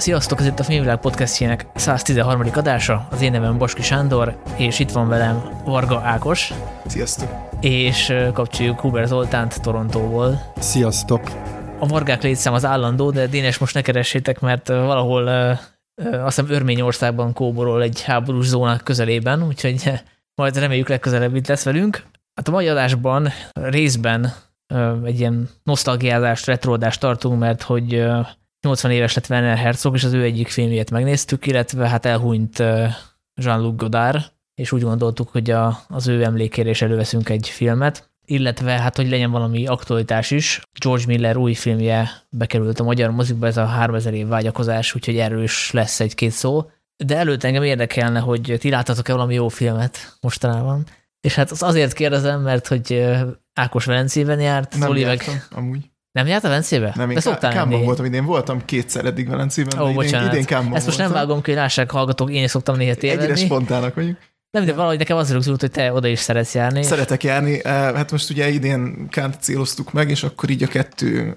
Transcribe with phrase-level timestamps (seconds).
[0.00, 2.42] Sziasztok, ez itt a Filmvilág podcastjének 113.
[2.54, 3.08] adása.
[3.10, 6.52] Az én nevem Baski Sándor, és itt van velem Varga Ákos.
[6.86, 7.28] Sziasztok.
[7.60, 10.52] És kapcsoljuk Huber Zoltánt Torontóból.
[10.58, 11.30] Sziasztok.
[11.78, 15.28] A Vargák létszám az állandó, de Dénes most ne keressétek, mert valahol
[16.12, 19.92] azt hiszem Örményországban kóborol egy háborús zónák közelében, úgyhogy
[20.34, 22.02] majd reméljük legközelebb itt lesz velünk.
[22.34, 24.32] Hát a mai adásban részben
[25.04, 28.04] egy ilyen nosztalgiázást, retroadást tartunk, mert hogy
[28.62, 32.58] 80 éves lett Werner Herzog, és az ő egyik filmjét megnéztük, illetve hát elhunyt
[33.34, 38.80] Jean-Luc Godard, és úgy gondoltuk, hogy a, az ő emlékére is előveszünk egy filmet, illetve
[38.80, 40.60] hát, hogy legyen valami aktualitás is.
[40.80, 45.42] George Miller új filmje bekerült a magyar mozikba, ez a 3000 év vágyakozás, úgyhogy erről
[45.42, 46.70] is lesz egy-két szó.
[46.96, 50.86] De előtt engem érdekelne, hogy ti láttatok-e valami jó filmet mostanában?
[51.20, 53.04] És hát az azért kérdezem, mert hogy
[53.54, 55.22] Ákos Velencében járt, Nem Zoli meg...
[55.50, 55.89] amúgy.
[56.12, 56.92] Nem járt a Velencébe?
[56.96, 60.44] Nem, én de szoktál Kámban voltam idén, voltam kétszer eddig Velencében, Ó, de idén, idén
[60.44, 61.16] Kámban Ezt most voltam.
[61.16, 63.22] nem vágom ki, lássák hallgatók, én is szoktam néha tévedni.
[63.22, 64.18] Egyre spontának vagyunk.
[64.50, 66.82] Nem, de valahogy nekem az rögzült, hogy te oda is szeretsz járni.
[66.82, 67.64] Szeretek járni.
[67.64, 71.34] Eh, hát most ugye idén Kánt céloztuk meg, és akkor így a kettő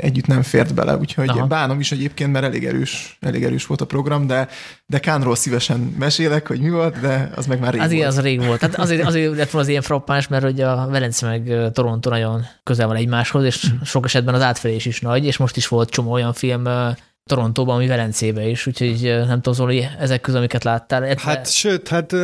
[0.00, 1.46] együtt nem fért bele, úgyhogy Aha.
[1.46, 4.48] bánom is egyébként, mert elég erős, elég erős volt a program, de,
[4.86, 8.06] de Kánról szívesen mesélek, hogy mi volt, de az meg már rég az volt.
[8.06, 8.60] Az rég volt.
[8.60, 12.44] Tehát azért, azért lett volna az ilyen frappáns, mert hogy a Velence meg Toronto nagyon
[12.62, 13.82] közel van egymáshoz, és mm.
[13.84, 16.64] sok esetben az átfelés is nagy, és most is volt csomó olyan film,
[17.24, 21.04] Torontóban, ami Velencébe is, úgyhogy nem tudom, Zoli, ezek közül, amiket láttál.
[21.04, 21.30] Etve...
[21.30, 22.14] Hát sőt, hát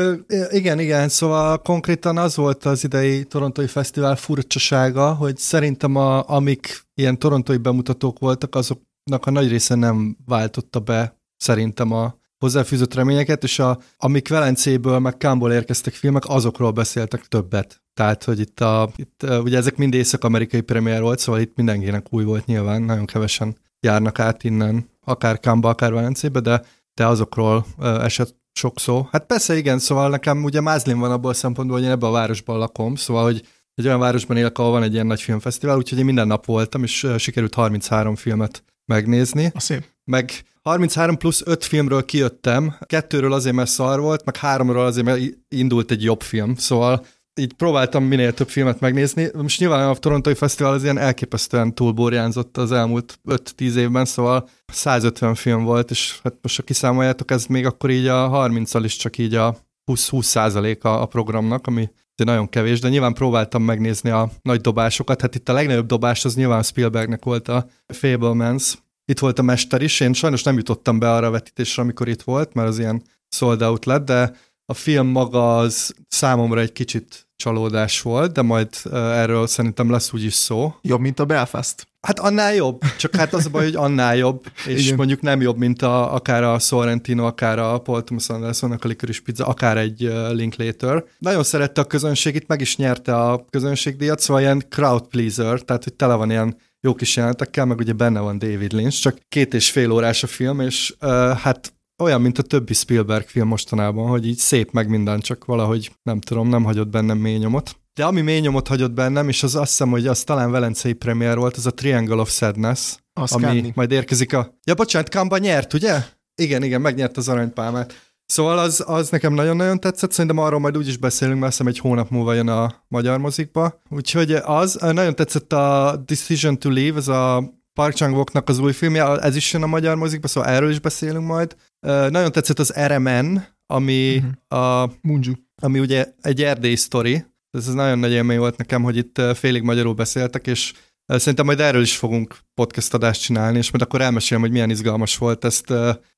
[0.50, 6.82] igen, igen, szóval konkrétan az volt az idei Torontói Fesztivál furcsasága, hogy szerintem a, amik
[6.94, 13.42] ilyen torontói bemutatók voltak, azoknak a nagy része nem váltotta be szerintem a hozzáfűzött reményeket,
[13.42, 17.82] és a, amik Velencéből, meg Kámból érkeztek filmek, azokról beszéltek többet.
[17.94, 22.25] Tehát, hogy itt, a, itt ugye ezek mind észak-amerikai premier volt, szóval itt mindenkinek új
[22.25, 26.62] volt nyilván, nagyon kevesen járnak át innen, akár Kámba, akár Velencébe, de,
[26.94, 29.09] de azokról esett sok szó.
[29.11, 32.12] Hát persze igen, szóval nekem ugye Mázlin van abból a szempontból, hogy én ebben a
[32.12, 35.99] városban lakom, szóval, hogy egy olyan városban élek, ahol van egy ilyen nagy filmfesztivál, úgyhogy
[35.99, 39.50] én minden nap voltam, és sikerült 33 filmet megnézni.
[39.55, 39.84] A szép.
[40.05, 40.31] Meg
[40.62, 45.91] 33 plusz 5 filmről kijöttem, kettőről azért, mert szar volt, meg háromról azért, mert indult
[45.91, 47.06] egy jobb film, szóval
[47.38, 49.28] így próbáltam minél több filmet megnézni.
[49.34, 55.34] Most nyilván a Torontói Fesztivál az ilyen elképesztően túlborjánzott az elmúlt 5-10 évben, szóval 150
[55.34, 59.19] film volt, és hát most ha kiszámoljátok, ez még akkor így a 30-al is csak
[59.19, 59.56] így a
[59.93, 61.88] 20-20 százaléka a programnak, ami
[62.25, 65.21] nagyon kevés, de nyilván próbáltam megnézni a nagy dobásokat.
[65.21, 68.78] Hát itt a legnagyobb dobás az nyilván Spielbergnek volt a Fablemans.
[69.04, 72.22] Itt volt a mester is, én sajnos nem jutottam be arra a vetítésre, amikor itt
[72.22, 74.32] volt, mert az ilyen sold out lett, de
[74.70, 80.34] a film maga az számomra egy kicsit csalódás volt, de majd erről szerintem lesz úgyis
[80.34, 80.74] szó.
[80.82, 81.86] Jobb, mint a Belfast?
[82.00, 84.96] Hát annál jobb, csak hát az a baj, hogy annál jobb, és Igen.
[84.96, 89.20] mondjuk nem jobb, mint a, akár a Sorrentino, akár a Paul Thomas Andersonnak a Licorice
[89.24, 91.04] Pizza, akár egy uh, Linklater.
[91.18, 95.84] Nagyon szerette a közönség, itt meg is nyerte a közönségdíjat, szóval ilyen crowd pleaser, tehát
[95.84, 99.54] hogy tele van ilyen jó kis jelenetekkel, meg ugye benne van David Lynch, csak két
[99.54, 104.09] és fél órás a film, és uh, hát olyan, mint a többi Spielberg film mostanában,
[104.09, 107.76] hogy így szép meg minden, csak valahogy nem tudom, nem hagyott bennem mély nyomot.
[107.94, 111.36] De ami mély nyomot hagyott bennem, és az azt hiszem, hogy az talán velencei premier
[111.36, 113.72] volt, az a Triangle of Sadness, az ami Kánni.
[113.75, 114.59] majd érkezik a...
[114.64, 116.03] Ja, bocsánat, Kamba nyert, ugye?
[116.34, 118.06] Igen, igen, megnyert az aranypálmát.
[118.26, 122.10] Szóval az, az nekem nagyon-nagyon tetszett, szerintem arról majd úgy is beszélünk, mert egy hónap
[122.10, 123.80] múlva jön a magyar mozikba.
[123.91, 129.16] Úgyhogy az, nagyon tetszett a Decision to Leave, ez a Park chang az új filmje,
[129.16, 131.56] ez is jön a magyar mozikba, szóval erről is beszélünk majd.
[131.87, 134.83] Nagyon tetszett az RMN, ami uh-huh.
[134.83, 134.91] a...
[135.03, 135.33] Munju.
[135.62, 137.25] Ami ugye egy erdély sztori.
[137.50, 140.72] Ez, nagyon nagy élmény volt nekem, hogy itt félig magyarul beszéltek, és
[141.06, 145.16] szerintem majd erről is fogunk podcast adást csinálni, és majd akkor elmesélem, hogy milyen izgalmas
[145.16, 145.72] volt ezt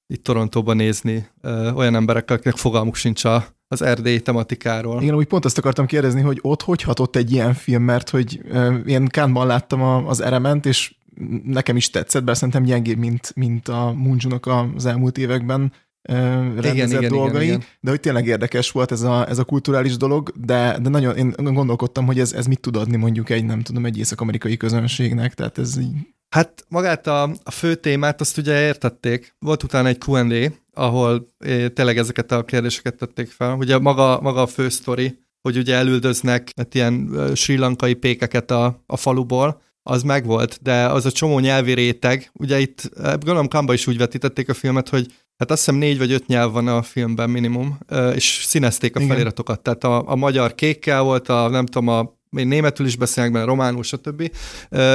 [0.07, 1.29] itt Torontóban nézni
[1.75, 5.03] olyan emberekkel, akiknek fogalmuk sincs a, az erdélyi tematikáról.
[5.03, 8.41] Igen, úgy pont azt akartam kérdezni, hogy ott hogy hatott egy ilyen film, mert hogy
[8.45, 10.95] uh, én Kánban láttam a, az Erement, és
[11.45, 14.47] nekem is tetszett, bár szerintem gyengébb, mint, mint a Munjunak
[14.77, 15.73] az elmúlt években
[16.03, 17.69] rendezett igen, igen, dolgai, igen, igen.
[17.81, 21.35] de hogy tényleg érdekes volt ez a, ez a kulturális dolog, de, de nagyon én
[21.37, 25.59] gondolkodtam, hogy ez, ez mit tud adni mondjuk egy, nem tudom, egy észak-amerikai közönségnek, tehát
[25.59, 25.97] ez így...
[26.29, 29.35] Hát magát a, a fő témát azt ugye értették.
[29.39, 31.27] Volt utána egy Q&A, ahol
[31.75, 33.55] tényleg ezeket a kérdéseket tették fel.
[33.55, 38.83] Ugye maga, maga a fő sztori, hogy ugye elüldöznek hát ilyen sri lankai pékeket a,
[38.87, 43.87] a faluból, az megvolt, de az a csomó nyelvi réteg, ugye itt, gondolom Kamba is
[43.87, 45.07] úgy vetítették a filmet, hogy
[45.37, 47.79] hát azt hiszem négy vagy öt nyelv van a filmben minimum,
[48.15, 49.13] és színezték a Igen.
[49.13, 53.33] feliratokat, tehát a, a magyar kékkel volt, a nem tudom, a még németül is beszélnek
[53.33, 54.31] benne, románul, stb.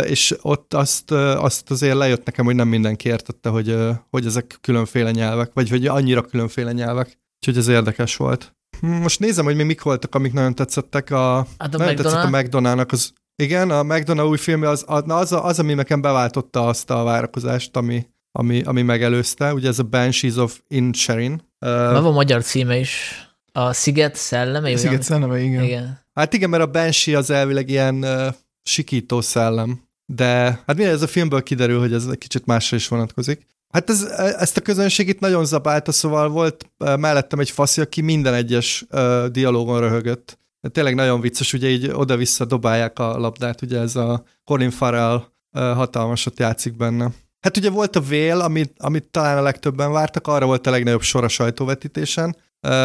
[0.04, 3.78] És ott azt, azt azért lejött nekem, hogy nem mindenki értette, hogy,
[4.10, 7.20] hogy ezek különféle nyelvek, vagy hogy annyira különféle nyelvek.
[7.40, 8.56] Úgyhogy ez érdekes volt.
[8.80, 11.12] Hm, most nézem, hogy mi mik voltak, amik nagyon tetszettek.
[11.12, 12.02] A, Hát a nagyon McDonald's.
[12.02, 16.02] tetszett a McDonald's-nak az, igen, a McDonald's új filmje az, az, az, az, ami nekem
[16.02, 19.54] beváltotta azt a várakozást, ami, ami, ami megelőzte.
[19.54, 21.42] Ugye ez a Banshees of Inisherin.
[21.60, 23.26] Van van magyar címe is.
[23.52, 24.72] A Sziget szelleme?
[24.72, 25.64] A Sziget szelleme, igen.
[25.64, 26.00] igen.
[26.14, 28.34] Hát igen, mert a Banshee az elvileg ilyen uh,
[28.64, 30.26] sikító szellem, de
[30.66, 33.46] hát minden ez a filmből kiderül, hogy ez egy kicsit másra is vonatkozik.
[33.74, 34.02] Hát ez,
[34.38, 38.86] ezt a közönség itt nagyon zabálta, szóval volt uh, mellettem egy faszi, aki minden egyes
[38.92, 40.40] uh, dialógon röhögött.
[40.72, 46.40] Tényleg nagyon vicces, ugye így oda-vissza dobálják a labdát, ugye ez a Colin Farrell hatalmasat
[46.40, 47.12] játszik benne.
[47.40, 51.02] Hát ugye volt a Vél, amit, amit talán a legtöbben vártak, arra volt a legnagyobb
[51.02, 52.36] sor a sajtóvetítésen.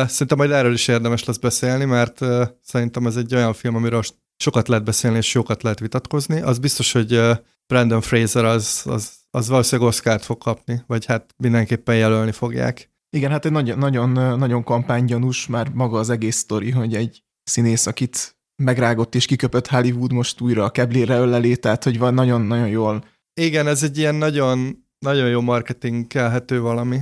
[0.07, 2.19] Szerintem majd erről is érdemes lesz beszélni, mert
[2.63, 4.03] szerintem ez egy olyan film, amiről
[4.37, 6.41] sokat lehet beszélni, és sokat lehet vitatkozni.
[6.41, 7.21] Az biztos, hogy
[7.67, 12.91] Brandon Fraser az, az, az valószínűleg Oscar-t fog kapni, vagy hát mindenképpen jelölni fogják.
[13.17, 17.87] Igen, hát egy nagyon, nagyon, nagyon kampánygyanús már maga az egész sztori, hogy egy színész,
[17.87, 23.05] akit megrágott és kiköpött Hollywood most újra a keblére ölelé, tehát hogy van nagyon-nagyon jól.
[23.41, 26.99] Igen, ez egy ilyen nagyon, nagyon jó marketingkelhető valami.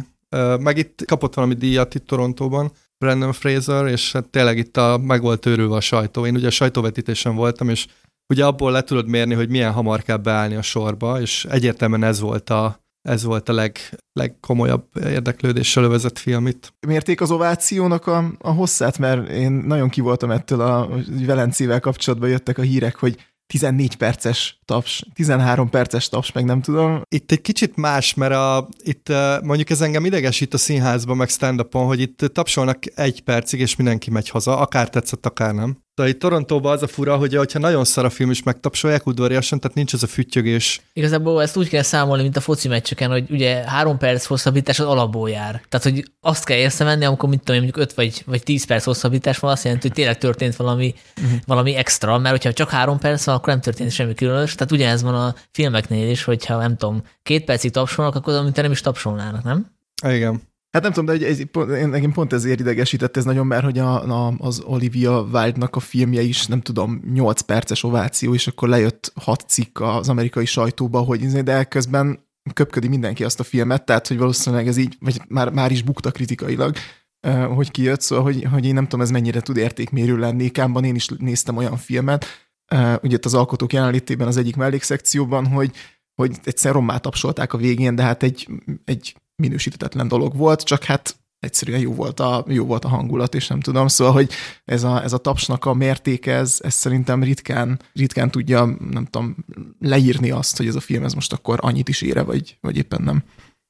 [0.59, 5.21] Meg itt kapott valami díjat itt Torontóban, Brandon Fraser, és hát tényleg itt a, meg
[5.21, 6.27] volt őrülve a sajtó.
[6.27, 7.87] Én ugye a sajtóvetítésen voltam, és
[8.33, 12.21] ugye abból le tudod mérni, hogy milyen hamar kell beállni a sorba, és egyértelműen ez
[12.21, 13.79] volt a, ez volt a leg,
[14.13, 16.73] legkomolyabb érdeklődéssel övezett film itt.
[16.87, 20.89] Mérték az ovációnak a, a hosszát, mert én nagyon kivoltam ettől a
[21.27, 23.17] Velencével kapcsolatban jöttek a hírek, hogy
[23.47, 27.03] 14 perces taps, 13 perces taps, meg nem tudom.
[27.09, 29.13] Itt egy kicsit más, mert a, itt
[29.43, 34.11] mondjuk ez engem idegesít a színházban, meg stand hogy itt tapsolnak egy percig, és mindenki
[34.11, 35.79] megy haza, akár tetszett, akár nem.
[36.03, 39.61] De itt Torontóban az a fura, hogy ha nagyon szar a film is megtapsolják udvariasan,
[39.61, 40.81] tehát nincs ez a füttyögés.
[40.93, 44.87] Igazából ezt úgy kell számolni, mint a foci meccseken, hogy ugye három perc hosszabbítás az
[44.87, 45.63] alapból jár.
[45.69, 48.85] Tehát, hogy azt kell észrevenni, amikor mit tudom én, mondjuk 5 vagy, vagy 10 perc
[48.85, 51.39] hosszabbítás van, azt jelenti, hogy tényleg történt valami, uh-huh.
[51.47, 54.55] valami extra, mert hogyha csak három perc van, akkor nem történt semmi különös.
[54.55, 58.71] Tehát ugyanez van a filmeknél is, hogyha nem tudom, két percig tapsolnak, akkor mint nem
[58.71, 59.71] is tapsolnának, nem?
[60.09, 60.43] Igen.
[60.71, 64.27] Hát nem tudom, de egy, pont, nekem pont ezért idegesített ez nagyon, mert hogy a,
[64.27, 69.13] a, az Olivia Wilde-nak a filmje is, nem tudom, 8 perces ováció, és akkor lejött
[69.15, 74.19] hat cikk az amerikai sajtóba, hogy de közben köpködi mindenki azt a filmet, tehát hogy
[74.19, 76.77] valószínűleg ez így, vagy már, már is bukta kritikailag,
[77.55, 80.49] hogy kijött, szóval, hogy, hogy én nem tudom, ez mennyire tud értékmérő lenni.
[80.49, 82.27] Kámban én is néztem olyan filmet,
[83.03, 85.71] ugye itt az alkotók jelenlétében az egyik mellékszekcióban, hogy,
[86.15, 88.49] hogy egyszer rommá tapsolták a végén, de hát egy,
[88.85, 93.47] egy minősítetetlen dolog volt, csak hát egyszerűen jó volt a, jó volt a hangulat, és
[93.47, 94.31] nem tudom, szóval, hogy
[94.65, 99.37] ez a, ez a tapsnak a mértéke, ez, ez szerintem ritkán, ritkán tudja, nem tudom,
[99.81, 103.03] leírni azt, hogy ez a film ez most akkor annyit is ére, vagy, vagy éppen
[103.03, 103.23] nem.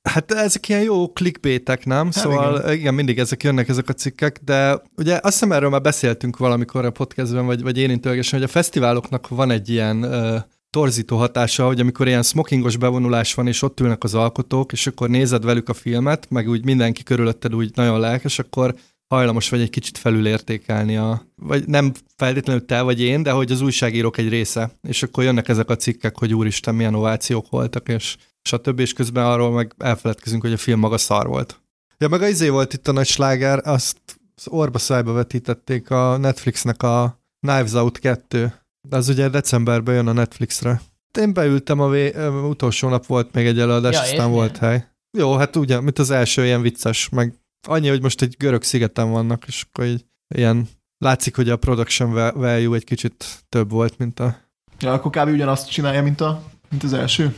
[0.09, 2.05] Hát ezek ilyen jó clickbaitek, nem?
[2.05, 2.73] Hát szóval igen.
[2.73, 6.85] igen, mindig ezek jönnek, ezek a cikkek, de ugye azt hiszem erről már beszéltünk valamikor
[6.85, 10.37] a podcastben, vagy, vagy érintőlegesen, hogy a fesztiváloknak van egy ilyen uh,
[10.71, 15.09] torzító hatása, hogy amikor ilyen smokingos bevonulás van, és ott ülnek az alkotók, és akkor
[15.09, 18.75] nézed velük a filmet, meg úgy mindenki körülötted úgy nagyon lelkes, akkor
[19.09, 23.61] hajlamos vagy egy kicsit felülértékelni a, vagy nem feltétlenül te vagy én, de hogy az
[23.61, 28.17] újságírók egy része, és akkor jönnek ezek a cikkek, hogy úristen, milyen ovációk voltak, és
[28.43, 28.81] stb.
[28.81, 31.61] és közben arról meg elfeledkezünk, hogy a film maga szar volt.
[31.99, 33.99] Ja, meg az izé volt itt a nagy sláger, azt
[34.37, 38.53] az orba szájba vetítették a Netflixnek a Knives Out 2, de
[38.91, 40.81] az ugye decemberben jön a Netflixre.
[41.19, 42.17] Én beültem, a vé-
[42.49, 44.87] utolsó nap volt még egy előadás, ja, aztán volt hely.
[45.19, 47.35] Jó, hát ugye, mint az első ilyen vicces, meg
[47.69, 50.05] annyi, hogy most egy görög szigeten vannak, és akkor így
[50.35, 50.69] ilyen
[50.99, 54.37] látszik, hogy a production value egy kicsit több volt, mint a...
[54.81, 55.29] Ja, akkor kb.
[55.29, 57.35] ugyanazt csinálja, mint, a, mint az első.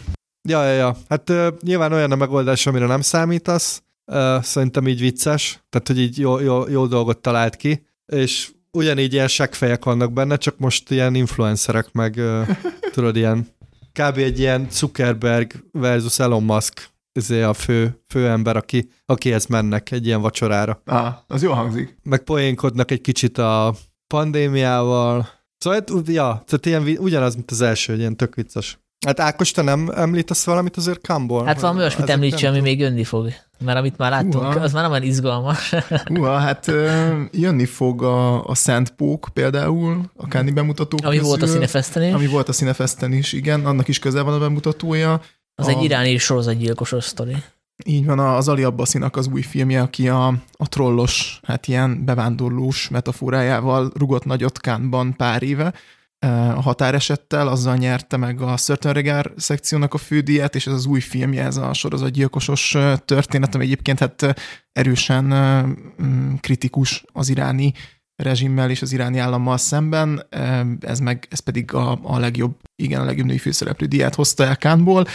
[0.49, 0.97] Ja, ja, ja.
[1.09, 3.83] Hát uh, nyilván olyan a megoldás, amire nem számítasz.
[4.07, 9.13] Uh, szerintem így vicces, tehát hogy így jó, jó, jó dolgot talált ki, és ugyanígy
[9.13, 12.21] ilyen seggfejek vannak benne, csak most ilyen influencerek, meg
[12.95, 13.49] tudod, ilyen
[13.93, 14.19] kb.
[14.19, 20.07] egy ilyen Zuckerberg versus Elon Musk ezért a fő, fő ember, aki, akihez mennek egy
[20.07, 20.83] ilyen vacsorára.
[20.85, 21.97] Ah, az jó hangzik.
[22.03, 23.75] Meg poénkodnak egy kicsit a
[24.07, 25.29] pandémiával.
[25.59, 28.79] Szóval, ja, tehát ilyen, ugyanaz, mint az első, ilyen tök vicces.
[29.07, 31.45] Hát Ákos, te nem említesz valamit azért Kamból?
[31.45, 33.33] Hát valami olyasmit említse, ami még jönni fog.
[33.65, 34.61] Mert amit már láttunk, Uha.
[34.61, 35.75] az már nem olyan izgalmas.
[36.19, 36.67] Uha, hát
[37.33, 42.03] jönni fog a, a Szent Pók például, a Káni bemutató Ami közül, volt a Cinefesten
[42.03, 42.13] is.
[42.13, 45.21] Ami volt a Cinefesten is, igen, annak is közel van a bemutatója.
[45.55, 47.37] Az a, egy iráni sorozatgyilkosos sztori.
[47.85, 52.89] Így van, az Ali Abbasinak az új filmje, aki a, a trollos, hát ilyen bevándorlós
[52.89, 55.75] metaforájával rugott nagyot Kánban pár éve,
[56.27, 61.01] a határesettel, azzal nyerte meg a Certain Regard szekciónak a fődíját, és ez az új
[61.01, 64.35] filmje, ez a sorozatgyilkosos történet, ami egyébként hát
[64.73, 65.25] erősen
[66.03, 67.73] mm, kritikus az iráni
[68.21, 70.27] rezsimmel és az iráni állammal szemben,
[70.81, 74.57] ez, meg, ez pedig a, a legjobb, igen, a legjobb női főszereplő diát hozta el
[74.57, 75.07] Kánból.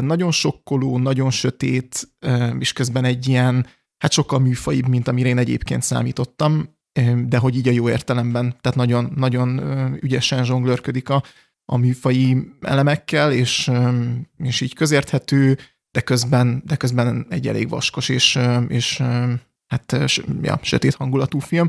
[0.00, 2.08] Nagyon sokkoló, nagyon sötét,
[2.58, 3.66] és közben egy ilyen,
[3.98, 6.76] hát sokkal műfaibb, mint amire én egyébként számítottam,
[7.26, 9.60] de hogy így a jó értelemben, tehát nagyon, nagyon
[10.00, 11.22] ügyesen zsonglőrködik a,
[11.64, 13.70] a műfai elemekkel, és,
[14.36, 15.58] és így közérthető,
[15.90, 19.02] de közben, de közben egy elég vaskos és, és
[19.66, 19.96] hát
[20.42, 21.68] ja, sötét hangulatú film.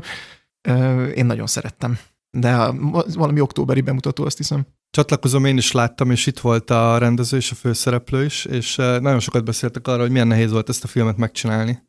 [1.14, 1.98] Én nagyon szerettem.
[2.30, 2.70] De
[3.14, 4.66] valami októberi bemutató, azt hiszem.
[4.90, 9.20] Csatlakozom, én is láttam, és itt volt a rendező és a főszereplő is, és nagyon
[9.20, 11.82] sokat beszéltek arról, hogy milyen nehéz volt ezt a filmet megcsinálni.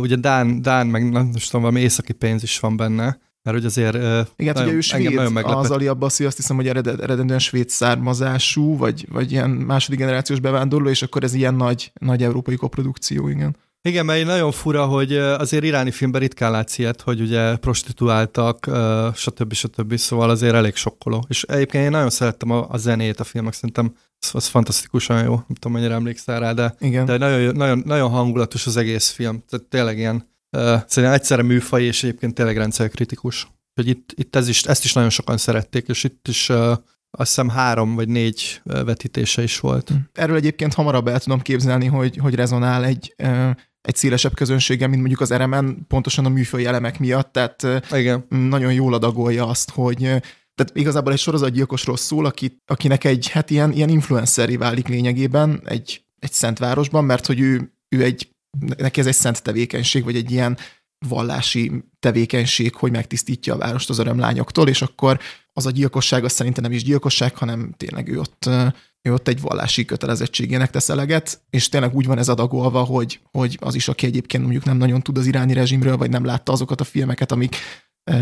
[0.00, 3.94] Ugye Dán, Dán meg nem tudom, valami északi pénz is van benne, mert hogy azért
[4.36, 8.76] Igen, nagyon, ugye ő svéd, az Ali Abbasi azt hiszem, hogy ered, eredendően svéd származású,
[8.76, 13.56] vagy, vagy ilyen második generációs bevándorló, és akkor ez ilyen nagy, nagy európai koprodukció, igen.
[13.88, 18.70] Igen, mert nagyon fura, hogy azért iráni filmben ritkán látsz ilyet, hogy ugye prostituáltak,
[19.14, 19.52] stb.
[19.52, 19.96] stb.
[19.96, 21.24] Szóval azért elég sokkoló.
[21.28, 25.34] És egyébként én nagyon szerettem a, a zenét a filmek, szerintem az, az fantasztikusan jó.
[25.34, 27.04] Nem tudom, mennyire emlékszel rá, de, Igen.
[27.04, 29.44] de nagyon, nagyon, nagyon hangulatos az egész film.
[29.48, 33.48] Tehát tényleg ilyen, uh, szerintem egyszerre műfaj, és egyébként tényleg rendszerkritikus.
[33.74, 36.70] Hogy itt, itt ez is, ezt is nagyon sokan szerették, és itt is uh,
[37.10, 39.92] azt hiszem három vagy négy vetítése is volt.
[40.12, 43.14] Erről egyébként hamarabb el tudom képzelni, hogy, hogy rezonál egy
[43.84, 48.26] egy szélesebb közönséggel, mint mondjuk az RMN, pontosan a műfaj elemek miatt, tehát Igen.
[48.28, 49.98] nagyon jól adagolja azt, hogy
[50.54, 56.04] tehát igazából egy sorozatgyilkosról szól, aki, akinek egy, hát ilyen, ilyen influenceri válik lényegében egy,
[56.18, 58.30] egy szent városban, mert hogy ő, ő egy,
[58.76, 60.58] neki ez egy szent tevékenység, vagy egy ilyen
[61.08, 65.18] vallási tevékenység, hogy megtisztítja a várost az örömlányoktól, és akkor
[65.52, 68.48] az a gyilkosság az szerintem nem is gyilkosság, hanem tényleg ő ott
[69.08, 73.58] ő ott egy vallási kötelezettségének tesz eleget, és tényleg úgy van ez adagolva, hogy, hogy
[73.60, 76.80] az is, aki egyébként mondjuk nem nagyon tud az iráni rezsimről, vagy nem látta azokat
[76.80, 77.56] a filmeket, amik,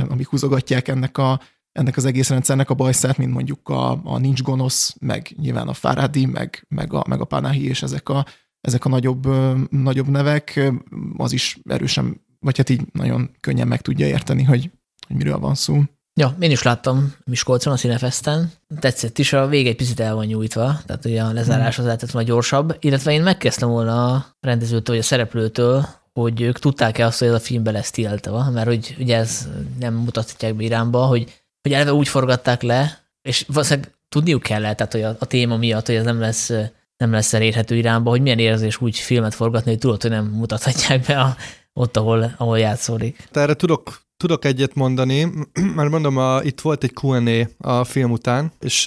[0.08, 1.40] amik húzogatják ennek, a,
[1.72, 5.72] ennek az egész rendszernek a bajszát, mint mondjuk a, a Nincs Gonosz, meg nyilván a
[5.72, 8.26] Fáradi, meg, meg, a, meg a Panahi, és ezek a,
[8.60, 9.26] ezek a nagyobb,
[9.70, 10.72] nagyobb nevek,
[11.16, 14.70] az is erősen, vagy hát így nagyon könnyen meg tudja érteni, hogy,
[15.06, 15.82] hogy miről van szó.
[16.14, 18.52] Ja, én is láttam Miskolcon, a Cinefesten.
[18.80, 22.10] Tetszett is, a vége egy picit el van nyújtva, tehát ugye a lezárás az lehetett
[22.10, 27.18] volna gyorsabb, illetve én megkezdtem volna a rendezőtől, vagy a szereplőtől, hogy ők tudták-e azt,
[27.18, 31.42] hogy ez a filmbe lesz tiltva, mert hogy ugye ez nem mutatják be Iránba, hogy,
[31.62, 35.86] hogy eleve úgy forgatták le, és valószínűleg tudniuk kellett, tehát hogy a, a téma miatt,
[35.86, 36.52] hogy ez nem lesz
[36.96, 41.06] nem lesz elérhető Iránba, hogy milyen érzés úgy filmet forgatni, hogy tudod, hogy nem mutathatják
[41.06, 41.36] be a,
[41.72, 43.28] ott, ahol, ahol játszódik.
[43.32, 45.28] Erre tudok Tudok egyet mondani,
[45.76, 48.86] mert mondom, a, itt volt egy Q&A a film után, és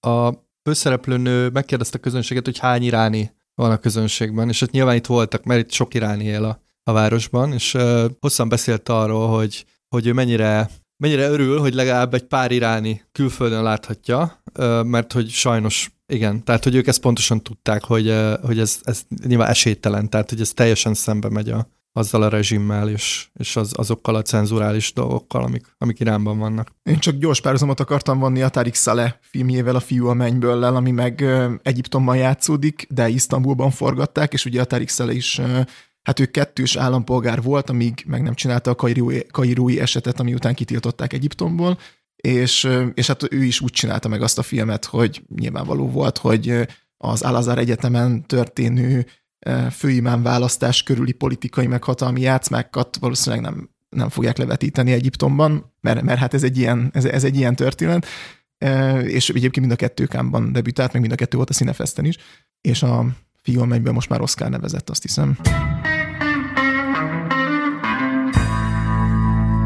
[0.00, 0.32] a
[0.68, 5.44] főszereplőnő megkérdezte a közönséget, hogy hány iráni van a közönségben, és ott nyilván itt voltak,
[5.44, 7.76] mert itt sok iráni él a, a városban, és
[8.20, 13.62] hosszan beszélt arról, hogy, hogy ő mennyire, mennyire örül, hogy legalább egy pár iráni külföldön
[13.62, 14.42] láthatja,
[14.82, 19.48] mert hogy sajnos igen, tehát hogy ők ezt pontosan tudták, hogy, hogy ez, ez nyilván
[19.48, 21.66] esélytelen, tehát hogy ez teljesen szembe megy a,
[21.96, 26.70] azzal a rezsimmel és, és az, azokkal a cenzurális dolgokkal, amik, amik Iránban vannak.
[26.82, 30.90] Én csak gyors párhuzamot akartam vonni a Tarik Saleh filmjével, a Fiú a mennyből, ami
[30.90, 31.24] meg
[31.62, 35.40] Egyiptomban játszódik, de Isztambulban forgatták, és ugye a Tarik Saleh is
[36.02, 40.54] hát ő kettős állampolgár volt, amíg meg nem csinálta a kairói, kairói esetet, ami után
[40.54, 41.78] kitiltották Egyiptomból,
[42.16, 46.66] és, és hát ő is úgy csinálta meg azt a filmet, hogy nyilvánvaló volt, hogy
[46.96, 49.06] az Al-Azhar Egyetemen történő
[49.70, 56.34] főimán választás körüli politikai meghatalmi játszmákat valószínűleg nem, nem fogják levetíteni Egyiptomban, mert, mert hát
[56.34, 58.06] ez egy ilyen, ez, ez egy ilyen történet,
[59.02, 62.16] és egyébként mind a kettő kámban debütált, meg mind a kettő volt a Cinefesten is,
[62.60, 63.06] és a
[63.42, 65.38] fiú, amelyben most már Oscar nevezett, azt hiszem.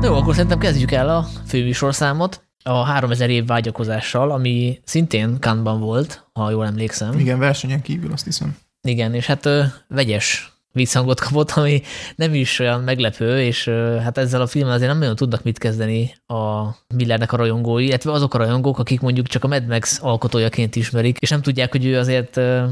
[0.02, 6.28] Jó, akkor szerintem kezdjük el a főműsorszámot a 3000 év vágyakozással, ami szintén Cannes-ban volt,
[6.32, 7.18] ha jól emlékszem.
[7.18, 8.56] Igen, versenyen kívül, azt hiszem.
[8.88, 11.82] Igen, és hát ö, vegyes visszhangot kapott, ami
[12.16, 15.58] nem is olyan meglepő, és ö, hát ezzel a filmmel azért nem nagyon tudnak mit
[15.58, 19.98] kezdeni a Millernek a rajongói, illetve azok a rajongók, akik mondjuk csak a Mad Max
[20.02, 22.64] alkotójaként ismerik, és nem tudják, hogy ő azért ö,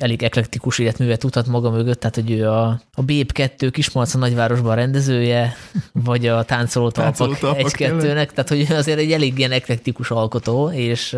[0.00, 4.74] elég eklektikus életművet tudhat maga mögött, tehát hogy ő a, a Bép 2 Kismalca nagyvárosban
[4.74, 5.54] rendezője,
[5.92, 11.14] vagy a Táncoló Talpak 1-2-nek, tehát hogy ő azért egy elég ilyen eklektikus alkotó, és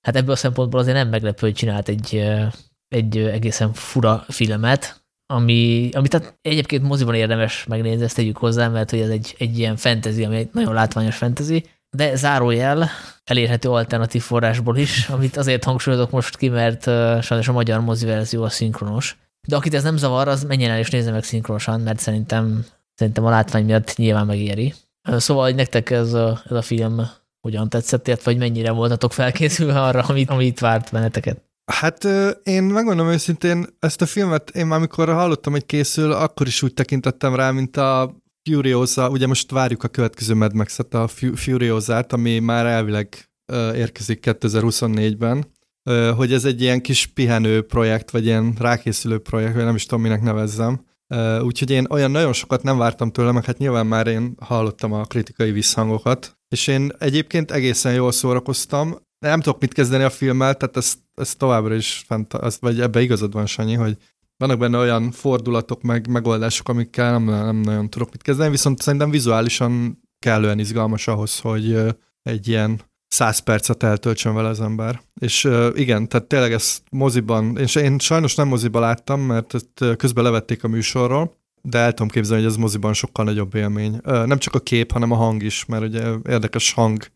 [0.00, 2.24] hát ebből a szempontból azért nem meglepő, hogy csinált egy
[2.88, 8.90] egy egészen fura filmet, ami, ami tehát egyébként moziban érdemes megnézni, ezt tegyük hozzá, mert
[8.90, 11.64] hogy ez egy, egy ilyen fantasy, ami egy nagyon látványos fantasy,
[11.96, 12.90] de zárójel
[13.24, 16.82] elérhető alternatív forrásból is, amit azért hangsúlyozok most ki, mert
[17.22, 19.18] sajnos a magyar mozi verzió a szinkronos.
[19.48, 22.64] De akit ez nem zavar, az menjen el és nézze meg szinkronosan, mert szerintem,
[22.94, 24.74] szerintem a látvány miatt nyilván megéri.
[25.16, 27.08] Szóval, hogy nektek ez a, ez a film
[27.40, 31.45] hogyan tetszett, illetve hogy mennyire voltatok felkészülve arra, amit, amit várt benneteket?
[31.72, 32.04] Hát
[32.42, 36.74] én megmondom őszintén, ezt a filmet én már amikor hallottam, hogy készül, akkor is úgy
[36.74, 42.38] tekintettem rá, mint a Furiosa, ugye most várjuk a következő Mad max a Furiosa-t, ami
[42.38, 43.30] már elvileg
[43.74, 45.52] érkezik 2024-ben,
[46.16, 50.02] hogy ez egy ilyen kis pihenő projekt, vagy ilyen rákészülő projekt, vagy nem is tudom,
[50.02, 50.84] minek nevezzem.
[51.40, 55.04] Úgyhogy én olyan nagyon sokat nem vártam tőle, meg hát nyilván már én hallottam a
[55.04, 58.96] kritikai visszhangokat, és én egyébként egészen jól szórakoztam.
[59.18, 63.00] Nem tudok mit kezdeni a filmmel, tehát ez, ez továbbra is fent, az, vagy ebbe
[63.00, 63.96] igazad van, Sanyi, hogy
[64.36, 69.10] vannak benne olyan fordulatok, meg megoldások, amikkel nem, nem nagyon tudok mit kezdeni, viszont szerintem
[69.10, 71.78] vizuálisan kellően izgalmas ahhoz, hogy
[72.22, 75.02] egy ilyen száz percet eltöltsön vele az ember.
[75.20, 79.54] És igen, tehát tényleg ezt moziban, és én sajnos nem moziban láttam, mert
[79.96, 84.00] közben levették a műsorról, de el tudom képzelni, hogy ez moziban sokkal nagyobb élmény.
[84.04, 87.06] Nem csak a kép, hanem a hang is, mert ugye érdekes hang,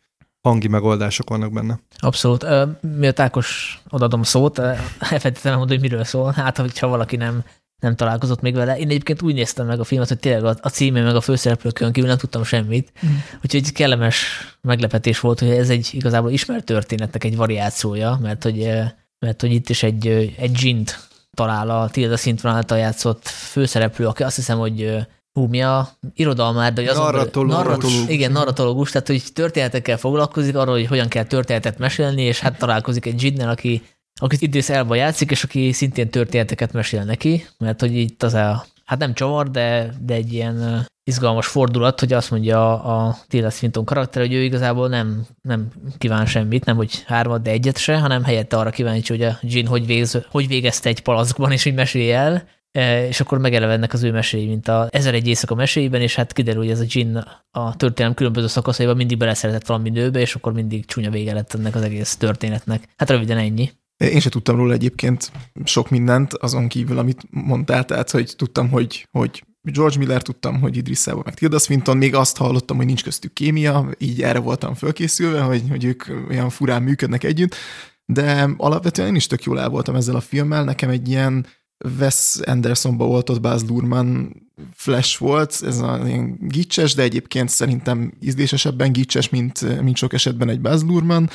[0.42, 1.80] hangi megoldások vannak benne.
[1.98, 2.46] Abszolút.
[2.80, 6.32] Miatt Ákos odadom szót, elfelejtettem mondani, hogy miről szól.
[6.32, 7.44] Hát, hogyha valaki nem,
[7.80, 8.78] nem találkozott még vele.
[8.78, 11.92] Én egyébként úgy néztem meg a filmet, hogy tényleg a, a címe meg a főszereplőkön
[11.92, 12.92] kívül nem tudtam semmit.
[13.06, 13.10] Mm.
[13.44, 14.26] Úgyhogy kellemes
[14.60, 18.70] meglepetés volt, hogy ez egy igazából ismert történetnek egy variációja, mert hogy,
[19.18, 20.06] mert hogy itt is egy,
[20.38, 25.06] egy dzsint talál a Tilda Swinton által játszott főszereplő, aki azt hiszem, hogy
[25.40, 27.54] hú, mi a irodalmár, de azon, narratológus.
[27.54, 28.08] narratológus.
[28.08, 33.06] Igen, narratológus, tehát hogy történetekkel foglalkozik, arról, hogy hogyan kell történetet mesélni, és hát találkozik
[33.06, 33.82] egy Jinnel, aki,
[34.20, 38.64] akit Idris Elba játszik, és aki szintén történeteket mesél neki, mert hogy itt az a,
[38.84, 43.50] hát nem csavar, de, de egy ilyen izgalmas fordulat, hogy azt mondja a, a Tilda
[43.50, 47.98] Swinton karakter, hogy ő igazából nem, nem kíván semmit, nem hogy hármat, de egyet se,
[47.98, 51.74] hanem helyette arra kíváncsi, hogy a Jin hogy, végez, hogy végezte egy palackban, és hogy
[51.74, 52.48] mesélje el,
[53.08, 56.62] és akkor megelevennek az ő meséi, mint a Ezer egy éjszaka meséiben, és hát kiderül,
[56.62, 60.84] hogy ez a Jin a történelem különböző szakaszaiban mindig beleszeretett valami nőbe, és akkor mindig
[60.84, 62.88] csúnya vége lett ennek az egész történetnek.
[62.96, 63.70] Hát röviden ennyi.
[63.96, 65.32] Én se tudtam róla egyébként
[65.64, 70.76] sok mindent, azon kívül, amit mondtál, tehát hogy tudtam, hogy, hogy George Miller tudtam, hogy
[70.76, 74.74] Idris Elba meg Tilda Swinton, még azt hallottam, hogy nincs köztük kémia, így erre voltam
[74.74, 77.54] fölkészülve, hogy, hogy ők olyan furán működnek együtt,
[78.04, 81.46] de alapvetően én is tök jól el voltam ezzel a filmmel, nekem egy ilyen
[81.98, 84.26] Wes Andersonba oltott Baz Luhrmann
[84.74, 90.48] flash volt, ez a ilyen gicses, de egyébként szerintem ízlésesebben gicses, mint, mint sok esetben
[90.48, 91.28] egy Baz Luhrmann.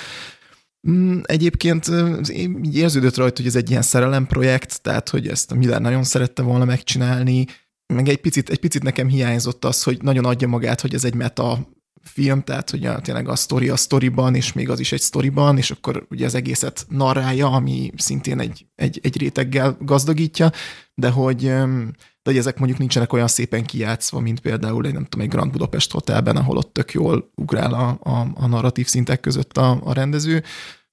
[0.89, 1.88] Mm, egyébként
[2.29, 6.41] így érződött rajta, hogy ez egy ilyen szerelemprojekt, tehát hogy ezt a Miller nagyon szerette
[6.41, 7.45] volna megcsinálni,
[7.93, 11.15] meg egy picit, egy picit nekem hiányzott az, hogy nagyon adja magát, hogy ez egy
[11.15, 11.74] meta
[12.09, 15.57] film, tehát hogy a, tényleg a sztori a sztoriban, és még az is egy sztoriban,
[15.57, 20.51] és akkor ugye az egészet narrálja, ami szintén egy, egy, egy réteggel gazdagítja,
[20.93, 25.25] de hogy, de hogy ezek mondjuk nincsenek olyan szépen kijátszva, mint például egy, nem tudom,
[25.25, 29.57] egy Grand Budapest Hotelben, ahol ott tök jól ugrál a, a, a narratív szintek között
[29.57, 30.43] a, a rendező.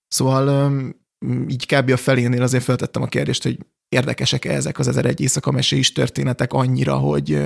[0.09, 0.73] Szóval
[1.49, 1.91] így kb.
[1.91, 6.53] a felénél azért feltettem a kérdést, hogy érdekesek-e ezek az ezer egy éjszaka mesés történetek
[6.53, 7.43] annyira, hogy,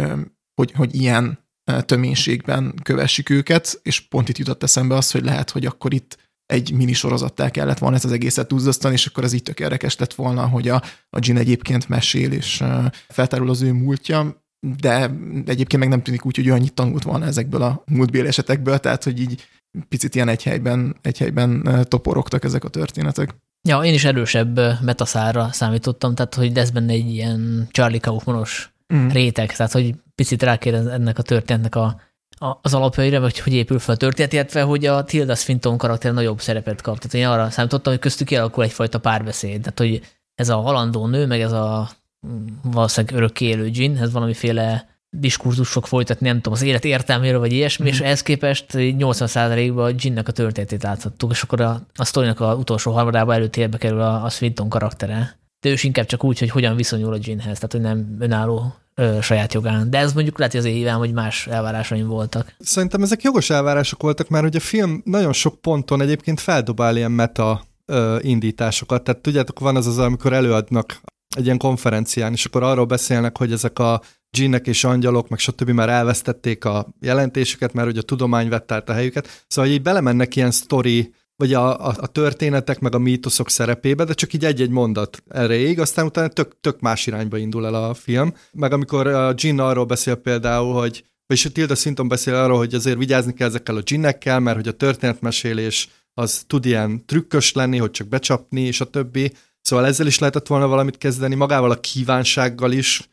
[0.55, 1.46] hogy, hogy ilyen
[1.81, 6.73] töménységben kövessük őket, és pont itt jutott eszembe az, hogy lehet, hogy akkor itt egy
[6.73, 10.15] mini sorozattal kellett volna ezt az egészet túlzasztani, és akkor az így tök érdekes lett
[10.15, 12.65] volna, hogy a, a Jin egyébként mesél, és
[13.09, 14.45] feltárul az ő múltja,
[14.81, 15.11] de
[15.47, 19.21] egyébként meg nem tűnik úgy, hogy annyit tanult volna ezekből a múltbéli esetekből, tehát hogy
[19.21, 19.49] így
[19.89, 23.35] picit ilyen egy helyben, egy helyben toporogtak ezek a történetek.
[23.69, 29.09] Ja, én is erősebb metaszára számítottam, tehát hogy lesz benne egy ilyen Charlie Kaufmanos mm.
[29.09, 32.01] réteg, tehát hogy picit rákérdez ennek a történetnek a,
[32.39, 36.13] a, az alapjaira, vagy hogy épül fel a történet, illetve hogy a Tilda Swinton karakter
[36.13, 36.99] nagyobb szerepet kap.
[36.99, 40.01] Tehát én arra számítottam, hogy köztük kialakul egyfajta párbeszéd, tehát hogy
[40.35, 41.91] ez a halandó nő, meg ez a
[42.27, 47.39] mm, valószínűleg örökké élő Jin, ez valamiféle diskurzus fog folytatni, nem tudom, az élet értelméről,
[47.39, 47.89] vagy ilyesmi, mm.
[47.89, 52.55] és ehhez képest 80%-ban a Ginnek a történetét láthattuk, és akkor a, a sztorinak a
[52.55, 55.39] utolsó harmadában előtérbe kerül a, a Swinton karaktere.
[55.67, 58.75] De ő is inkább csak úgy, hogy hogyan viszonyul a Ginhez, tehát hogy nem önálló
[58.95, 59.91] ö, saját jogán.
[59.91, 62.55] De ez mondjuk lehet, hogy azért hívám, hogy más elvárásaim voltak.
[62.59, 67.11] Szerintem ezek jogos elvárások voltak, mert ugye a film nagyon sok ponton egyébként feldobál ilyen
[67.11, 69.05] meta ö, indításokat.
[69.05, 71.01] Tehát tudjátok, van az az, amikor előadnak
[71.37, 74.01] egy ilyen konferencián, és akkor arról beszélnek, hogy ezek a
[74.31, 75.71] dzsinnek és angyalok, meg stb.
[75.71, 79.45] már elvesztették a jelentésüket, mert hogy a tudomány vett át a helyüket.
[79.49, 84.13] Szóval így belemennek ilyen sztori, vagy a, a, a történetek, meg a mítoszok szerepébe, de
[84.13, 88.35] csak így egy-egy mondat erejéig, aztán utána tök, tök más irányba indul el a film.
[88.53, 92.75] Meg amikor a Jin arról beszél például, hogy vagyis a Tilda Swinton beszél arról, hogy
[92.75, 97.79] azért vigyázni kell ezekkel a ginnekkel, mert hogy a történetmesélés az tud ilyen trükkös lenni,
[97.79, 99.33] hogy csak becsapni, és a többi.
[99.61, 103.09] Szóval ezzel is lehetett volna valamit kezdeni, magával a kívánsággal is.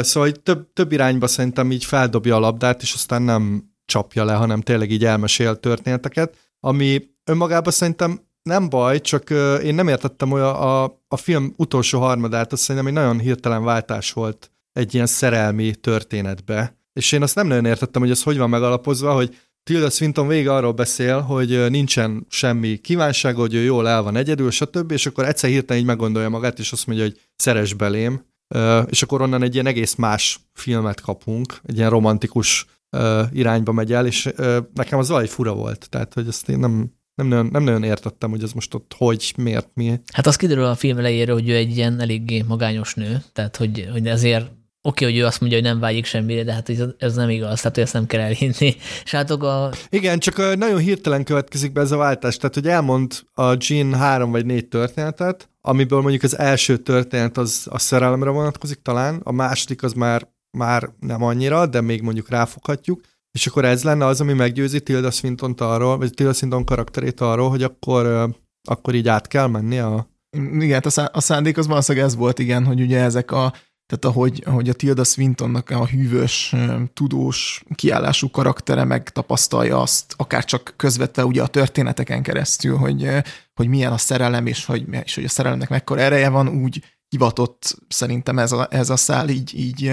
[0.00, 4.60] Szóval több, több irányba szerintem így feldobja a labdát, és aztán nem csapja le, hanem
[4.60, 9.30] tényleg így elmesél történeteket, ami önmagában szerintem nem baj, csak
[9.62, 14.12] én nem értettem olyan a, a film utolsó harmadát, azt szerintem egy nagyon hirtelen váltás
[14.12, 16.76] volt egy ilyen szerelmi történetbe.
[16.92, 20.48] És én azt nem nagyon értettem, hogy ez hogy van megalapozva, hogy Tilda Swinton végig
[20.48, 25.24] arról beszél, hogy nincsen semmi kívánsága, hogy ő jól el van egyedül, stb., és akkor
[25.24, 28.24] egyszer hirtelen így meggondolja magát, és azt mondja, hogy szeres belém,
[28.86, 32.66] és akkor onnan egy ilyen egész más filmet kapunk, egy ilyen romantikus
[33.32, 34.32] irányba megy el, és
[34.74, 38.30] nekem az valahogy fura volt, tehát hogy ezt én nem, nem nagyon, nem nagyon értettem,
[38.30, 40.00] hogy ez most ott hogy, miért, mi.
[40.12, 43.88] Hát az kiderül a film elejéről, hogy ő egy ilyen eléggé magányos nő, tehát hogy,
[43.92, 44.50] hogy azért
[44.86, 47.74] oké, hogy ő azt mondja, hogy nem vágyik semmire, de hát ez, nem igaz, tehát
[47.74, 48.76] hogy ezt nem kell elhinni.
[49.04, 49.72] Hát a...
[49.88, 54.30] Igen, csak nagyon hirtelen következik be ez a váltás, tehát hogy elmond a Jean három
[54.30, 59.82] vagy négy történetet, amiből mondjuk az első történet az a szerelemre vonatkozik talán, a második
[59.82, 63.00] az már, már nem annyira, de még mondjuk ráfoghatjuk,
[63.34, 67.48] és akkor ez lenne az, ami meggyőzi Tilda swinton arról, vagy Tilda Swinton karakterét arról,
[67.48, 68.30] hogy akkor,
[68.68, 70.08] akkor így át kell menni a...
[70.58, 73.52] Igen, a szándék az valószínűleg ez volt, igen, hogy ugye ezek a
[73.86, 76.54] tehát ahogy, ahogy a Tilda Swintonnak a hűvös,
[76.92, 83.08] tudós, kiállású karaktere megtapasztalja azt, akár csak közvetve ugye a történeteken keresztül, hogy,
[83.54, 87.78] hogy milyen a szerelem, és hogy, és hogy a szerelemnek mekkora ereje van, úgy hivatott
[87.88, 89.92] szerintem ez a, ez a szál így, így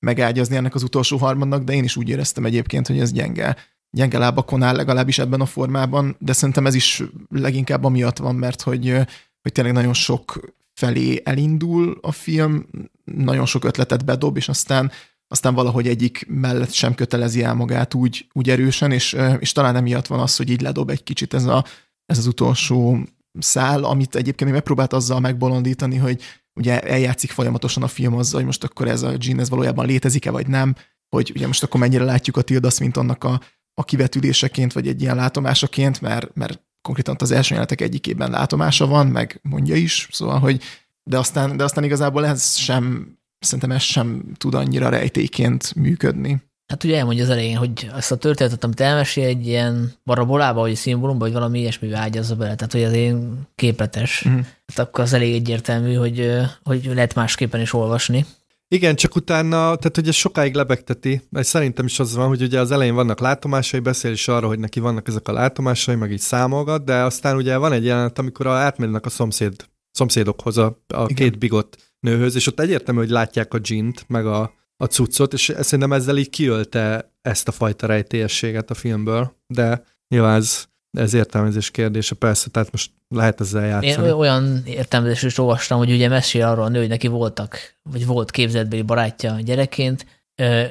[0.00, 3.56] megágyazni ennek az utolsó harmadnak, de én is úgy éreztem egyébként, hogy ez gyenge,
[3.90, 8.62] gyenge lábakon áll legalábbis ebben a formában, de szerintem ez is leginkább amiatt van, mert
[8.62, 8.94] hogy,
[9.42, 12.66] hogy tényleg nagyon sok felé elindul a film,
[13.04, 14.90] nagyon sok ötletet bedob, és aztán
[15.32, 20.06] aztán valahogy egyik mellett sem kötelezi el magát úgy, úgy erősen, és, és talán emiatt
[20.06, 21.64] van az, hogy így ledob egy kicsit ez, a,
[22.06, 22.98] ez az utolsó
[23.38, 26.22] szál, amit egyébként megpróbált azzal megbolondítani, hogy
[26.54, 30.30] ugye eljátszik folyamatosan a film azzal, hogy most akkor ez a Jean, ez valójában létezik-e,
[30.30, 30.74] vagy nem,
[31.08, 33.40] hogy ugye most akkor mennyire látjuk a Tilda Swintonnak a,
[33.74, 39.06] a kivetüléseként, vagy egy ilyen látomásaként, mert, mert konkrétan az első jelenetek egyikében látomása van,
[39.06, 40.62] meg mondja is, szóval, hogy
[41.02, 46.49] de aztán, de aztán igazából ez sem, szerintem ez sem tud annyira rejtéként működni.
[46.70, 50.74] Hát ugye elmondja az elején, hogy ezt a történetet, amit elmesél egy ilyen barabolába, vagy
[50.74, 54.22] szimbólumba, vagy valami ilyesmi ágyazza bele, tehát hogy az én képletes.
[54.24, 54.44] Uh-huh.
[54.66, 56.32] Hát akkor az elég egyértelmű, hogy,
[56.64, 58.26] hogy lehet másképpen is olvasni.
[58.68, 62.60] Igen, csak utána, tehát hogy ez sokáig lebegteti, mert szerintem is az van, hogy ugye
[62.60, 66.20] az elején vannak látomásai, beszél is arra, hogy neki vannak ezek a látomásai, meg így
[66.20, 69.54] számolgat, de aztán ugye van egy jelenet, amikor átmennek a szomszéd,
[69.90, 74.52] szomszédokhoz, a, a két bigott nőhöz, és ott egyértelmű, hogy látják a dzsint, meg a,
[74.80, 80.36] a cuccot, és szerintem ezzel így kiölte ezt a fajta rejtélyességet a filmből, de nyilván
[80.36, 80.64] ez,
[80.98, 84.06] ez értelmezés kérdése, persze, tehát most lehet ezzel játszani.
[84.06, 88.06] Én olyan értelmezést is olvastam, hogy ugye mesél arról a nő, hogy neki voltak, vagy
[88.06, 90.06] volt képzetbeli barátja gyerekként,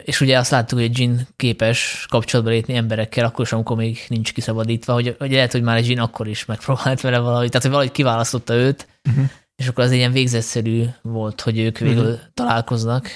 [0.03, 4.33] és ugye azt láttuk, hogy Jean képes kapcsolatba lépni emberekkel, akkor is, amikor még nincs
[4.33, 7.71] kiszabadítva, hogy, hogy lehet, hogy már egy Jean akkor is megpróbált vele valahogy, tehát hogy
[7.71, 12.19] valahogy kiválasztotta őt, uh-huh és akkor az ilyen végzetszerű volt, hogy ők végül uh-huh.
[12.33, 13.09] találkoznak.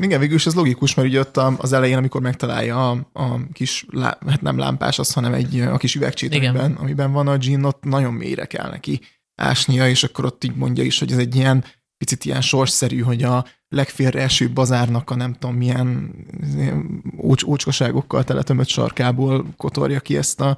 [0.00, 3.86] Igen, végül is ez logikus, mert ugye ott az elején, amikor megtalálja a, a kis,
[3.90, 7.84] lá, hát nem lámpás az, hanem egy a kis üvegcsétekben, amiben van a Jean, ott
[7.84, 9.00] nagyon mélyre kell neki
[9.34, 11.64] ásnia, és akkor ott így mondja is, hogy ez egy ilyen
[11.96, 16.14] picit ilyen sorsszerű, hogy a legfélre eső bazárnak a nem tudom milyen
[17.18, 20.56] ócs, ócskaságokkal teletömött sarkából kotorja ki ezt a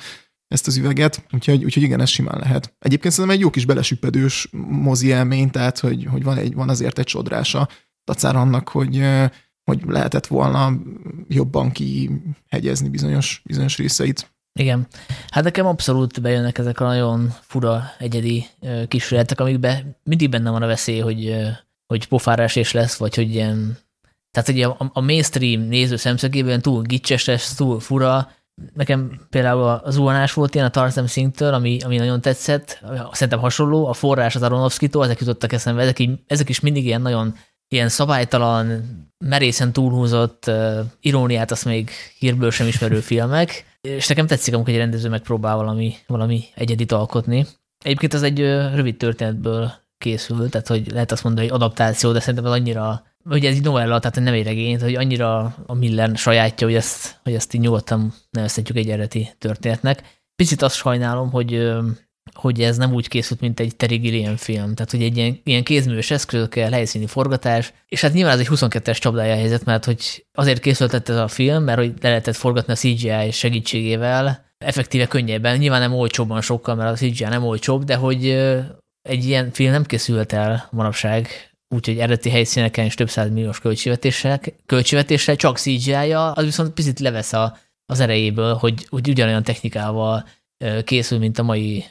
[0.49, 2.75] ezt az üveget, úgyhogy, úgyhogy igen, ez simán lehet.
[2.79, 6.99] Egyébként szerintem egy jó kis belesüppedős mozi élmény, tehát hogy, hogy van, egy, van azért
[6.99, 7.69] egy csodrása
[8.05, 9.03] tacára annak, hogy,
[9.65, 10.73] hogy lehetett volna
[11.29, 14.33] jobban kihegyezni bizonyos, bizonyos részeit.
[14.61, 14.87] Igen.
[15.29, 18.47] Hát nekem abszolút bejönnek ezek a nagyon fura, egyedi
[18.89, 21.37] kísérletek, amikben mindig benne van a veszély, hogy,
[21.87, 23.79] hogy pofárás és lesz, vagy hogy ilyen
[24.35, 28.31] tehát ugye a, a mainstream néző szemszögében túl gicses lesz, túl fura,
[28.75, 32.81] Nekem például a zuhanás volt ilyen a Tarzan Singtől, ami, ami nagyon tetszett,
[33.13, 37.03] szerintem hasonló, a forrás az Aronofsky-tól, ezek jutottak eszembe, ezek, így, ezek is mindig ilyen
[37.03, 37.35] nagyon
[37.69, 38.83] ilyen szabálytalan,
[39.25, 44.79] merészen túlhúzott uh, iróniát, azt még hírből sem ismerő filmek, és nekem tetszik, amikor egy
[44.79, 47.47] rendező megpróbál valami, valami egyedit alkotni.
[47.85, 52.21] Egyébként az egy uh, rövid történetből készült, tehát hogy lehet azt mondani, hogy adaptáció, de
[52.21, 56.17] szerintem az annyira ugye ez egy novella, tehát nem egy regény, hogy annyira a Miller
[56.17, 60.03] sajátja, hogy ezt, hogy ezt így nyugodtan nevezhetjük egy eredeti történetnek.
[60.37, 61.73] Picit azt sajnálom, hogy
[62.33, 65.65] hogy ez nem úgy készült, mint egy Terry Gilliam film, tehát hogy egy ilyen, ilyen
[65.65, 70.61] kézműves eszközökkel, helyszíni forgatás, és hát nyilván ez egy 22-es csapdája helyzet, mert hogy azért
[70.61, 75.81] készült ez a film, mert hogy le lehetett forgatni a CGI segítségével, effektíve könnyebben, nyilván
[75.81, 78.29] nem olcsóbban sokkal, mert a CGI nem olcsóbb, de hogy
[79.03, 81.29] egy ilyen film nem készült el manapság,
[81.75, 83.61] úgyhogy eredeti helyszíneken és több milliós
[84.67, 87.57] költségvetéssel, csak CGI-ja, az viszont picit levesz a,
[87.87, 90.29] az erejéből, hogy, hogy ugyanolyan technikával
[90.85, 91.85] készül, mint a mai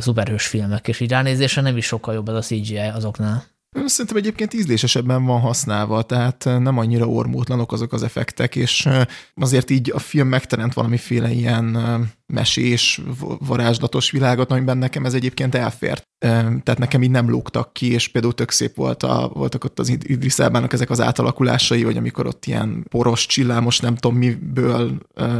[0.00, 3.44] szuperhős filmek, és így ránézésre nem is sokkal jobb az a CGI azoknál.
[3.72, 8.88] Szerintem egyébként ízlésesebben van használva, tehát nem annyira ormótlanok azok az effektek, és
[9.34, 11.78] azért így a film megteremt valamiféle ilyen
[12.26, 13.00] mesés,
[13.38, 16.02] varázslatos világot, amiben nekem ez egyébként elfért.
[16.18, 19.88] Tehát nekem így nem lógtak ki, és például tök szép volt a, voltak ott az
[19.88, 24.98] Idris Elbának ezek az átalakulásai, vagy amikor ott ilyen poros, csillámos, nem tudom miből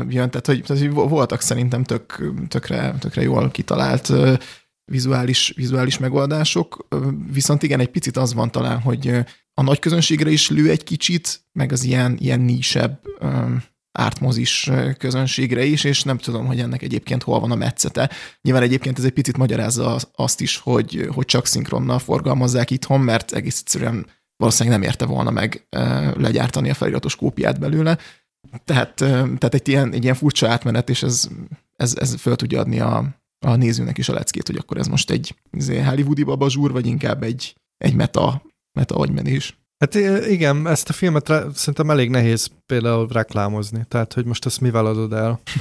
[0.09, 4.13] jön, tehát hogy, tehát, hogy voltak szerintem tök, tökre, tökre jól kitalált
[4.89, 6.87] vizuális, vizuális megoldások,
[7.33, 9.09] viszont igen, egy picit az van talán, hogy
[9.55, 13.01] a nagy közönségre is lő egy kicsit, meg az ilyen, ilyen nísebb
[13.93, 18.11] ártmozis közönségre is, és nem tudom, hogy ennek egyébként hol van a metszete.
[18.43, 23.33] Nyilván egyébként ez egy picit magyarázza azt is, hogy, hogy csak szinkronnal forgalmazzák itthon, mert
[23.33, 25.67] egész egyszerűen valószínűleg nem érte volna meg
[26.17, 27.99] legyártani a feliratos kópiát belőle.
[28.65, 31.29] Tehát, tehát egy, ilyen, egy ilyen furcsa átmenet, és ez,
[31.77, 35.11] ez, ez föl tudja adni a, a nézőnek is a leckét, hogy akkor ez most
[35.11, 39.59] egy izé, hollywoodi babazsúr, vagy inkább egy, egy meta, meta agymenés.
[39.79, 39.95] Hát
[40.29, 45.13] igen, ezt a filmet szerintem elég nehéz például reklámozni, tehát hogy most ezt mivel adod
[45.13, 45.41] el.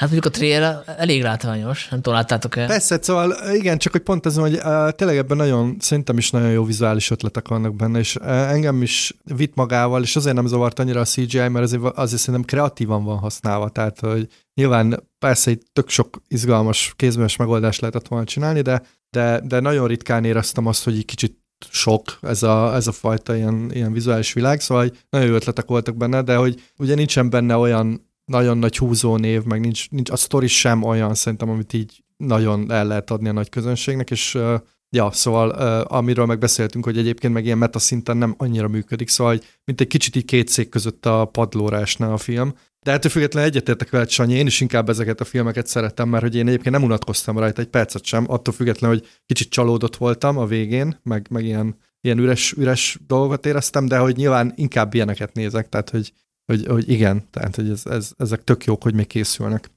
[0.00, 2.66] hát mondjuk a trailer elég látványos, nem tudom, láttátok-e?
[2.66, 6.50] Persze, szóval igen, csak hogy pont ez, hogy uh, tényleg ebben nagyon, szerintem is nagyon
[6.50, 10.78] jó vizuális ötletek vannak benne, és uh, engem is vitt magával, és azért nem zavart
[10.78, 15.66] annyira a CGI, mert azért, azért szerintem kreatívan van használva, tehát hogy nyilván persze itt
[15.72, 20.84] tök sok izgalmas kézműves megoldást lehetett volna csinálni, de, de, de nagyon ritkán éreztem azt,
[20.84, 21.39] hogy egy kicsit
[21.70, 25.96] sok ez a, ez a fajta ilyen, ilyen vizuális világ, szóval nagyon jó ötletek voltak
[25.96, 30.16] benne, de hogy ugye nincsen benne olyan nagyon nagy húzó név, meg nincs, nincs a
[30.16, 34.54] sztori sem olyan szerintem, amit így nagyon el lehet adni a nagy közönségnek, és uh,
[34.90, 39.32] ja, szóval uh, amiről megbeszéltünk, hogy egyébként meg ilyen meta szinten nem annyira működik, szóval
[39.32, 43.10] hogy mint egy kicsit így két szék között a padlóra esne a film, de ettől
[43.10, 46.74] függetlenül egyetértek veled, Sanyi, én is inkább ezeket a filmeket szeretem, mert hogy én egyébként
[46.74, 51.26] nem unatkoztam rajta egy percet sem, attól függetlenül, hogy kicsit csalódott voltam a végén, meg,
[51.30, 56.12] meg ilyen, ilyen üres, üres dolgokat éreztem, de hogy nyilván inkább ilyeneket nézek, tehát hogy,
[56.44, 59.70] hogy, hogy igen, tehát hogy ez, ez, ezek tök jók, hogy még készülnek.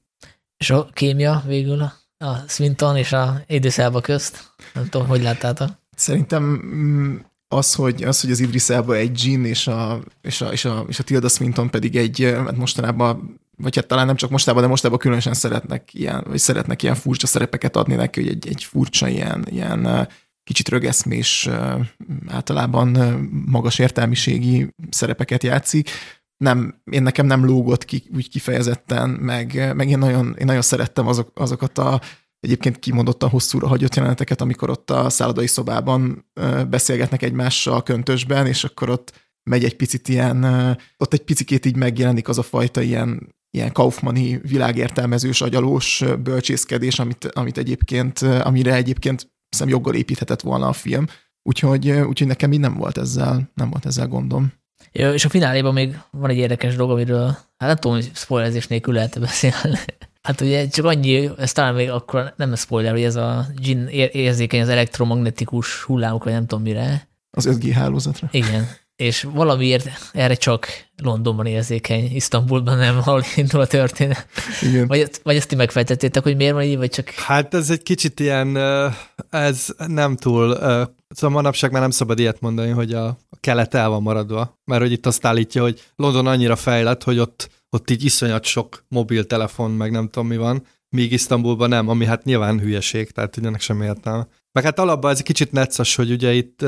[0.56, 1.92] És a kémia végül a,
[2.24, 4.54] a Swinton és a Idris közt?
[4.74, 5.68] Nem tudom, hogy láttátok?
[5.96, 7.16] Szerintem mm,
[7.54, 10.84] az, hogy, az, hogy az Idris Elba egy Jean és a, és a, és a,
[10.88, 14.68] és a Tilda Swinton pedig egy, hát mostanában vagy hát talán nem csak mostában, de
[14.68, 19.08] mostában különösen szeretnek ilyen, vagy szeretnek ilyen furcsa szerepeket adni neki, hogy egy, egy furcsa
[19.08, 20.08] ilyen, ilyen
[20.44, 21.48] kicsit rögeszmés,
[22.26, 22.88] általában
[23.46, 25.90] magas értelmiségi szerepeket játszik.
[26.36, 31.06] Nem, én nekem nem lógott ki úgy kifejezetten, meg, meg én, nagyon, én nagyon szerettem
[31.06, 32.00] azok, azokat a
[32.44, 36.26] egyébként kimondottan hosszúra hagyott jeleneteket, amikor ott a szállodai szobában
[36.68, 39.12] beszélgetnek egymással a köntösben, és akkor ott
[39.50, 40.44] megy egy picit ilyen,
[40.96, 47.24] ott egy picikét így megjelenik az a fajta ilyen, ilyen Kaufmani világértelmezős, agyalós bölcsészkedés, amit,
[47.24, 51.06] amit egyébként, amire egyébként hiszem joggal építhetett volna a film.
[51.42, 54.52] Úgyhogy, úgyhogy nekem így nem volt ezzel, nem volt ezzel gondom.
[54.92, 57.26] Ja, és a fináléban még van egy érdekes dolog, amiről
[57.56, 59.78] hát nem tudom, hogy spoilerezés nélkül lehet beszélni.
[60.24, 63.86] Hát ugye csak annyi, ez talán még akkor nem a spoiler, hogy ez a gin
[64.12, 67.08] érzékeny az elektromagnetikus hullámok, vagy nem tudom mire.
[67.30, 68.28] Az 5G hálózatra.
[68.30, 68.68] Igen.
[68.96, 70.66] És valamiért erre csak
[71.02, 74.26] Londonban érzékeny, Isztambulban nem, ahol indul a történet.
[74.62, 74.86] Igen.
[74.86, 77.10] Vagy, vagy ezt ti megfejtettétek, hogy miért van így, vagy csak...
[77.10, 78.56] Hát ez egy kicsit ilyen,
[79.30, 80.54] ez nem túl,
[81.08, 84.92] szóval manapság már nem szabad ilyet mondani, hogy a kelet el van maradva, mert hogy
[84.92, 89.90] itt azt állítja, hogy London annyira fejlett, hogy ott ott így iszonyat sok mobiltelefon, meg
[89.90, 94.28] nem tudom mi van, míg Isztambulban nem, ami hát nyilván hülyeség, tehát ugye sem értelme.
[94.52, 96.62] Meg hát alapban ez egy kicsit neccas, hogy ugye itt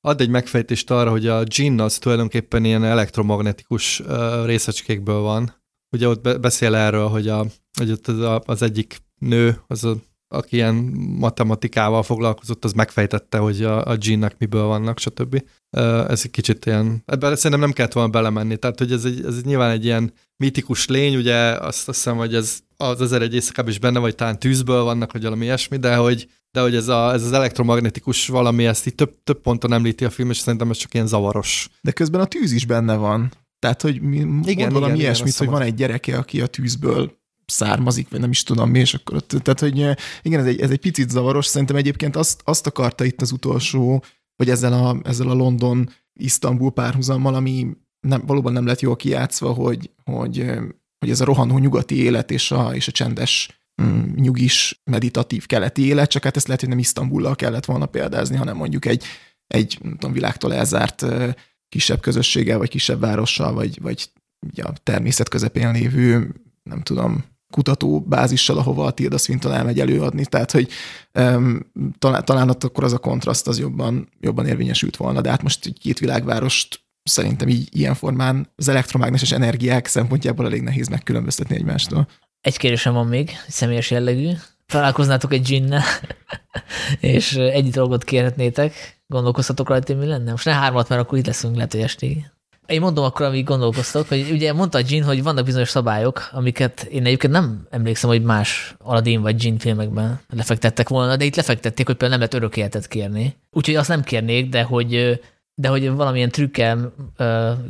[0.00, 4.02] ad egy megfejtést arra, hogy a gin az tulajdonképpen ilyen elektromagnetikus
[4.44, 5.62] részecskékből van.
[5.90, 7.46] Ugye ott beszél erről, hogy, a,
[7.78, 9.96] hogy ott az, az egyik nő, az a
[10.34, 10.74] aki ilyen
[11.18, 15.42] matematikával foglalkozott, az megfejtette, hogy a, a ginnek miből vannak, stb.
[16.08, 19.42] Ez egy kicsit ilyen, ebben szerintem nem kellett volna belemenni, tehát hogy ez, egy, ez
[19.42, 23.78] nyilván egy ilyen mítikus lény, ugye azt hiszem, hogy ez az ezer egy éjszakában is
[23.78, 27.22] benne, vagy talán tűzből vannak, vagy valami ilyesmi, de hogy, de hogy ez, a, ez
[27.22, 30.94] az elektromagnetikus valami, ezt itt több, több ponton említi a film, és szerintem ez csak
[30.94, 31.68] ilyen zavaros.
[31.80, 33.32] De közben a tűz is benne van.
[33.58, 37.22] Tehát, hogy mi, igen, valami igen, ilyesmit, igen, hogy van egy gyereke, aki a tűzből
[37.46, 39.78] származik, vagy nem is tudom mi, és akkor ott, tehát, hogy
[40.22, 44.04] igen, ez egy, ez egy picit zavaros, szerintem egyébként azt, azt akarta itt az utolsó,
[44.36, 47.66] vagy ezzel a, ezzel a London-Isztambul párhuzammal, ami
[48.00, 50.44] nem, valóban nem lett jól kijátszva, hogy, hogy,
[50.98, 55.86] hogy ez a rohanó nyugati élet és a, és a csendes mm, nyugis, meditatív keleti
[55.86, 59.04] élet, csak hát ezt lehet, hogy nem Isztambullal kellett volna példázni, hanem mondjuk egy,
[59.46, 61.06] egy nem tudom, világtól elzárt
[61.68, 64.10] kisebb közösséggel, vagy kisebb várossal, vagy, vagy
[64.56, 70.68] a természet közepén lévő, nem tudom, kutatóbázissal, ahova a Tilda Swinton elmegy előadni, tehát hogy
[71.14, 71.60] um,
[71.98, 75.72] talán, talán ott akkor az a kontraszt az jobban, jobban érvényesült volna, de hát most
[75.80, 82.08] két világvárost szerintem így ilyen formán az elektromágneses energiák szempontjából elég nehéz megkülönböztetni egymástól.
[82.40, 84.30] Egy kérdésem van még, személyes jellegű.
[84.66, 85.82] Találkoznátok egy ginnel,
[87.00, 90.30] és egy dolgot kérhetnétek, gondolkoztatok rajta, mi lenne?
[90.30, 92.24] Most ne hármat, mert akkor itt leszünk lehet, hogy estig.
[92.66, 97.06] Én mondom akkor, amíg gondolkoztok, hogy ugye mondta Jean, hogy vannak bizonyos szabályok, amiket én
[97.06, 101.96] egyébként nem emlékszem, hogy más Aladdin vagy Jean filmekben lefektettek volna, de itt lefektették, hogy
[101.96, 103.36] például nem lehet örök életet kérni.
[103.50, 105.20] Úgyhogy azt nem kérnék, de hogy
[105.56, 106.92] de hogy valamilyen trükkel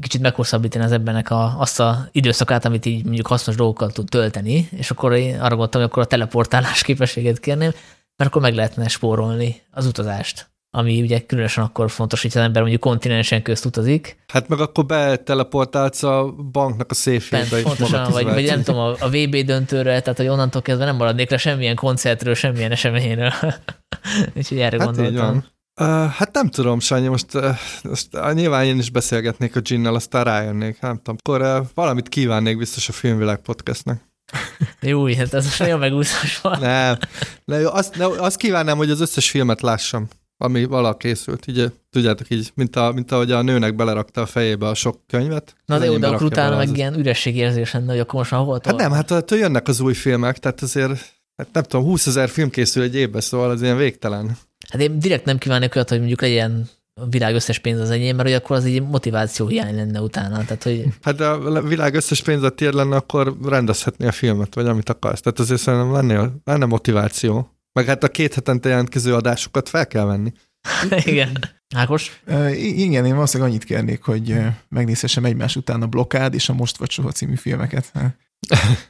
[0.01, 4.69] kicsit meghosszabbítani az ebbenek a, azt a időszakát, amit így mondjuk hasznos dolgokkal tud tölteni,
[4.71, 7.71] és akkor én arra gondoltam, hogy akkor a teleportálás képességet kérném,
[8.17, 12.61] mert akkor meg lehetne spórolni az utazást ami ugye különösen akkor fontos, hogy az ember
[12.61, 14.17] mondjuk kontinensen közt utazik.
[14.27, 19.09] Hát meg akkor beteleportálsz a banknak a széfjébe Pontosan, vagy, vagy nem tudom, a, a
[19.09, 23.33] VB döntőre, tehát hogy onnantól kezdve nem maradnék le semmilyen koncertről, semmilyen eseményről.
[24.37, 25.45] Úgyhogy erre hát gondoltam.
[25.81, 29.95] Uh, hát nem tudom, Sanyi, most, uh, most uh, nyilván én is beszélgetnék a Ginnel,
[29.95, 31.17] aztán rájönnék, nem tudom.
[31.19, 34.03] Akkor uh, valamit kívánnék biztos a Filmvilág podcastnek.
[34.81, 36.61] Jó, hát ez most nagyon megúszás van.
[36.61, 36.99] Nem,
[37.45, 41.47] ne, azt, ne, azt kívánnám, hogy az összes filmet lássam ami vala készült.
[41.47, 45.55] Így, tudjátok így, mint, a, mint ahogy a nőnek belerakta a fejébe a sok könyvet.
[45.67, 46.77] Na de jó, de akkor utána meg az...
[46.77, 49.95] ilyen ürességérzés lenne, hogy akkor most már hol Hát nem, hát, hát jönnek az új
[49.95, 50.91] filmek, tehát azért,
[51.37, 54.37] hát nem tudom, 20 ezer film készül egy évben, szóval az ilyen végtelen.
[54.69, 56.69] Hát én direkt nem kívánok olyat, hogy mondjuk legyen
[57.01, 60.45] a világ összes pénz az enyém, mert hogy akkor az egy motiváció hiány lenne utána.
[60.45, 60.85] Tehát, hogy...
[61.03, 64.89] Hát de a világ összes pénz a tiéd lenne, akkor rendezhetni a filmet, vagy amit
[64.89, 65.21] akarsz.
[65.21, 67.54] Tehát azért szerintem lenne, lenne motiváció.
[67.75, 70.33] Meg hát a két hetente jelentkező adásokat fel kell venni.
[71.05, 71.39] Igen.
[71.75, 72.21] Ákos?
[72.27, 74.37] Uh, igen, én valószínűleg annyit kérnék, hogy
[74.69, 77.93] megnézhessem egymás után a Blokád és a Most vagy Soha című filmeket.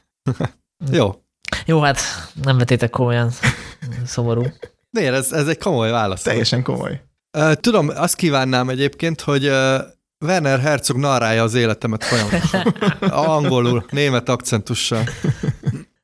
[0.91, 1.21] Jó.
[1.65, 1.99] Jó, hát
[2.43, 3.31] nem vetétek komolyan.
[4.05, 4.45] Szomorú.
[4.89, 5.15] Miért?
[5.15, 6.21] Ez, ez egy komoly válasz.
[6.21, 7.01] Teljesen komoly.
[7.37, 9.79] Uh, tudom, azt kívánnám egyébként, hogy uh,
[10.25, 12.61] Werner Herzog narrálja az életemet folyamatosan.
[13.35, 15.03] Angolul, német akcentussal.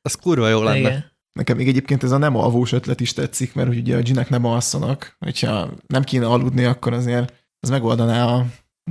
[0.02, 0.78] Az kurva jó lenne.
[0.78, 1.11] Igen.
[1.32, 4.44] Nekem még egyébként ez a nem alvós ötlet is tetszik, mert ugye a ginek nem
[4.44, 8.46] alszanak, hogyha nem kéne aludni, akkor azért az megoldaná a,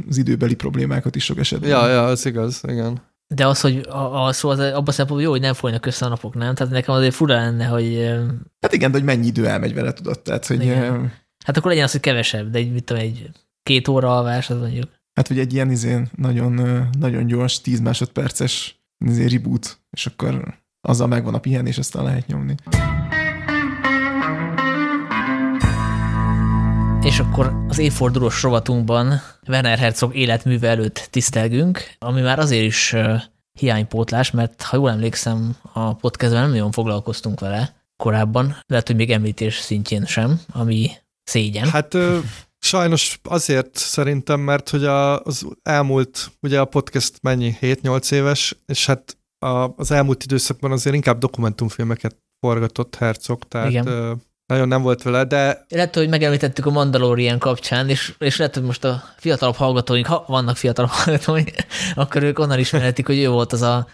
[0.07, 1.69] az időbeli problémákat is sok esetben.
[1.69, 3.01] Ja, ja, az igaz, igen.
[3.27, 6.55] De az, hogy alszó, az abban szempontból jó, hogy nem folynak össze a napok, nem?
[6.55, 8.09] Tehát nekem azért fura lenne, hogy...
[8.59, 10.19] Hát igen, de hogy mennyi idő elmegy vele, tudod?
[10.19, 10.61] Tehát, hogy...
[10.61, 11.13] Igen.
[11.45, 13.29] Hát akkor legyen az, hogy kevesebb, de egy, mit tudom, egy
[13.63, 14.89] két óra alvás, az mondjuk.
[15.13, 21.07] Hát, hogy egy ilyen izén nagyon, nagyon gyors, 10 másodperces izé reboot, és akkor azzal
[21.07, 22.55] megvan a pihenés, aztán lehet nyomni.
[27.01, 32.95] És akkor az évfordulós rovatunkban Werner Herzog életműve előtt tisztelgünk, ami már azért is
[33.59, 39.11] hiánypótlás, mert ha jól emlékszem, a podcastben nem nagyon foglalkoztunk vele korábban, lehet, hogy még
[39.11, 40.91] említés szintjén sem, ami
[41.23, 41.69] szégyen.
[41.69, 42.19] Hát ö,
[42.59, 48.85] sajnos azért szerintem, mert hogy a, az elmúlt, ugye a podcast mennyi, 7-8 éves, és
[48.85, 54.21] hát a, az elmúlt időszakban azért inkább dokumentumfilmeket forgatott Herzog, tehát Igen.
[54.45, 55.65] Nagyon nem volt vele, de...
[55.69, 60.23] Lehet, hogy megemlítettük a Mandalorian kapcsán, és, és lehet, hogy most a fiatalabb hallgatóink, ha
[60.27, 61.49] vannak fiatalabb hallgatóink,
[61.95, 63.87] akkor ők onnan ismerhetik, hogy ő volt az a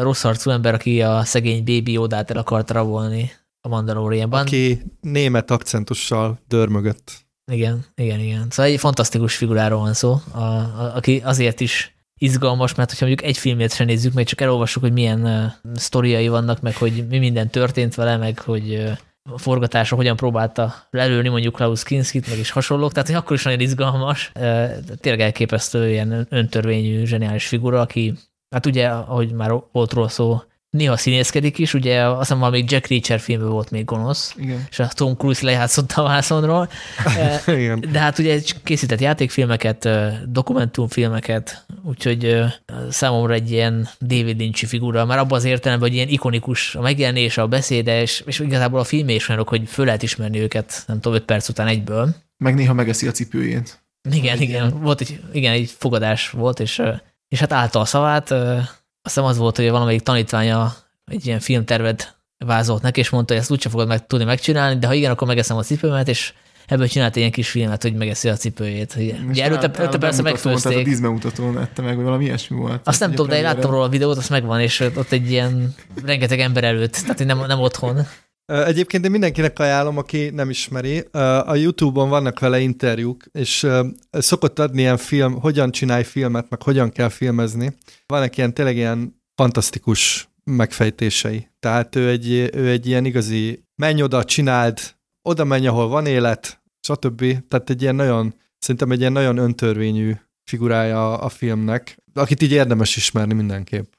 [0.00, 4.40] rossz arcú ember, aki a szegény Baby Odát el akart rabolni a Mandalorianban.
[4.40, 7.12] Aki német akcentussal dörmögött.
[7.52, 8.46] Igen, igen, igen.
[8.50, 13.28] Szóval egy fantasztikus figuráról van szó, a, a, aki azért is izgalmas, mert hogyha mondjuk
[13.28, 17.18] egy filmét sem nézzük, meg csak elolvassuk, hogy milyen uh, sztoriai vannak, meg hogy mi
[17.18, 18.90] minden történt vele, meg hogy uh,
[19.30, 23.42] a forgatása hogyan próbálta lelőni mondjuk Klaus Kinskit, meg is hasonlók, tehát hogy akkor is
[23.42, 24.32] nagyon izgalmas.
[24.34, 24.70] Uh,
[25.00, 28.14] tényleg elképesztő ilyen öntörvényű, zseniális figura, aki,
[28.50, 30.42] hát ugye, ahogy már volt róla szó,
[30.74, 34.66] néha színészkedik is, ugye azt hiszem valami Jack Reacher filmben volt még gonosz, Igen.
[34.70, 36.68] és a Tom Cruise lejátszott a vászonról.
[37.46, 37.84] Igen.
[37.92, 39.88] De hát ugye készített játékfilmeket,
[40.26, 42.38] dokumentumfilmeket, úgyhogy
[42.90, 47.42] számomra egy ilyen David Lynch figura, már abban az értelemben, hogy ilyen ikonikus a megjelenése,
[47.42, 51.00] a beszéde, és, és igazából a film is olyanok, hogy föl lehet ismerni őket, nem
[51.00, 52.14] tudom, öt perc után egyből.
[52.36, 53.82] Meg néha megeszi a cipőjét.
[54.10, 56.82] Igen, igen, volt egy, igen, egy fogadás volt, és,
[57.28, 58.34] és hát állta a szavát,
[59.04, 60.74] azt hiszem az volt, hogy valamelyik tanítványa
[61.06, 64.86] egy ilyen filmtervet vázolt neki, és mondta, hogy ezt úgyse fogod meg tudni megcsinálni, de
[64.86, 66.32] ha igen, akkor megeszem a cipőmet, és
[66.66, 68.96] ebből csinált egy ilyen kis filmet, hogy megeszi a cipőjét.
[69.28, 70.78] Ugye előtte, előtte persze megfőzték.
[70.78, 72.80] A díszbemutatón ette meg, vagy valami ilyesmi volt.
[72.84, 75.74] Azt nem tudom, de én láttam róla a videót, azt megvan, és ott egy ilyen
[76.04, 78.06] rengeteg ember előtt, tehát nem, nem otthon.
[78.46, 80.98] Egyébként én mindenkinek ajánlom, aki nem ismeri.
[81.44, 83.66] A YouTube-on vannak vele interjúk, és
[84.10, 87.76] szokott adni ilyen film, hogyan csinálj filmet, meg hogyan kell filmezni.
[88.06, 91.48] Vannak ilyen tényleg ilyen fantasztikus megfejtései.
[91.60, 94.78] Tehát ő egy, ő egy ilyen igazi menj oda, csináld,
[95.22, 97.18] oda menj, ahol van élet, stb.
[97.48, 100.14] Tehát egy ilyen nagyon, szerintem egy ilyen nagyon öntörvényű
[100.50, 103.92] figurája a filmnek, akit így érdemes ismerni mindenképp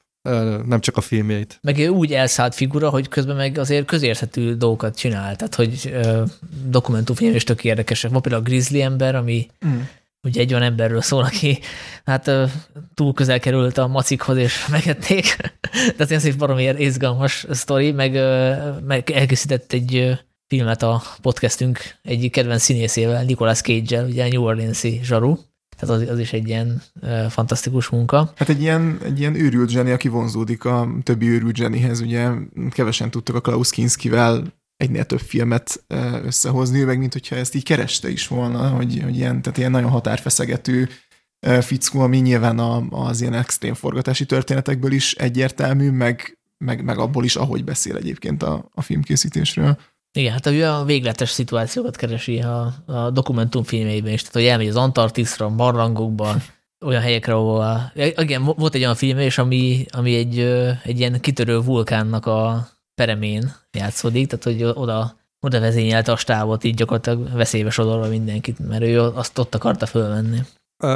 [0.66, 1.58] nem csak a filmjeit.
[1.62, 5.96] Meg ő úgy elszállt figura, hogy közben meg azért közérthető dolgokat csinál, tehát hogy
[6.66, 8.10] dokumentumfilm is tök érdekesek.
[8.10, 9.80] Van például a Grizzly ember, ami mm.
[10.22, 11.58] ugye egy olyan emberről szól, aki
[12.04, 12.30] hát
[12.94, 15.36] túl közel került a macikhoz, és megették.
[15.96, 18.12] Tehát ez egy valami izgalmas sztori, meg,
[18.86, 20.18] meg elkészített egy
[20.48, 25.36] filmet a podcastünk egyik kedvenc színészével, Nicolas Cage-el, ugye New Orleans-i zsaru.
[25.78, 28.32] Tehát az, az is egy ilyen e, fantasztikus munka.
[28.36, 32.00] Hát egy ilyen, egy ilyen őrült zseni, aki vonzódik a többi őrült zsenihez.
[32.00, 32.30] Ugye
[32.70, 35.84] kevesen tudtak a Klaus Kinskivel egynél több filmet
[36.24, 39.90] összehozni, meg mint hogyha ezt így kereste is volna, hogy, hogy ilyen, tehát ilyen nagyon
[39.90, 40.88] határfeszegető
[41.60, 47.24] fickó, ami nyilván a, az ilyen extrém forgatási történetekből is egyértelmű, meg, meg, meg abból
[47.24, 49.78] is, ahogy beszél egyébként a, a filmkészítésről.
[50.16, 54.76] Igen, hát ő a végletes szituációkat keresi a, a dokumentumfilmjeiben is, tehát hogy elmegy az
[54.76, 56.34] Antarktiszra, barlangokba,
[56.84, 57.92] olyan helyekre, ahol...
[57.94, 60.38] Igen, volt egy olyan film és ami, ami egy,
[60.84, 66.74] egy ilyen kitörő vulkánnak a peremén játszódik, tehát hogy oda, oda vezényelte a stávot, így
[66.74, 70.38] gyakorlatilag veszélybe sodorva mindenkit, mert ő azt ott akarta fölvenni.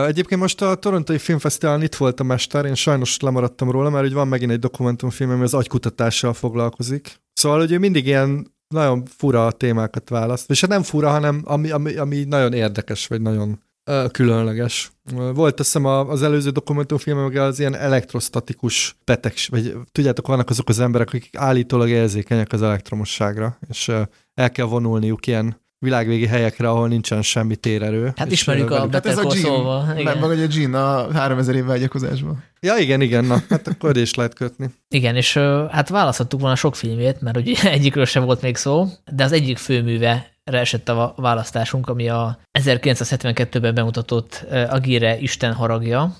[0.06, 4.12] Egyébként most a Torontai Filmfesztiválon itt volt a mester, én sajnos lemaradtam róla, mert hogy
[4.12, 7.20] van megint egy dokumentumfilm, ami az agykutatással foglalkozik.
[7.32, 11.70] Szóval, hogy ő mindig ilyen nagyon fura témákat választ, és hát nem fura, hanem ami,
[11.70, 14.92] ami, ami nagyon érdekes, vagy nagyon ö, különleges.
[15.34, 20.80] Volt azt hiszem az előző dokumentumfilm, az ilyen elektrostatikus betegség, vagy tudjátok, vannak azok az
[20.80, 24.02] emberek, akik állítólag érzékenyek az elektromosságra, és ö,
[24.34, 28.12] el kell vonulniuk ilyen világvégi helyekre, ahol nincsen semmi térerő.
[28.16, 31.64] Hát ismerjük a Better hát ez a Gene, meg, meg a Gene a 3000 év
[31.64, 32.45] vágyakozásban.
[32.61, 34.70] Ja, igen, igen, na, hát akkor is lehet kötni.
[34.89, 35.37] Igen, és
[35.70, 39.59] hát választhattuk volna sok filmét, mert ugye egyikről sem volt még szó, de az egyik
[39.59, 46.16] főműve esett a választásunk, ami a 1972-ben bemutatott Agire Isten haragja,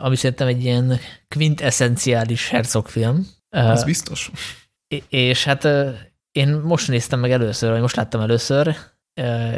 [0.00, 0.98] ami szerintem egy ilyen
[1.28, 3.26] quintessenciális hercogfilm.
[3.48, 4.30] Ez biztos.
[5.08, 5.68] És hát
[6.36, 8.76] én most néztem meg először, vagy most láttam először,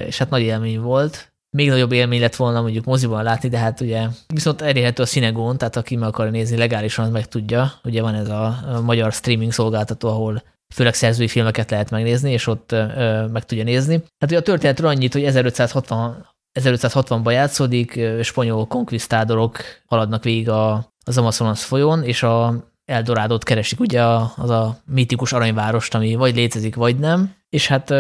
[0.07, 1.33] és hát nagy élmény volt.
[1.51, 5.59] Még nagyobb élmény lett volna mondjuk moziban látni, de hát ugye viszont elérhető a Cinegón,
[5.59, 7.73] tehát aki meg akar nézni legálisan, az meg tudja.
[7.85, 10.43] Ugye van ez a magyar streaming szolgáltató, ahol
[10.75, 13.95] főleg szerzői filmeket lehet megnézni, és ott ö, meg tudja nézni.
[13.95, 21.19] Hát ugye a történetről annyit, hogy 1560 1560-ban játszódik, spanyol konkvisztádorok haladnak végig a, az
[21.19, 24.03] Amazonas folyón, és a Eldorádot keresik, ugye
[24.37, 27.95] az a mítikus aranyvárost, ami vagy létezik, vagy nem, és hát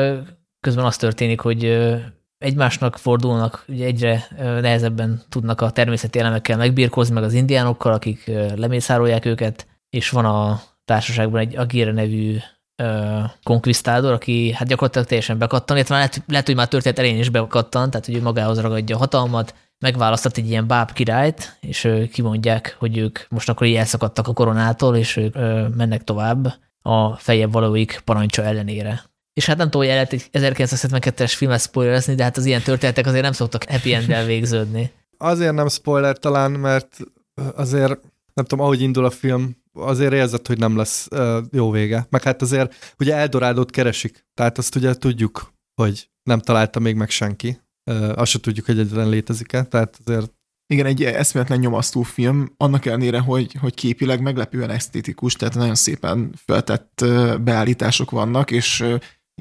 [0.60, 1.64] közben az történik, hogy
[2.38, 9.24] egymásnak fordulnak, ugye egyre nehezebben tudnak a természeti elemekkel megbírkozni, meg az indiánokkal, akik lemészárolják
[9.24, 12.36] őket, és van a társaságban egy Agire nevű
[13.42, 17.90] konkvisztádor, aki hát gyakorlatilag teljesen bekattan, illetve lehet, lehet, hogy már történt elén is bekattan,
[17.90, 22.96] tehát hogy ő magához ragadja a hatalmat, megválasztott egy ilyen báb királyt, és kimondják, hogy
[22.96, 25.34] ők most akkor így elszakadtak a koronától, és ők
[25.76, 29.02] mennek tovább a fejebb valóik parancsa ellenére.
[29.32, 32.62] És hát nem tudom, hogy el lehet egy 1972-es filmet spoilerezni, de hát az ilyen
[32.62, 34.90] történetek azért nem szoktak happy end végződni.
[35.18, 36.98] Azért nem spoiler talán, mert
[37.54, 38.00] azért
[38.34, 41.08] nem tudom, ahogy indul a film, azért érzed, hogy nem lesz
[41.52, 42.06] jó vége.
[42.10, 47.10] Meg hát azért ugye Eldorádot keresik, tehát azt ugye tudjuk, hogy nem találta még meg
[47.10, 47.60] senki.
[48.14, 50.34] Azt se tudjuk, hogy egyetlen létezik-e, tehát azért
[50.72, 56.34] igen, egy eszméletlen nyomasztó film, annak ellenére, hogy, hogy képileg meglepően esztétikus, tehát nagyon szépen
[56.44, 57.04] feltett
[57.40, 58.84] beállítások vannak, és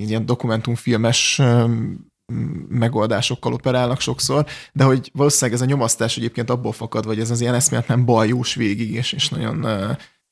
[0.02, 1.42] ilyen dokumentumfilmes
[2.68, 7.42] megoldásokkal operálnak sokszor, de hogy valószínűleg ez a nyomasztás egyébként abból fakad, vagy ez az
[7.42, 9.66] ilyen eszméletlen baljós végig, és, és nagyon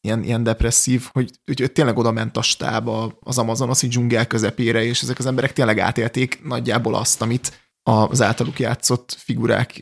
[0.02, 2.90] ilyen, ilyen depresszív, hogy, hogy, tényleg oda ment a stáb
[3.20, 8.60] az Amazonoszi dzsungel közepére, és ezek az emberek tényleg átélték nagyjából azt, amit az általuk
[8.60, 9.82] játszott figurák,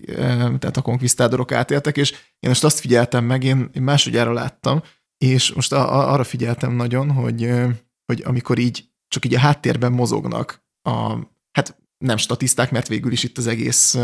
[0.59, 4.81] tehát a konkvisztádorok átéltek, és én most azt figyeltem meg, én, másodjára láttam,
[5.17, 7.51] és most a, arra figyeltem nagyon, hogy,
[8.05, 11.17] hogy amikor így csak így a háttérben mozognak a,
[11.51, 13.97] hát nem statiszták, mert végül is itt az egész,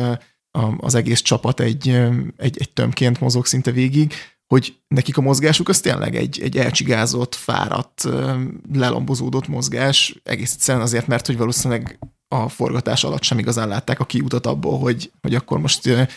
[0.78, 1.90] az egész csapat egy,
[2.38, 4.14] egy, egy tömként mozog szinte végig,
[4.54, 8.04] hogy nekik a mozgásuk az tényleg egy, egy elcsigázott, fáradt,
[8.74, 14.06] lelombozódott mozgás, egész egyszerűen azért, mert hogy valószínűleg a forgatás alatt sem igazán látták a
[14.06, 16.08] kiutat abból, hogy, hogy akkor most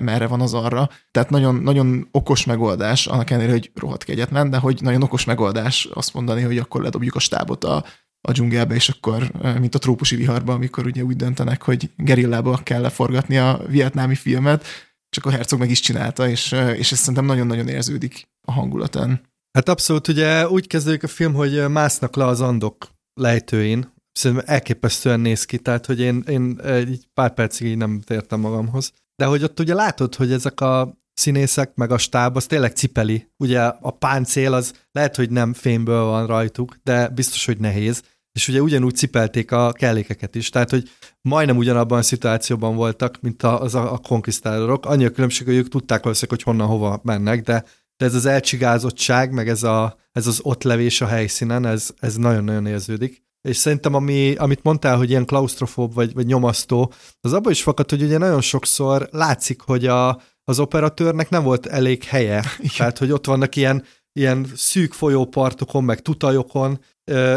[0.00, 0.90] merre van az arra.
[1.10, 5.88] Tehát nagyon, nagyon okos megoldás, annak ellenére, hogy rohadt kegyetlen, de hogy nagyon okos megoldás
[5.92, 7.84] azt mondani, hogy akkor ledobjuk a stábot a,
[8.20, 12.80] a dzsungelbe, és akkor, mint a trópusi viharban, amikor ugye úgy döntenek, hogy gerillába kell
[12.80, 14.64] leforgatni a vietnámi filmet,
[15.08, 19.20] csak a hercog meg is csinálta, és, és ez szerintem nagyon-nagyon érződik a hangulatán.
[19.52, 22.88] Hát abszolút, ugye úgy kezdődik a film, hogy másznak le az andok
[23.20, 28.40] lejtőin, szerintem elképesztően néz ki, tehát hogy én, én egy pár percig így nem tértem
[28.40, 28.92] magamhoz.
[29.16, 33.28] De hogy ott ugye látod, hogy ezek a színészek, meg a stáb, az tényleg cipeli.
[33.36, 38.02] Ugye a páncél az lehet, hogy nem fémből van rajtuk, de biztos, hogy nehéz.
[38.32, 40.48] És ugye ugyanúgy cipelték a kellékeket is.
[40.48, 40.90] Tehát, hogy
[41.20, 44.86] majdnem ugyanabban a szituációban voltak, mint a, az a, a konkisztálorok.
[44.86, 47.64] Annyi a különbség, hogy ők tudták valószínűleg, hogy honnan hova mennek, de,
[47.96, 52.16] de ez az elcsigázottság, meg ez, a, ez az ott levés a helyszínen, ez, ez
[52.16, 57.52] nagyon-nagyon érződik és szerintem ami, amit mondtál, hogy ilyen klaustrofób vagy, vagy nyomasztó, az abban
[57.52, 62.44] is fakad, hogy ugye nagyon sokszor látszik, hogy a, az operatőrnek nem volt elég helye.
[62.58, 62.76] Igen.
[62.76, 66.80] Tehát, hogy ott vannak ilyen, ilyen szűk folyópartokon, meg tutajokon,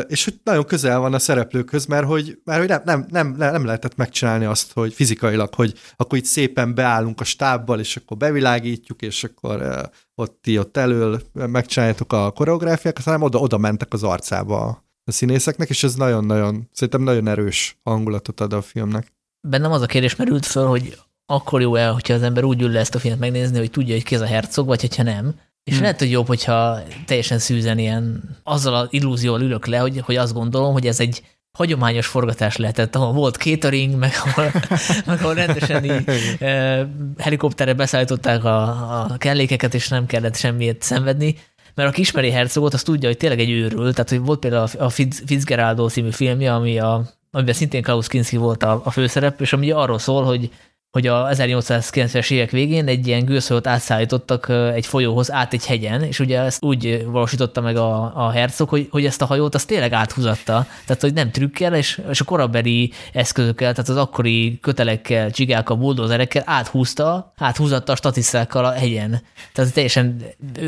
[0.07, 3.65] és hogy nagyon közel van a szereplőkhöz, mert hogy, mert hogy nem, nem, nem, nem
[3.65, 9.01] lehetett megcsinálni azt, hogy fizikailag, hogy akkor itt szépen beállunk a stábbal, és akkor bevilágítjuk,
[9.01, 14.88] és akkor ott ti ott elől megcsináljátok a koreográfiákat, hanem oda, oda mentek az arcába
[15.09, 19.13] a színészeknek, és ez nagyon-nagyon, szerintem nagyon erős hangulatot ad a filmnek.
[19.47, 22.71] Bennem az a kérdés merült föl, hogy akkor jó el, hogyha az ember úgy ül
[22.71, 25.35] le ezt a filmet megnézni, hogy tudja, hogy ki az a hercog, vagy hogyha nem.
[25.63, 25.81] És hmm.
[25.81, 30.33] lehet, hogy jobb, hogyha teljesen szűzen ilyen, azzal az illúzióval ülök le, hogy, hogy azt
[30.33, 31.23] gondolom, hogy ez egy
[31.57, 34.51] hagyományos forgatás lehetett, ahol volt catering, meg ahol,
[35.05, 36.87] meg ahol rendesen így, e,
[37.17, 38.61] helikopterre beszállították a,
[39.03, 41.35] a kellékeket, és nem kellett semmiért szenvedni
[41.79, 44.89] mert aki ismeri Herzogot, az tudja, hogy tényleg egy őrül, tehát hogy volt például a
[44.89, 49.71] Fitzgeraldo című filmje, ami a, amiben szintén Klaus Kinski volt a, a főszerep, és ami
[49.71, 50.49] arról szól, hogy
[50.91, 56.19] hogy a 1890-es évek végén egy ilyen gőzhajót átszállítottak egy folyóhoz át egy hegyen, és
[56.19, 59.93] ugye ezt úgy valósította meg a, a hercog, hogy, hogy ezt a hajót azt tényleg
[59.93, 65.77] áthúzatta, tehát hogy nem trükkel, és, és a korabeli eszközökkel, tehát az akkori kötelekkel, csigákkal,
[65.77, 69.21] buldózerekkel áthúzta, áthúzatta a statisztákkal a hegyen.
[69.53, 70.23] Tehát teljesen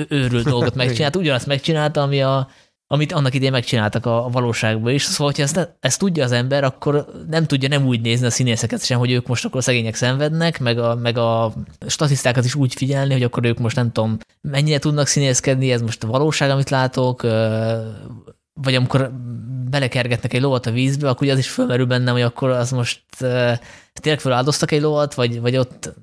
[0.07, 2.47] őrült dolgot megcsinált, ugyanazt megcsinálta, ami a,
[2.91, 5.03] amit annak idején megcsináltak a, valóságban is.
[5.03, 8.85] Szóval, hogyha ezt, ezt tudja az ember, akkor nem tudja nem úgy nézni a színészeket
[8.85, 11.53] sem, hogy ők most akkor szegények szenvednek, meg a, meg a
[11.87, 16.03] statisztákat is úgy figyelni, hogy akkor ők most nem tudom, mennyire tudnak színészkedni, ez most
[16.03, 17.21] a valóság, amit látok,
[18.53, 19.11] vagy amikor
[19.69, 23.03] belekergetnek egy lovat a vízbe, akkor az is fölmerül bennem, hogy akkor az most
[23.93, 25.93] tényleg feláldoztak egy lovat, vagy, vagy ott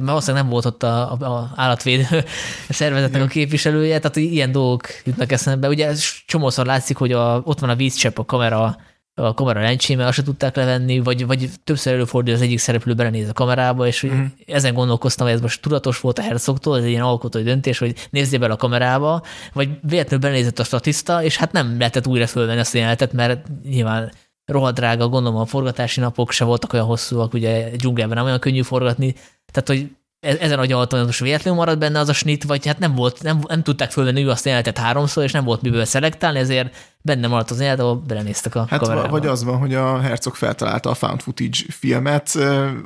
[0.00, 2.24] valószínűleg nem volt ott a, a, a állatvédő
[2.68, 5.68] szervezetnek a képviselője, tehát ilyen dolgok jutnak eszembe.
[5.68, 5.94] Ugye
[6.26, 8.76] csomószor látszik, hogy a, ott van a vízcsepp a kamera
[9.18, 13.28] a kamera lencsében, azt se tudták levenni, vagy, vagy többször előfordul, az egyik szereplő belenéz
[13.28, 14.24] a kamerába, és mm.
[14.46, 18.08] ezen gondolkoztam, hogy ez most tudatos volt a hercogtól, ez egy ilyen alkotói döntés, hogy
[18.10, 19.22] nézzél bele a kamerába,
[19.52, 23.46] vagy véletlenül belenézett a statiszta, és hát nem lehetett újra fölvenni azt a jelenetet, mert
[23.64, 24.12] nyilván
[24.44, 28.62] rohadt drága, gondolom a forgatási napok se voltak olyan hosszúak, ugye dzsungelben nem olyan könnyű
[28.62, 29.14] forgatni,
[29.52, 29.90] tehát, hogy
[30.20, 33.22] e- ezen a gyalton most véletlenül maradt benne az a snit, vagy hát nem volt,
[33.22, 37.26] nem, nem tudták fölvenni azt a jelenetet háromszor, és nem volt miből szelektálni, ezért benne
[37.26, 39.08] maradt az jelenet, ahol belenéztek a hát kamerába.
[39.08, 42.34] Vagy az van, hogy a Herzog feltalálta a found footage filmet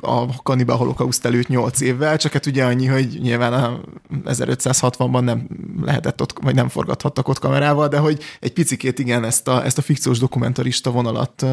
[0.01, 3.79] a Cannibal Holocaust előtt 8 évvel, csak hát ugye annyi, hogy nyilván a
[4.25, 5.47] 1560-ban nem
[5.81, 9.77] lehetett ott, vagy nem forgathattak ott kamerával, de hogy egy picikét igen, ezt a, ezt
[9.77, 11.45] a fikciós dokumentarista vonalat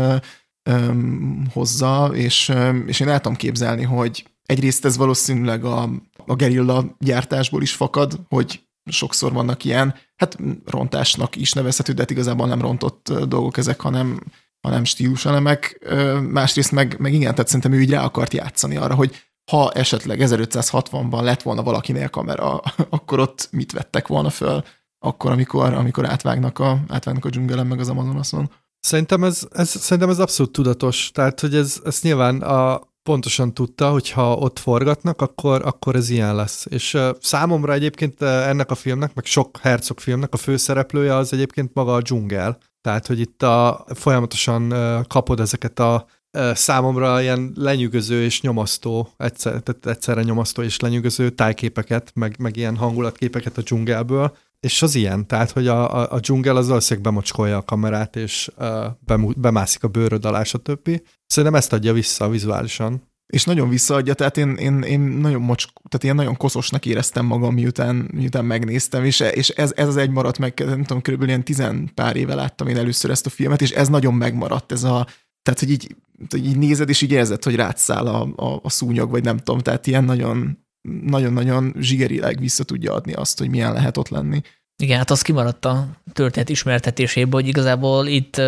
[1.52, 2.52] hozza, és,
[2.86, 5.88] és én el tudom képzelni, hogy Egyrészt ez valószínűleg a,
[6.26, 10.36] a gerilla gyártásból is fakad, hogy sokszor vannak ilyen, hát
[10.66, 14.20] rontásnak is nevezhető, de hát igazából nem rontott dolgok ezek, hanem,
[14.60, 15.88] hanem stíluselemek.
[16.28, 19.16] Másrészt meg, meg igen, tehát szerintem ő így rá akart játszani arra, hogy
[19.50, 22.60] ha esetleg 1560-ban lett volna valakinél kamera,
[22.96, 24.64] akkor ott mit vettek volna föl,
[24.98, 28.50] akkor, amikor, amikor átvágnak a, átvágnak a dzsungelen meg az Amazonason.
[28.80, 31.10] Szerintem ez, ez, szerintem ez abszolút tudatos.
[31.14, 36.10] Tehát, hogy ez, ez nyilván a, pontosan tudta, hogy ha ott forgatnak, akkor, akkor ez
[36.10, 36.66] ilyen lesz.
[36.68, 41.74] És uh, számomra egyébként ennek a filmnek, meg sok Herzog filmnek a főszereplője az egyébként
[41.74, 42.58] maga a dzsungel.
[42.80, 44.74] Tehát, hogy itt a, folyamatosan
[45.08, 46.06] kapod ezeket a
[46.38, 52.56] uh, számomra ilyen lenyűgöző és nyomasztó, egyszer, tehát egyszerre nyomasztó és lenyűgöző tájképeket, meg, meg
[52.56, 57.04] ilyen hangulatképeket a dzsungelből, és az ilyen, tehát, hogy a, a, a dzsungel az valószínűleg
[57.04, 61.02] bemocskolja a kamerát, és uh, bemászik a bőröd alá, stb.
[61.26, 63.08] Szerintem ezt adja vissza vizuálisan.
[63.26, 67.54] és nagyon visszaadja, tehát én, én, én nagyon mocs, tehát én nagyon koszosnak éreztem magam,
[67.54, 71.44] miután, miután megnéztem, és, és ez, ez az egy maradt meg, nem tudom, körülbelül ilyen
[71.44, 75.06] tizen pár éve láttam én először ezt a filmet, és ez nagyon megmaradt, ez a,
[75.42, 75.96] tehát, hogy így,
[76.36, 79.86] így nézed, és így érzed, hogy rátszáll a, a, a szúnyog, vagy nem tudom, tehát
[79.86, 84.40] ilyen nagyon, nagyon-nagyon zsigerileg vissza tudja adni azt, hogy milyen lehet ott lenni.
[84.82, 88.40] Igen, hát az kimaradt a történet ismertetéséből, hogy igazából itt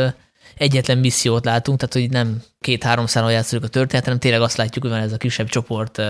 [0.57, 4.85] egyetlen missziót látunk, tehát hogy nem két-három szálon játszunk a történet, hanem tényleg azt látjuk,
[4.85, 6.03] hogy van ez a kisebb csoport,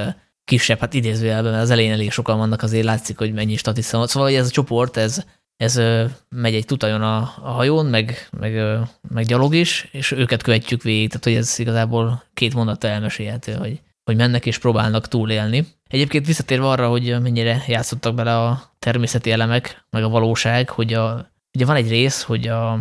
[0.44, 4.06] kisebb, hát idézőjelben, mert az elején elég sokan vannak, azért látszik, hogy mennyi statisztika.
[4.06, 5.24] Szóval hogy ez a csoport, ez,
[5.56, 5.80] ez
[6.28, 11.08] megy egy tutajon a, a hajón, meg, meg, meg gyalog is, és őket követjük végig,
[11.08, 15.66] tehát hogy ez igazából két mondattal elmesélhető, hogy, hogy mennek és próbálnak túlélni.
[15.88, 21.32] Egyébként visszatérve arra, hogy mennyire játszottak bele a természeti elemek, meg a valóság, hogy a,
[21.54, 22.80] ugye van egy rész, hogy a,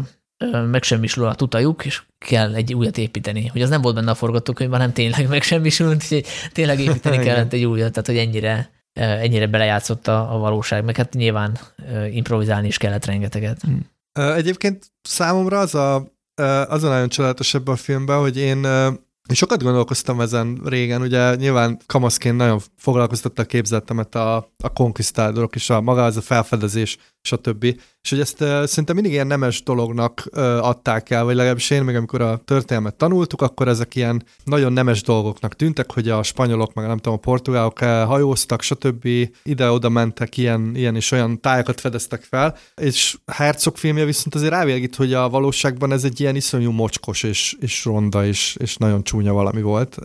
[0.72, 3.47] megsemmisül a tutajuk, és kell egy újat építeni.
[3.47, 7.65] Hogy az nem volt benne a forgatókönyvben, hanem tényleg megsemmisült, úgyhogy tényleg építeni kellett egy
[7.65, 11.59] újat, tehát hogy ennyire, ennyire belejátszott a, a valóság, meg hát nyilván
[12.11, 13.61] improvizálni is kellett rengeteget.
[13.61, 13.89] Hmm.
[14.13, 15.95] Egyébként számomra az a,
[16.67, 18.67] az a nagyon csodálatos ebben a filmben, hogy én
[19.32, 25.55] én sokat gondolkoztam ezen régen, ugye nyilván kamaszként nagyon foglalkoztatta a képzettemet a, a konkisztádorok
[25.55, 27.63] és a maga az a felfedezés, stb.
[28.01, 30.24] És hogy ezt szerintem mindig ilyen nemes dolognak
[30.59, 35.01] adták el, vagy legalábbis én még amikor a történelmet tanultuk, akkor ezek ilyen nagyon nemes
[35.01, 39.07] dolgoknak tűntek, hogy a spanyolok, meg nem tudom, a portugálok hajóztak, stb.
[39.43, 44.95] ide-oda mentek, ilyen, ilyen és olyan tájakat fedeztek fel, és Herzog filmje viszont azért rávilágít,
[44.95, 49.34] hogy a valóságban ez egy ilyen iszonyú mocskos és, és ronda és, és nagyon csúnya
[49.34, 49.97] valami volt,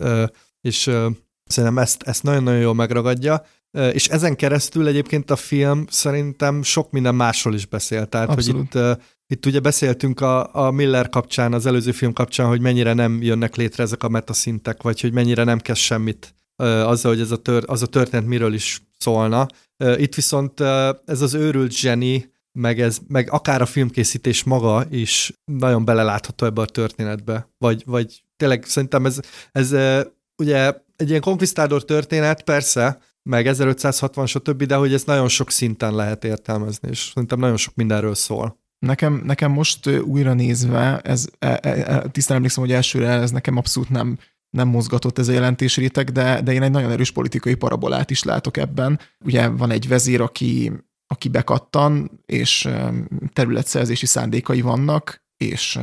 [0.60, 1.06] és uh,
[1.44, 3.44] szerintem ezt, ezt nagyon-nagyon jól megragadja,
[3.92, 8.06] és ezen keresztül egyébként a film szerintem sok minden másról is beszél.
[8.06, 8.72] Tehát, Abszolút.
[8.72, 12.92] hogy itt, itt ugye beszéltünk a, a Miller kapcsán, az előző film kapcsán, hogy mennyire
[12.92, 17.30] nem jönnek létre ezek a metaszintek, vagy hogy mennyire nem kezd semmit azzal, hogy ez
[17.30, 19.46] a tör, az a történet miről is szólna.
[19.96, 20.60] Itt viszont
[21.04, 26.60] ez az őrült zseni, meg, ez, meg akár a filmkészítés maga is nagyon belelátható ebbe
[26.60, 27.48] a történetbe.
[27.58, 29.20] Vagy, vagy tényleg szerintem ez,
[29.52, 29.74] ez
[30.36, 35.94] ugye egy ilyen konquisztádor történet, persze, meg 1560, stb., de hogy ezt nagyon sok szinten
[35.94, 38.60] lehet értelmezni, és szerintem nagyon sok mindenről szól.
[38.78, 43.56] Nekem, nekem most újra nézve, ez, e, e, e, tisztán emlékszem, hogy elsőre ez nekem
[43.56, 44.18] abszolút nem,
[44.50, 48.56] nem mozgatott ez a jelentésréteg, de, de én egy nagyon erős politikai parabolát is látok
[48.56, 49.00] ebben.
[49.24, 50.72] Ugye van egy vezér, aki,
[51.06, 52.68] aki bekattan, és
[53.32, 55.78] területszerzési szándékai vannak, és,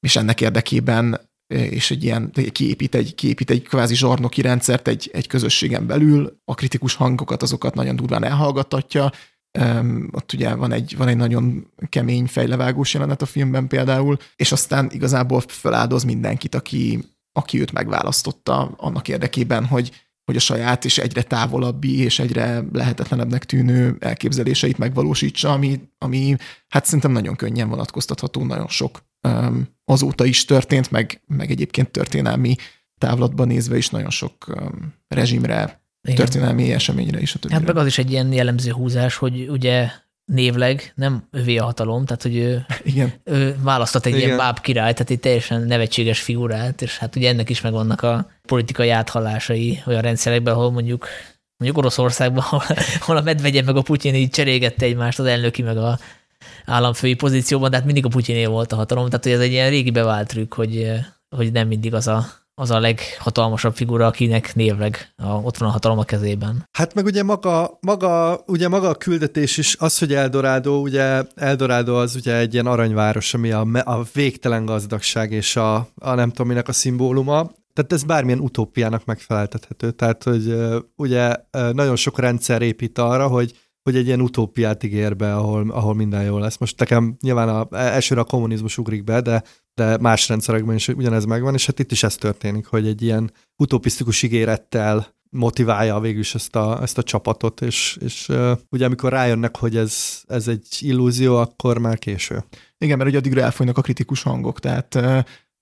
[0.00, 5.26] és ennek érdekében és egy ilyen, kiépít egy, kiépít egy kvázi zsarnoki rendszert egy, egy
[5.26, 9.10] közösségen belül, a kritikus hangokat azokat nagyon durván elhallgattatja,
[9.58, 14.52] Um, ott ugye van egy, van egy nagyon kemény fejlevágós jelenet a filmben például, és
[14.52, 19.90] aztán igazából feláldoz mindenkit, aki, aki őt megválasztotta annak érdekében, hogy,
[20.24, 26.36] hogy a saját és egyre távolabbi és egyre lehetetlenebbnek tűnő elképzeléseit megvalósítsa, ami, ami
[26.68, 29.02] hát szerintem nagyon könnyen vonatkoztatható nagyon sok
[29.84, 32.56] azóta is történt, meg, meg egyébként történelmi
[32.98, 34.54] távlatban nézve is nagyon sok
[35.08, 36.16] rezsimre, Igen.
[36.16, 37.34] történelmi eseményre is.
[37.34, 39.88] A hát meg az is egy ilyen jellemző húzás, hogy ugye
[40.24, 43.12] névleg nem övé a hatalom, tehát hogy ő, Igen.
[43.24, 44.24] ő választott egy Igen.
[44.24, 48.30] ilyen báb király, tehát egy teljesen nevetséges figurát, és hát ugye ennek is megvannak a
[48.46, 51.08] politikai áthallásai olyan rendszerekben, ahol mondjuk
[51.56, 52.62] mondjuk Oroszországban, ahol,
[53.00, 55.98] ahol a Medvegyev meg a Putyin így cserégette egymást az elnöki meg a
[56.64, 59.70] államfői pozícióban, de hát mindig a Putyiné volt a hatalom, tehát hogy ez egy ilyen
[59.70, 60.90] régi bevált trükk, hogy,
[61.36, 65.72] hogy nem mindig az a, az a leghatalmasabb figura, akinek névleg a, ott van a
[65.72, 66.68] hatalom a kezében.
[66.72, 71.94] Hát meg ugye maga, maga, ugye maga a küldetés is, az, hogy Eldorado, ugye Eldorado
[71.94, 76.46] az ugye egy ilyen aranyváros, ami a, a végtelen gazdagság és a, a nem tudom
[76.46, 79.90] minek a szimbóluma, tehát ez bármilyen utópiának megfeleltethető.
[79.90, 80.54] Tehát, hogy
[80.96, 81.34] ugye
[81.72, 83.52] nagyon sok rendszer épít arra, hogy
[83.86, 86.58] hogy egy ilyen utópiát ígér be, ahol, ahol minden jó lesz.
[86.58, 89.42] Most nekem nyilván a, elsőre a kommunizmus ugrik be, de,
[89.74, 93.30] de más rendszerekben is ugyanez megvan, és hát itt is ez történik, hogy egy ilyen
[93.56, 99.12] utopisztikus ígérettel motiválja végül is ezt a, ezt a csapatot, és, és uh, ugye amikor
[99.12, 102.44] rájönnek, hogy ez, ez egy illúzió, akkor már késő.
[102.78, 105.18] Igen, mert ugye addigra elfolynak a kritikus hangok, tehát uh,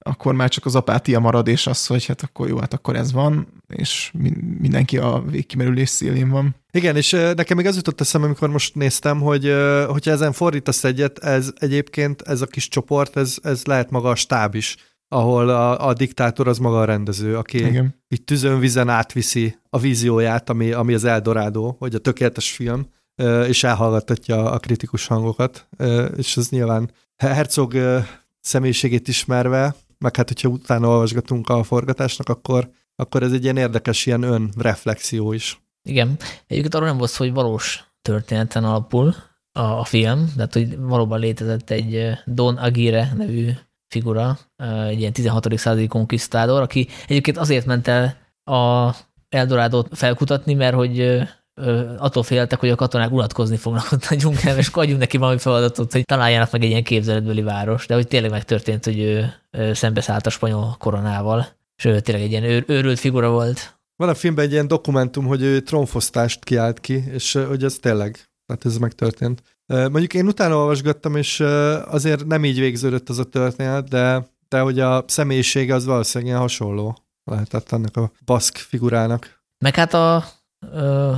[0.06, 3.12] akkor már csak az apátia marad, és az, hogy hát akkor jó, hát akkor ez
[3.12, 4.12] van, és
[4.58, 6.54] mindenki a végkimerülés szélén van.
[6.70, 9.52] Igen, és nekem még az jutott eszembe, amikor most néztem, hogy
[9.86, 14.14] hogyha ezen fordítasz egyet, ez egyébként, ez a kis csoport, ez, ez lehet maga a
[14.14, 14.76] stáb is,
[15.08, 17.94] ahol a, a diktátor az maga a rendező, aki Igen.
[18.08, 22.86] így tüzönvizen átviszi a vízióját, ami, ami az Eldorado, hogy a tökéletes film,
[23.46, 25.68] és elhallgattatja a kritikus hangokat,
[26.16, 27.74] és ez nyilván Herzog
[28.40, 29.74] személyiségét ismerve,
[30.04, 35.32] meg hát hogyha utána olvasgatunk a forgatásnak, akkor akkor ez egy ilyen érdekes ilyen önreflexió
[35.32, 35.62] is.
[35.88, 36.16] Igen.
[36.46, 39.14] Egyébként arról nem volt hogy valós történeten alapul
[39.52, 43.50] a, a film, tehát hogy valóban létezett egy Don Aguirre nevű
[43.88, 44.38] figura,
[44.88, 45.58] egy ilyen 16.
[45.58, 48.16] századi konkisztádor, aki egyébként azért ment el
[48.56, 48.94] a
[49.28, 51.22] Eldorádót felkutatni, mert hogy
[51.98, 55.92] attól féltek, hogy a katonák unatkozni fognak ott a dzsungelben, és adjunk neki valami feladatot,
[55.92, 59.34] hogy találjanak meg egy ilyen képzeletbeli város, de hogy tényleg megtörtént, hogy ő
[59.72, 61.46] szembeszállt a spanyol koronával,
[61.76, 63.78] és ő tényleg egy ilyen őr, őrült figura volt.
[63.96, 68.28] Van a filmben egy ilyen dokumentum, hogy ő trónfosztást kiált ki, és hogy ez tényleg,
[68.46, 69.42] hát ez megtörtént.
[69.66, 71.40] Mondjuk én utána olvasgattam, és
[71.86, 76.42] azért nem így végződött az a történet, de, de hogy a személyisége az valószínűleg ilyen
[76.42, 79.42] hasonló lehetett annak a baszk figurának.
[79.64, 80.24] Meg hát a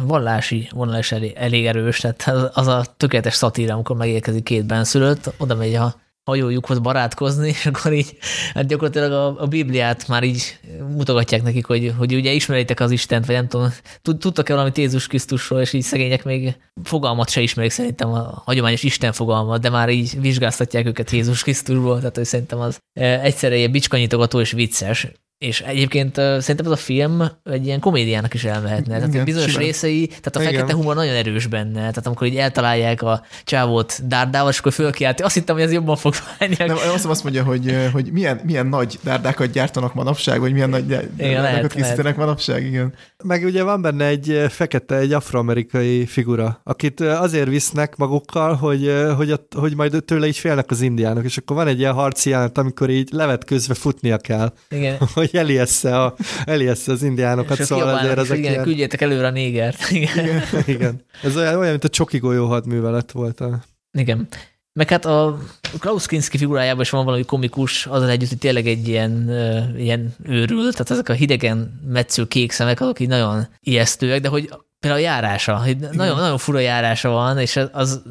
[0.04, 5.34] vallási vonal is elég, elég erős, tehát az a tökéletes szatíra, amikor megérkezik két benszülött,
[5.38, 5.94] oda megy a
[6.26, 8.16] hajójukhoz barátkozni, és akkor így,
[8.54, 10.58] hát gyakorlatilag a, a Bibliát már így
[10.96, 13.70] mutogatják nekik, hogy, hogy ugye ismeritek az Istent, vagy nem tudom,
[14.18, 19.12] tudtak-e valamit Jézus Krisztusról, és így szegények még fogalmat se ismerik szerintem a hagyományos Isten
[19.12, 24.40] fogalmat, de már így vizsgáztatják őket Jézus Krisztusból, tehát hogy szerintem az egyszerre egy bicskanyitogató
[24.40, 25.06] és vicces,
[25.38, 28.94] és egyébként uh, szerintem ez a film egy ilyen komédiának is elmehetne.
[28.94, 29.64] Tehát Igen, bizonyos simán.
[29.64, 30.52] részei, tehát a Igen.
[30.52, 31.78] fekete humor nagyon erős benne.
[31.78, 35.96] Tehát amikor így eltalálják a csávót dárdával, és akkor fölkiálti, azt hittem, hogy ez jobban
[35.96, 36.54] fog válni.
[36.58, 40.86] Nem, azt, azt mondja, hogy, hogy milyen, milyen nagy dárdákat gyártanak manapság, vagy milyen nagy
[40.86, 42.16] dárdákat készítenek lehet.
[42.16, 42.64] manapság.
[42.64, 42.94] Igen.
[43.24, 49.34] Meg ugye van benne egy fekete, egy afroamerikai figura, akit azért visznek magukkal, hogy, hogy,
[49.56, 52.90] hogy majd tőle így félnek az indiánok, és akkor van egy ilyen harci jelent, amikor
[52.90, 54.52] így levetközve futnia kell.
[54.70, 54.98] Igen.
[55.30, 56.14] hogy eliessze, a,
[56.44, 58.64] eliessze az indiánokat, szóval azért ezek igen, ilyen...
[58.64, 59.90] küldjétek előre a négert.
[59.90, 60.18] Igen.
[60.18, 60.62] igen.
[60.66, 61.04] igen.
[61.22, 63.40] Ez olyan, olyan, mint a csoki golyó hadművelet volt.
[63.40, 63.60] A...
[63.98, 64.28] Igen.
[64.72, 65.38] Meg hát a
[65.78, 69.30] Klaus Kinski figurájában is van valami komikus, az együtt, hogy tényleg egy ilyen,
[69.76, 74.50] ilyen őrült, tehát ezek a hidegen metsző kék szemek, azok így nagyon ijesztőek, de hogy
[74.80, 78.02] például a járása, hogy nagyon, nagyon fura járása van, és az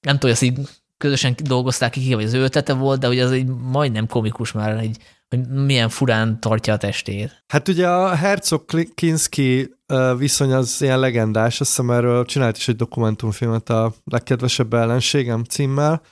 [0.00, 0.58] nem tudom, hogy azt így
[1.04, 4.98] közösen dolgozták ki, vagy az ő volt, de hogy az egy majdnem komikus már, egy
[5.28, 7.44] hogy milyen furán tartja a testét.
[7.46, 9.74] Hát ugye a Herzog Kinski
[10.16, 16.02] viszony az ilyen legendás, azt hiszem erről csinált is egy dokumentumfilmet a legkedvesebb ellenségem címmel.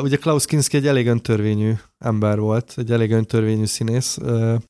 [0.00, 4.18] Ugye Klaus Kinski egy elég öntörvényű ember volt, egy elég öntörvényű színész,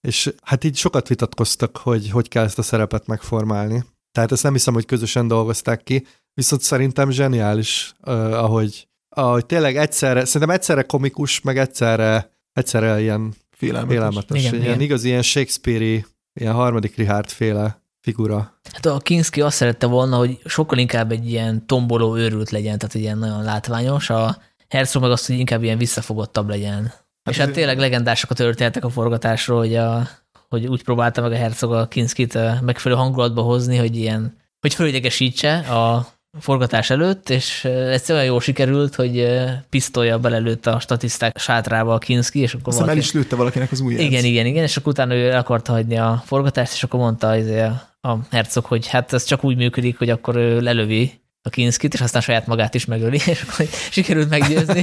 [0.01, 3.85] és hát így sokat vitatkoztak, hogy hogy kell ezt a szerepet megformálni.
[4.12, 10.24] Tehát ezt nem hiszem, hogy közösen dolgozták ki, viszont szerintem zseniális, ahogy, ahogy tényleg egyszerre,
[10.24, 13.94] szerintem egyszerre komikus, meg egyszerre, egyszerre ilyen Félelmetes.
[13.94, 14.44] Félelmetes.
[14.44, 16.04] Igen, ilyen igaz, ilyen Shakespeare-i,
[16.40, 18.61] ilyen harmadik Richard féle figura.
[18.72, 22.94] Hát a Kinski azt szerette volna, hogy sokkal inkább egy ilyen tomboló őrült legyen, tehát
[22.94, 26.82] egy ilyen nagyon látványos, a Herzog meg azt, hogy inkább ilyen visszafogottabb legyen.
[27.22, 30.08] Hát és hát tényleg legendások a történetek a forgatásról, hogy, a,
[30.48, 35.58] hogy úgy próbálta meg a Herzog a Kinskit megfelelő hangulatba hozni, hogy ilyen, hogy fölidegesítse
[35.58, 36.06] a
[36.39, 39.26] forgatás előtt, és ez olyan jól sikerült, hogy
[39.70, 42.91] pisztolya belelőtt a statiszták sátrába a Kinski, és akkor valaki...
[42.91, 44.03] el is lőtte valakinek az ujját.
[44.03, 47.37] Igen, igen, igen, és akkor utána ő el akarta hagyni a forgatást, és akkor mondta
[47.37, 47.61] izé
[48.01, 52.01] a hercog, hogy hát ez csak úgy működik, hogy akkor ő lelövi a Kinskit, és
[52.01, 54.83] aztán saját magát is megöli, és akkor sikerült meggyőzni.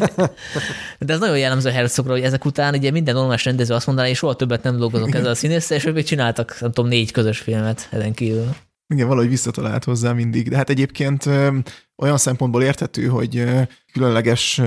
[1.00, 4.08] De ez nagyon jellemző a Herzogra, hogy ezek után ugye minden normális rendező azt mondaná,
[4.08, 7.12] és soha többet nem dolgozok ezzel a színésszel, és ők még csináltak, nem tudom, négy
[7.12, 8.56] közös filmet ezen kívül.
[8.94, 10.50] Igen, valahogy visszatalált hozzá mindig.
[10.50, 11.26] De hát egyébként
[11.98, 13.44] olyan szempontból érthető, hogy
[13.92, 14.62] különleges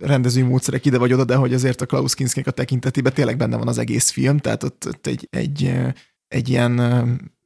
[0.00, 3.56] rendezői módszerek ide vagy oda, de hogy azért a Klaus Kinskinek a tekintetében tényleg benne
[3.56, 5.72] van az egész film, tehát ott, ott egy, egy,
[6.28, 6.72] egy ilyen,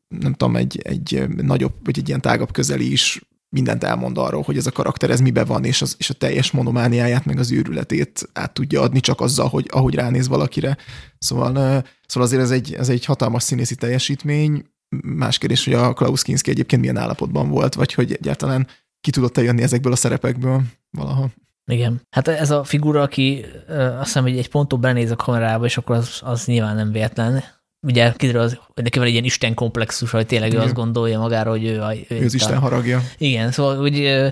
[0.09, 4.57] nem tudom, egy, egy nagyobb, vagy egy ilyen tágabb közeli is mindent elmond arról, hogy
[4.57, 8.29] ez a karakter ez mibe van, és, az, és a teljes monomániáját, meg az őrületét
[8.33, 10.77] át tudja adni csak azzal, hogy ahogy ránéz valakire.
[11.19, 14.65] Szóval, szóval azért ez egy, ez egy hatalmas színészi teljesítmény,
[15.03, 18.67] Más kérdés, hogy a Klaus Kinski egyébként milyen állapotban volt, vagy hogy egyáltalán
[19.01, 21.29] ki tudott eljönni ezekből a szerepekből valaha.
[21.71, 22.01] Igen.
[22.11, 25.97] Hát ez a figura, aki azt hiszem, hogy egy ponton benéz a kamerába, és akkor
[25.97, 27.45] az, az nyilván nem véletlen.
[27.87, 30.61] Ugye kiderül, az, hogy neki van egy ilyen Isten komplexus, hogy tényleg Igen.
[30.61, 33.01] ő azt gondolja magára, hogy ő, a, ő, ő az Isten haragja.
[33.19, 34.25] Igen, szóval úgy,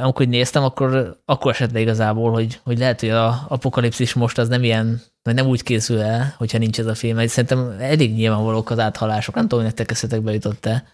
[0.00, 4.48] amikor néztem, akkor, akkor esett le igazából, hogy, hogy lehet, hogy a apokalipszis most az
[4.48, 8.14] nem ilyen vagy nem úgy készül el, hogyha nincs ez a film, mert szerintem elég
[8.14, 9.34] nyilvánvalók az áthalások.
[9.34, 10.84] Nem tudom, hogy nektek eszetekbe jutott-e.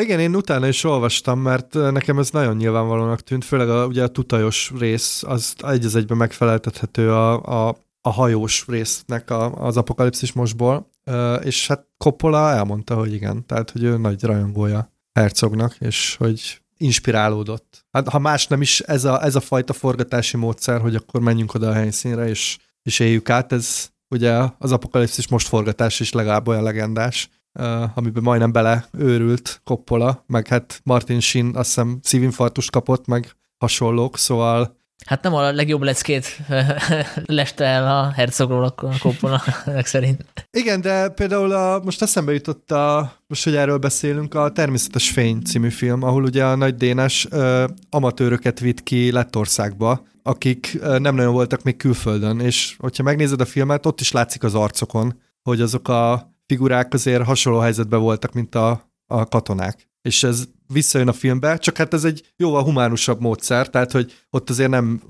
[0.00, 4.08] Igen, én utána is olvastam, mert nekem ez nagyon nyilvánvalónak tűnt, főleg a, ugye a
[4.08, 10.32] tutajos rész, az egy az egyben megfeleltethető a, a, a hajós résznek a, az apokalipszis
[10.32, 16.16] mostból, uh, és hát Coppola elmondta, hogy igen, tehát hogy ő nagy rajongója Herzognak, és
[16.16, 17.84] hogy inspirálódott.
[17.92, 21.54] Hát ha más nem is ez a, ez a fajta forgatási módszer, hogy akkor menjünk
[21.54, 26.48] oda a helyszínre, és és éljük át, ez ugye az apokalipszis most forgatás is legalább
[26.48, 32.70] olyan legendás, uh, amiben majdnem bele őrült Coppola, meg hát Martin Sheen azt hiszem szívinfarktust
[32.70, 36.40] kapott, meg hasonlók, szóval Hát nem a legjobb leckét
[37.26, 39.42] leste el a hercogról a Coppola
[39.82, 40.24] szerint.
[40.50, 45.42] Igen, de például a, most eszembe jutott a, most hogy erről beszélünk, a Természetes Fény
[45.42, 51.14] című film, ahol ugye a Nagy Dénes uh, amatőröket vitt ki Lettországba, akik uh, nem
[51.14, 55.60] nagyon voltak még külföldön, és hogyha megnézed a filmet, ott is látszik az arcokon, hogy
[55.60, 59.88] azok a figurák azért hasonló helyzetben voltak, mint a, a katonák.
[60.02, 64.50] És ez visszajön a filmbe, csak hát ez egy jóval humánusabb módszer, tehát hogy ott
[64.50, 65.02] azért nem,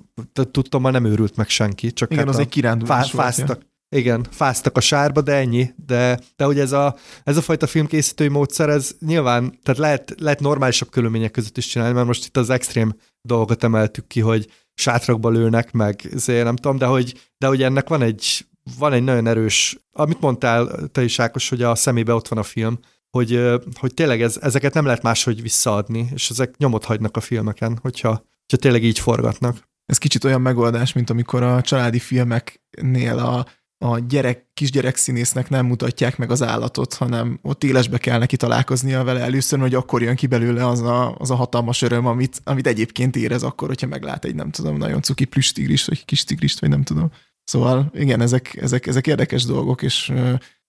[0.50, 1.92] tudtam, már nem őrült meg senki.
[1.92, 3.60] Csak Igen, hát az egy kirándulás fá, fáztak,
[3.96, 5.70] igen, fáztak a sárba, de ennyi.
[5.86, 10.40] De, de hogy ez a, ez a fajta filmkészítői módszer, ez nyilván, tehát lehet, lehet
[10.40, 15.30] normálisabb körülmények között is csinálni, mert most itt az extrém dolgokat emeltük ki, hogy sátrakba
[15.30, 18.46] lőnek, meg azért nem tudom, de hogy, de hogy ennek van egy,
[18.78, 22.42] van egy nagyon erős, amit mondtál te is, Ákos, hogy a szemébe ott van a
[22.42, 22.78] film,
[23.10, 23.42] hogy,
[23.74, 28.08] hogy tényleg ez, ezeket nem lehet máshogy visszaadni, és ezek nyomot hagynak a filmeken, hogyha,
[28.10, 29.68] hogyha tényleg így forgatnak.
[29.86, 33.46] Ez kicsit olyan megoldás, mint amikor a családi filmeknél a,
[33.84, 39.04] a gyerek, kisgyerek színésznek nem mutatják meg az állatot, hanem ott élesbe kell neki találkoznia
[39.04, 42.66] vele először, hogy akkor jön ki belőle az a, az a hatalmas öröm, amit, amit
[42.66, 46.60] egyébként érez akkor, hogyha meglát egy, nem tudom, nagyon cuki plüss tigrist, vagy kis tigrist,
[46.60, 47.10] vagy nem tudom.
[47.44, 50.12] Szóval igen, ezek, ezek, ezek érdekes dolgok, és,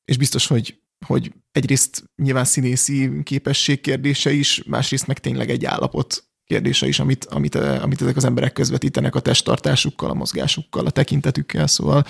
[0.06, 6.24] és biztos, hogy hogy egyrészt nyilván színészi képesség kérdése is, másrészt meg tényleg egy állapot
[6.46, 11.68] kérdése is, amit, amit, amit ezek az emberek közvetítenek a testtartásukkal, a mozgásukkal, a tekintetükkel,
[11.68, 12.06] szóval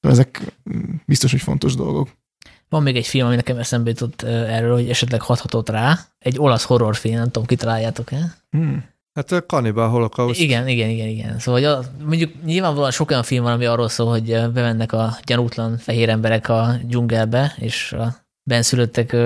[0.00, 0.54] ezek
[1.06, 2.08] biztos, hogy fontos dolgok.
[2.68, 5.98] Van még egy film, ami nekem eszembe jutott erről, hogy esetleg hathatott rá.
[6.18, 8.36] Egy olasz horrorfilm, nem tudom, kitaláljátok-e?
[8.50, 8.84] Hmm.
[9.12, 10.40] Hát a Cannibal Holocaust.
[10.40, 11.38] Igen, igen, igen, igen.
[11.38, 15.18] Szóval hogy a, mondjuk nyilvánvalóan sok olyan film van, ami arról szól, hogy bemennek a
[15.24, 18.16] gyanútlan fehér emberek a dzsungelbe, és a
[18.50, 19.16] benszülöttek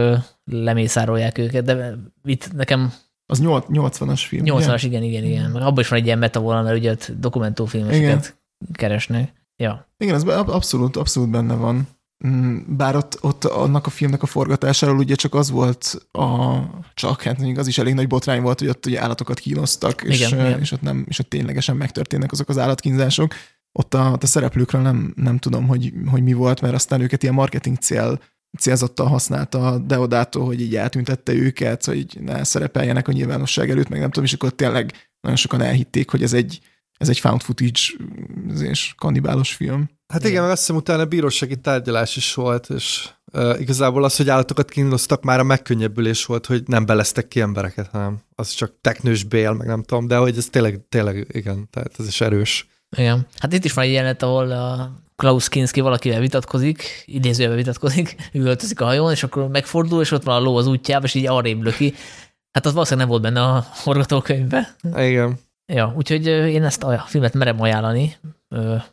[0.44, 1.94] lemészárolják őket, de
[2.24, 2.92] itt nekem...
[3.26, 4.42] Az 80-as film.
[4.46, 5.50] 80-as, igen, igen, igen.
[5.50, 8.36] Meg abban is van egy ilyen metavolna, mert ugye dokumentumfilmeseket
[8.72, 9.32] keresnek.
[9.56, 9.88] Ja.
[9.98, 11.88] Igen, ez abszolút, abszolút benne van.
[12.26, 16.58] Mm, bár ott, ott annak a filmnek a forgatásáról ugye csak az volt a,
[16.94, 20.20] csak, hát mondjuk az is elég nagy botrány volt, hogy ott ugye állatokat kínoztak, és,
[20.20, 20.60] igen, igen.
[20.60, 23.34] és, ott nem, és ott ténylegesen megtörténnek azok az állatkínzások.
[23.72, 27.22] Ott a, ott a szereplőkről nem, nem tudom, hogy, hogy mi volt, mert aztán őket
[27.22, 28.18] ilyen marketing cél
[28.59, 34.00] célzottan használta a Deodato, hogy így eltüntette őket, hogy ne szerepeljenek a nyilvánosság előtt, meg
[34.00, 36.61] nem tudom, és akkor tényleg nagyon sokan elhitték, hogy ez egy,
[36.96, 37.80] ez egy found footage
[38.61, 39.90] és kannibálos film.
[40.07, 44.16] Hát igen, igen meg azt hiszem utána bírósági tárgyalás is volt, és uh, igazából az,
[44.16, 48.74] hogy állatokat kínoztak, már a megkönnyebbülés volt, hogy nem beleztek ki embereket, hanem az csak
[48.80, 52.68] teknős bél, meg nem tudom, de hogy ez tényleg, tényleg igen, tehát ez is erős.
[52.96, 53.26] Igen.
[53.38, 58.80] Hát itt is van egy jelenet, ahol a Klaus Kinski valakivel vitatkozik, idézőjelben vitatkozik, üvöltözik
[58.80, 61.62] a hajón, és akkor megfordul, és ott van a ló az útjában, és így arrébb
[61.62, 61.94] löki.
[62.52, 64.66] Hát az valószínűleg nem volt benne a forgatókönyvben.
[64.96, 65.38] Igen.
[65.72, 68.16] Ja, úgyhogy én ezt a filmet merem ajánlani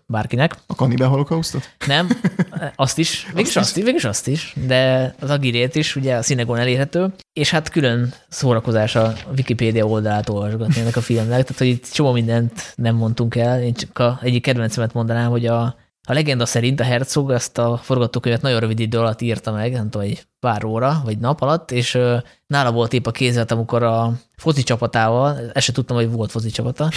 [0.05, 0.55] bárkinek.
[0.67, 1.75] A Cannibal Holocaustot?
[1.87, 2.09] Nem,
[2.75, 6.57] azt is, végülis azt, azt, végülis azt is, de az Agirét is ugye a színegon
[6.57, 11.91] elérhető, és hát külön szórakozás a Wikipédia oldalát olvasgatni ennek a filmnek, tehát hogy itt
[11.91, 15.75] csomó mindent nem mondtunk el, én csak a egyik kedvencemet mondanám, hogy a
[16.11, 19.89] a legenda szerint a Herzog ezt a forgatókönyvet nagyon rövid idő alatt írta meg, nem
[19.89, 21.97] tudom, egy pár óra, vagy nap alatt, és
[22.47, 26.49] nála volt épp a kézlet, amikor a foci csapatával, ezt se tudtam, hogy volt foci
[26.49, 26.89] csapata,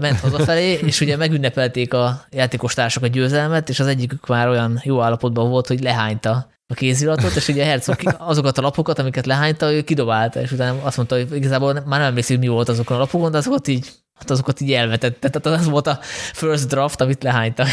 [0.00, 4.80] ment hazafelé, és ugye megünnepelték a játékos társak a győzelmet, és az egyikük már olyan
[4.84, 9.26] jó állapotban volt, hogy lehányta a kéziratot, és ugye a Herzog azokat a lapokat, amiket
[9.26, 12.96] lehányta, ő kidobálta, és utána azt mondta, hogy igazából már nem emlékszik, mi volt azokon
[12.96, 15.30] a lapokon, de azokat így hát azokat így elvetette.
[15.30, 15.98] Tehát az volt a
[16.32, 17.68] first draft, amit lehánytak.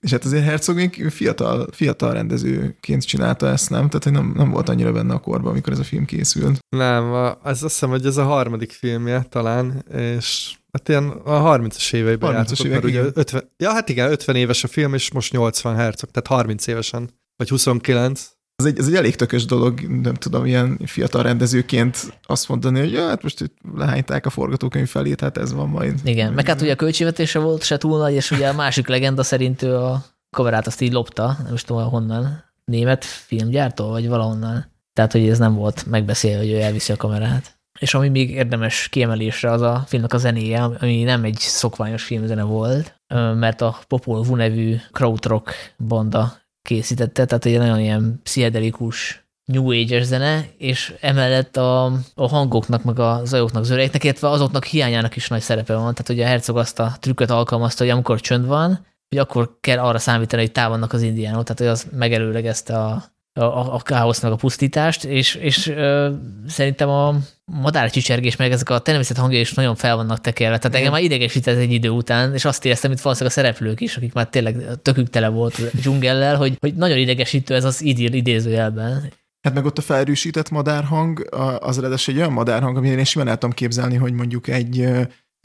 [0.00, 3.88] És hát azért Herzog még fiatal, fiatal rendezőként csinálta ezt, nem?
[3.88, 6.58] Tehát hogy nem, nem volt annyira benne a korban, amikor ez a film készült.
[6.68, 11.92] Nem, az azt hiszem, hogy ez a harmadik filmje talán, és hát ilyen a 30-as
[11.92, 15.76] éveiben 30 évek, ugye 50, ja, hát igen, 50 éves a film, és most 80
[15.76, 18.30] Herzog, tehát 30 évesen, vagy 29.
[18.62, 22.92] Ez egy, ez egy elég tökös dolog, nem tudom, ilyen fiatal rendezőként azt mondani, hogy
[22.92, 26.00] ja, hát most itt lehányták a forgatókönyv felé, tehát ez van majd.
[26.04, 29.22] Igen, meg hát ugye a költségvetése volt se túl nagy, és ugye a másik legenda
[29.22, 34.72] szerint ő a kamerát azt így lopta, nem is tudom honnan, német filmgyártó, vagy valahonnan.
[34.92, 37.58] Tehát, hogy ez nem volt megbeszélve, hogy ő elviszi a kamerát.
[37.78, 42.42] És ami még érdemes kiemelésre, az a filmnek a zenéje, ami nem egy szokványos filmzene
[42.42, 43.00] volt,
[43.34, 45.54] mert a Popol Vuh nevű krautrock
[45.86, 52.84] banda készítette, tehát egy nagyon ilyen pszichedelikus New Age-es zene, és emellett a, a hangoknak,
[52.84, 55.94] meg a zajoknak, zöreiknek, illetve azoknak hiányának is nagy szerepe van.
[55.94, 59.78] Tehát ugye a Herzog azt a trükköt alkalmazta, hogy amikor csönd van, hogy akkor kell
[59.78, 63.04] arra számítani, hogy távannak az indiánok, tehát hogy az megelőlegezte a,
[63.38, 66.10] a, a káosznak a pusztítást, és, és ö,
[66.46, 67.14] szerintem a
[67.44, 70.58] madárcsicsergés, meg ezek a természet hangja is nagyon fel vannak tekerve.
[70.58, 73.96] Tehát engem már idegesített egy idő után, és azt éreztem, mint valószínűleg a szereplők is,
[73.96, 78.12] akik már tényleg tökük tele volt a dzsungellel, hogy, hogy nagyon idegesítő ez az idél
[78.12, 79.12] idézőjelben.
[79.40, 83.34] Hát meg ott a felrűsített madárhang, az eredes egy olyan madárhang, amilyen én simán el
[83.34, 84.88] tudom képzelni, hogy mondjuk egy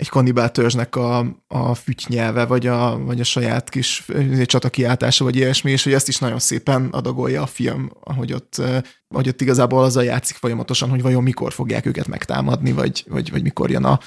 [0.03, 4.05] egy kannibál törzsnek a, a fütynyelve, vagy a, vagy a saját kis
[4.45, 8.61] csatakiáltása, vagy ilyesmi, és hogy ezt is nagyon szépen adagolja a film, ahogy ott,
[9.07, 13.41] ahogy ott igazából azzal játszik folyamatosan, hogy vajon mikor fogják őket megtámadni, vagy, vagy, vagy
[13.41, 13.99] mikor jön a,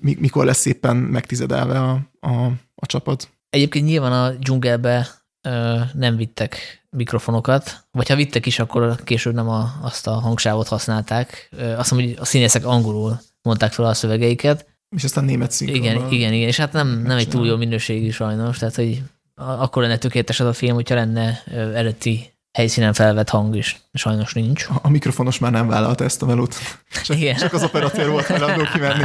[0.00, 2.44] mikor lesz szépen megtizedelve a, a,
[2.74, 3.28] a csapat.
[3.50, 5.08] Egyébként nyilván a dzsungelbe
[5.48, 10.68] ö, nem vittek mikrofonokat, vagy ha vittek is, akkor később nem a, azt a hangsávot
[10.68, 11.48] használták.
[11.50, 15.90] Ö, azt mondom, hogy a színészek angolul mondták fel a szövegeiket, és aztán német szinkronban.
[15.90, 19.02] Igen, igen, igen, és hát nem, nem egy túl jó minőségű sajnos, tehát hogy
[19.34, 23.80] akkor lenne tökéletes az a film, hogyha lenne eredeti helyszínen felvett hang is.
[23.92, 24.66] Sajnos nincs.
[24.68, 26.54] A, a mikrofonos már nem vállalta ezt a melót.
[27.04, 27.36] Csak, Igen.
[27.36, 29.04] csak az operatőr volt hajlandó kimenni.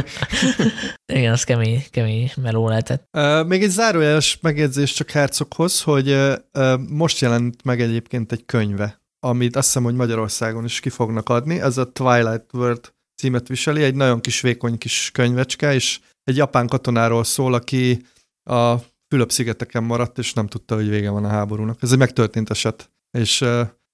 [1.12, 3.08] Igen, az kemény, kemény meló lehetett.
[3.12, 9.02] Uh, még egy zárójeles megjegyzés csak Herzoghoz, hogy uh, most jelent meg egyébként egy könyve,
[9.20, 11.60] amit azt hiszem, hogy Magyarországon is ki fognak adni.
[11.60, 16.66] Ez a Twilight World címet viseli, egy nagyon kis vékony kis könyvecske, és egy japán
[16.66, 18.06] katonáról szól, aki
[18.50, 18.76] a
[19.08, 21.82] Fülöp-szigeteken maradt, és nem tudta, hogy vége van a háborúnak.
[21.82, 22.90] Ez egy megtörtént eset.
[23.10, 23.44] És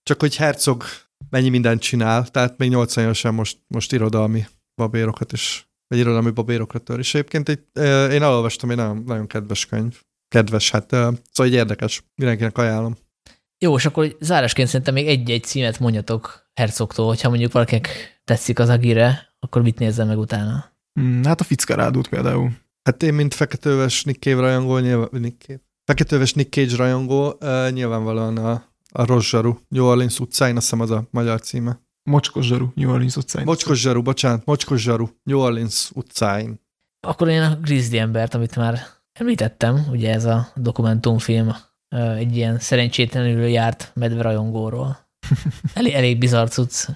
[0.02, 0.84] csak hogy Herzog
[1.30, 6.78] mennyi mindent csinál, tehát még 80 évesen most, most irodalmi babérokat is, vagy irodalmi babérokra
[6.78, 6.98] tör.
[6.98, 7.60] És egyébként egy,
[8.12, 10.00] én elolvastam egy nagyon, nagyon kedves könyv.
[10.28, 12.04] Kedves, hát szóval egy érdekes.
[12.14, 12.96] Mindenkinek ajánlom.
[13.64, 17.88] Jó, és akkor zárásként szerintem még egy-egy címet mondjatok Herzogtól, hogyha mondjuk valakinek
[18.24, 20.64] tetszik az Agire, akkor mit nézze meg utána?
[20.92, 22.50] Hmm, hát a Fitzgeraldot például.
[22.82, 25.60] Hát én, mint feketőves Nick Cave rajongó, nyilván, Nick Cave.
[25.84, 28.52] Feketőves Nick Cage rajongó, uh, nyilvánvalóan a,
[28.92, 31.80] a Rosszsaru, New Orleans utcáin, azt hiszem az a magyar címe.
[32.02, 33.44] Mocskos zsaru, New Orleans utcáin.
[33.44, 36.60] Mocskos zsaru, bocsánat, Mocskos zsaru, New Orleans utcáin.
[37.00, 38.78] Akkor én a Grizzly embert, amit már
[39.12, 41.56] említettem, ugye ez a dokumentumfilm,
[42.16, 44.98] egy ilyen szerencsétlenül járt medverajongóról.
[45.74, 46.88] Elég, elég bizarr cucc.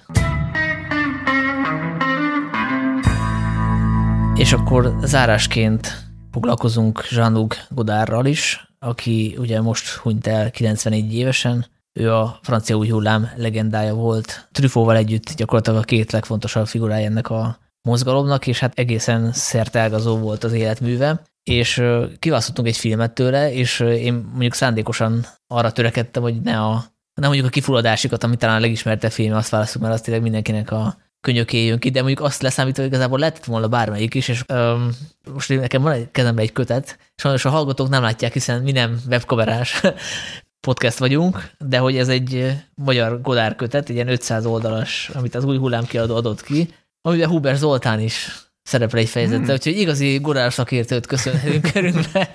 [4.35, 11.65] És akkor zárásként foglalkozunk Jean-Luc Godárral is, aki ugye most hunyt el 94 évesen.
[11.93, 14.47] Ő a francia új hullám legendája volt.
[14.51, 20.43] Truffautval együtt gyakorlatilag a két legfontosabb figurája ennek a mozgalomnak, és hát egészen szertelgazó volt
[20.43, 21.21] az életműve.
[21.43, 21.83] És
[22.19, 26.85] kiválasztottunk egy filmet tőle, és én mondjuk szándékosan arra törekedtem, hogy ne a
[27.19, 30.71] nem mondjuk a kifulladásikat, ami talán a legismertebb film, azt választjuk, mert az tényleg mindenkinek
[30.71, 34.43] a könyöké jön ki, de mondjuk azt leszámítva, hogy igazából lett volna bármelyik is, és
[34.53, 34.89] um,
[35.33, 38.99] most nekem van egy kezemben egy kötet, sajnos a hallgatók nem látják, hiszen mi nem
[39.09, 39.81] webkamerás
[40.67, 45.43] podcast vagyunk, de hogy ez egy magyar Godár kötet, egy ilyen 500 oldalas, amit az
[45.43, 49.53] új hullám kiadó adott ki, amiben Huber Zoltán is szerepel egy fejezettel, hmm.
[49.53, 52.31] úgyhogy igazi Godár szakértőt köszönhetünk körünkbe.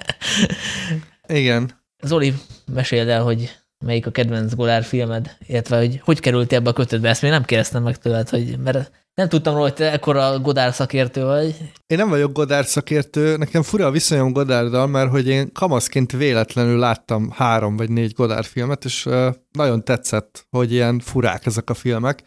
[1.26, 1.82] Igen.
[2.02, 2.34] Zoli,
[2.72, 3.50] meséld el, hogy
[3.84, 7.44] melyik a kedvenc Golár filmed, illetve hogy hogy került ebbe a kötetbe, ezt még nem
[7.44, 11.56] kérdeztem meg tőled, hogy, mert nem tudtam róla, hogy te ekkora Godár szakértő vagy.
[11.86, 16.78] Én nem vagyok Godár szakértő, nekem fura a viszonyom Godárdal, mert hogy én kamaszként véletlenül
[16.78, 19.08] láttam három vagy négy Godár filmet, és
[19.52, 22.22] nagyon tetszett, hogy ilyen furák ezek a filmek.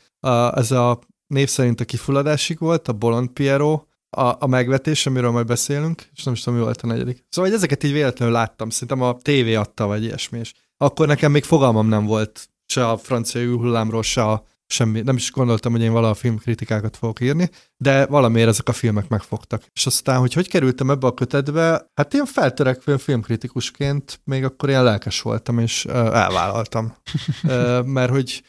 [0.56, 5.45] Ez a név szerint a kifulladásig volt, a Bolond Piero, a, a megvetés, amiről majd
[5.45, 7.25] beszélünk, és nem is tudom, mi volt a negyedik.
[7.30, 11.32] Szóval hogy ezeket így véletlenül láttam, szerintem a tévé adta, vagy ilyesmi, és akkor nekem
[11.32, 15.82] még fogalmam nem volt se a francia hullámról, se a semmi, nem is gondoltam, hogy
[15.82, 19.63] én valaha filmkritikákat fogok írni, de valamiért ezek a filmek megfogtak.
[19.73, 24.84] És aztán, hogy hogy kerültem ebbe a kötetbe, hát én feltörekvő filmkritikusként még akkor ilyen
[24.84, 26.95] lelkes voltam, és uh, elvállaltam.
[27.43, 28.43] uh, mert hogy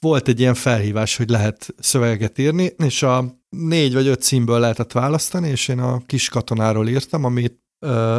[0.00, 4.92] volt egy ilyen felhívás, hogy lehet szöveget írni, és a négy vagy öt címből lehetett
[4.92, 7.66] választani, és én a kis katonáról írtam, amit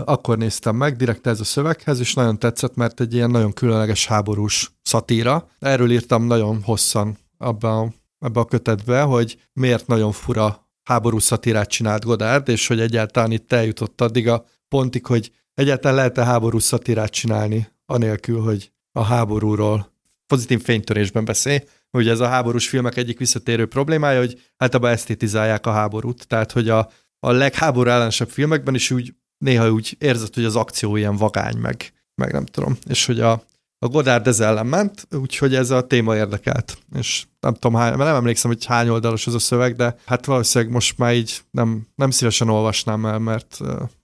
[0.06, 4.08] akkor néztem meg, direkt ez a szöveghez, és nagyon tetszett, mert egy ilyen nagyon különleges
[4.08, 5.48] háborús szatíra.
[5.60, 7.94] Erről írtam nagyon hosszan abban a,
[8.26, 13.52] ebbe a kötetbe, hogy miért nagyon fura háborús szatírát csinált Godard, és hogy egyáltalán itt
[13.52, 19.99] eljutott addig a pontig, hogy egyáltalán lehet-e háborús szatírát csinálni, anélkül, hogy a háborúról
[20.30, 21.64] pozitív fénytörésben beszél.
[21.92, 26.70] Ugye ez a háborús filmek egyik visszatérő problémája, hogy általában esztétizálják a háborút, tehát hogy
[26.70, 31.58] a, a legháború ellenesebb filmekben is úgy néha úgy érzed, hogy az akció ilyen vagány,
[31.58, 32.78] meg, meg nem tudom.
[32.90, 33.32] És hogy a,
[33.80, 36.78] a Godard ez ellen ment, úgyhogy ez a téma érdekelt.
[36.96, 40.74] És nem tudom, hány, nem emlékszem, hogy hány oldalas az a szöveg, de hát valószínűleg
[40.74, 43.60] most már így nem, nem szívesen olvasnám el, mert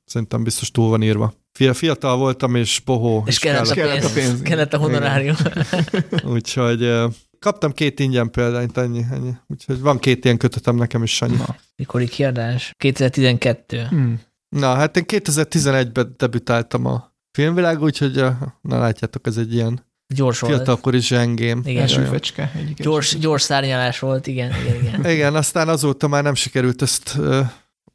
[0.06, 1.34] szerintem biztos túl van írva.
[1.74, 3.24] fiatal voltam, és bohó.
[3.26, 4.42] És, és kellett, kellett, a pénz, kellett a pénz.
[4.42, 5.36] Kellett a honorárium.
[6.36, 6.92] Úgyhogy
[7.40, 9.32] kaptam két ingyen példányt, ennyi, ennyi.
[9.48, 11.36] Úgyhogy van két ilyen kötetem nekem is, Sanyi.
[11.36, 11.56] Na.
[11.76, 12.72] Mikori kiadás?
[12.78, 13.86] 2012.
[13.86, 14.22] Hmm.
[14.50, 18.16] Na, hát én 2011-ben debütáltam a filmvilág, úgyhogy
[18.62, 20.54] na látjátok, ez egy ilyen Gyors volt.
[20.54, 21.62] Fiatalkori zsengém.
[21.66, 21.82] Igen.
[21.82, 22.52] Első fecske.
[22.76, 25.10] Gyors, gyors szárnyalás volt, igen, igen, igen.
[25.10, 27.48] igen, aztán azóta már nem sikerült ezt uh,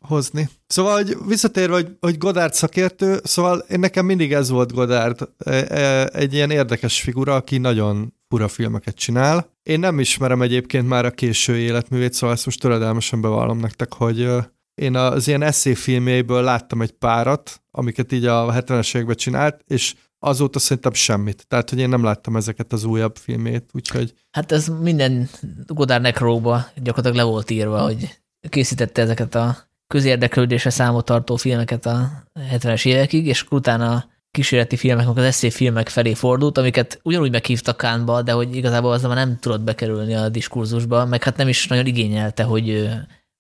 [0.07, 0.49] hozni.
[0.67, 5.51] Szóval, hogy visszatérve, hogy, hogy Godard szakértő, szóval én nekem mindig ez volt Godard, e,
[5.53, 9.51] e, egy ilyen érdekes figura, aki nagyon fura filmeket csinál.
[9.63, 14.29] Én nem ismerem egyébként már a késő életművét, szóval ezt most töredelmesen bevallom nektek, hogy
[14.75, 20.59] én az ilyen eszéfilmjeiből láttam egy párat, amiket így a 70-es években csinált, és azóta
[20.59, 21.47] szerintem semmit.
[21.49, 24.15] Tehát, hogy én nem láttam ezeket az újabb filmét, úgyhogy...
[24.31, 25.29] Hát ez minden
[25.67, 32.11] Godard nekróba gyakorlatilag le volt írva, hogy készítette ezeket a közérdeklődésre számot tartó filmeket a
[32.53, 38.23] 70-es évekig, és utána kísérleti filmek, az eszé filmek felé fordult, amiket ugyanúgy meghívtak Kánba,
[38.23, 41.87] de hogy igazából az már nem tudott bekerülni a diskurzusba, meg hát nem is nagyon
[41.87, 42.89] igényelte, hogy,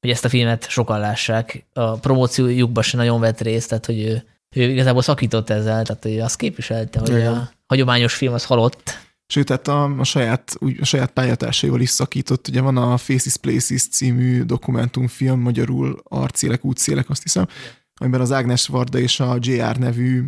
[0.00, 1.66] hogy ezt a filmet sokan lássák.
[1.72, 4.24] A promóciójukban se nagyon vett részt, tehát hogy ő,
[4.56, 7.32] ő igazából szakított ezzel, tehát hogy azt képviselte, hogy Igen.
[7.32, 8.98] a hagyományos film az halott.
[9.30, 12.48] Sőt, tehát a, a, saját, úgy, a saját pályatásaival is szakított.
[12.48, 17.46] Ugye van a Faces Places című dokumentumfilm, magyarul Arcélek, útszélek, azt hiszem,
[17.94, 20.24] amiben az Ágnes Varda és a JR nevű,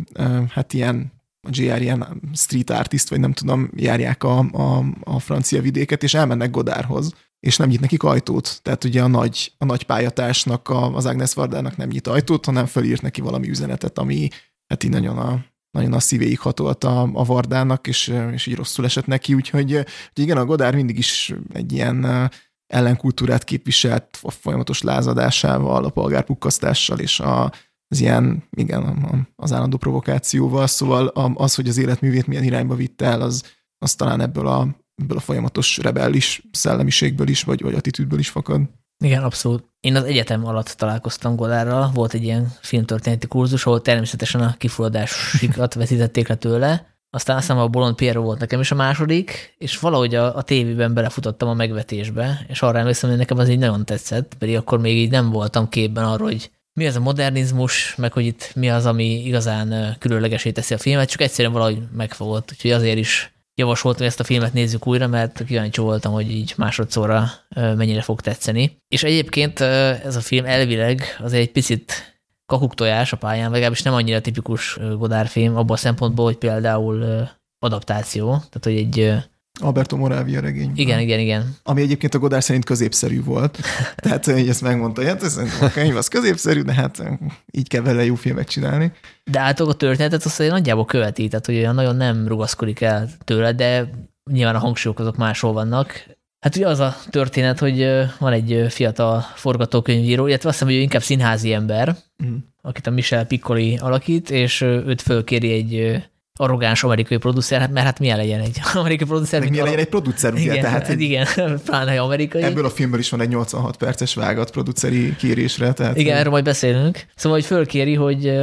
[0.49, 1.11] hát ilyen
[1.47, 6.13] a JR ilyen street artist, vagy nem tudom, járják a, a, a francia vidéket, és
[6.13, 8.59] elmennek Godárhoz, és nem nyit nekik ajtót.
[8.61, 12.65] Tehát ugye a nagy, a nagy pályatásnak, a, az Agnes Vardának nem nyit ajtót, hanem
[12.65, 14.27] fölírt neki valami üzenetet, ami
[14.67, 18.85] hát így nagyon a, nagyon a szívéig hatolt a, a Vardának, és, és így rosszul
[18.85, 22.29] esett neki, úgyhogy, úgyhogy igen, a Godár mindig is egy ilyen
[22.67, 27.51] ellenkultúrát képviselt a folyamatos lázadásával, a polgárpukkasztással és a,
[27.87, 33.21] az ilyen, igen, az állandó provokációval, szóval az, hogy az életművét milyen irányba vitte el,
[33.21, 33.43] az,
[33.77, 38.61] az talán ebből a, ebből a folyamatos rebellis szellemiségből is, vagy, vagy attitűdből is fakad.
[39.03, 39.63] Igen, abszolút.
[39.79, 45.73] Én az egyetem alatt találkoztam Godárral, volt egy ilyen filmtörténeti kurzus, ahol természetesen a kifulladásikat
[45.83, 49.79] vetítették le tőle, aztán azt hiszem a Bolond Piero volt nekem is a második, és
[49.79, 53.85] valahogy a, a tévében belefutottam a megvetésbe, és arra emlékszem, hogy nekem az így nagyon
[53.85, 58.13] tetszett, pedig akkor még így nem voltam képben arról, hogy mi az a modernizmus, meg
[58.13, 62.71] hogy itt mi az, ami igazán különlegesé teszi a filmet, csak egyszerűen valahogy megfogott, úgyhogy
[62.71, 68.01] azért is javasoltam, ezt a filmet nézzük újra, mert kíváncsi voltam, hogy így másodszorra mennyire
[68.01, 68.77] fog tetszeni.
[68.87, 74.21] És egyébként ez a film elvileg az egy picit kakuktojás a pályán, legalábbis nem annyira
[74.21, 77.27] tipikus Godard film, abban a szempontból, hogy például
[77.59, 79.13] adaptáció, tehát hogy egy
[79.59, 80.71] Alberto Moravia regény.
[80.75, 81.55] Igen, igen, igen.
[81.63, 83.59] Ami egyébként a Godard szerint középszerű volt.
[83.95, 87.03] Tehát hogy ezt megmondta, hát ez a könyv az középszerű, de hát
[87.51, 88.91] így kell vele jó filmet csinálni.
[89.23, 93.53] De hát a történetet azt nagyjából követi, tehát hogy olyan nagyon nem rugaszkodik el tőle,
[93.53, 93.89] de
[94.31, 96.05] nyilván a hangsúlyok azok máshol vannak.
[96.39, 97.87] Hát ugye az a történet, hogy
[98.19, 101.95] van egy fiatal forgatókönyvíró, illetve azt hiszem, hogy ő inkább színházi ember,
[102.25, 102.35] mm.
[102.61, 106.03] akit a Michel Piccoli alakít, és őt fölkéri egy
[106.39, 109.39] arrogáns amerikai producer, hát mert hát milyen legyen egy amerikai producer.
[109.39, 110.41] Meg milyen legyen egy producer, ugye?
[110.41, 111.27] Igen, tehát hát igen,
[111.65, 112.41] pláne amerikai.
[112.41, 115.73] Ebből a filmből is van egy 86 perces vágat produceri kérésre.
[115.73, 117.05] Tehát igen, erről majd beszélünk.
[117.15, 118.39] Szóval, hogy fölkéri, hogy,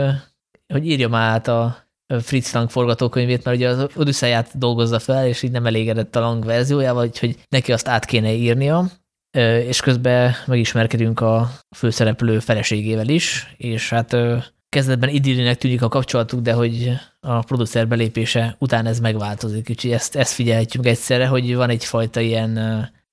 [0.72, 1.88] hogy írja már át a
[2.18, 6.44] Fritz Lang forgatókönyvét, mert ugye az Odyssey-ját dolgozza fel, és így nem elégedett a Lang
[6.44, 8.90] verziójával, úgyhogy neki azt át kéne írnia,
[9.66, 14.16] és közben megismerkedünk a főszereplő feleségével is, és hát
[14.70, 20.16] kezdetben idillinek tűnik a kapcsolatuk, de hogy a producer belépése után ez megváltozik, úgyhogy ezt,
[20.16, 22.58] ezt figyelhetjük egyszerre, hogy van egyfajta ilyen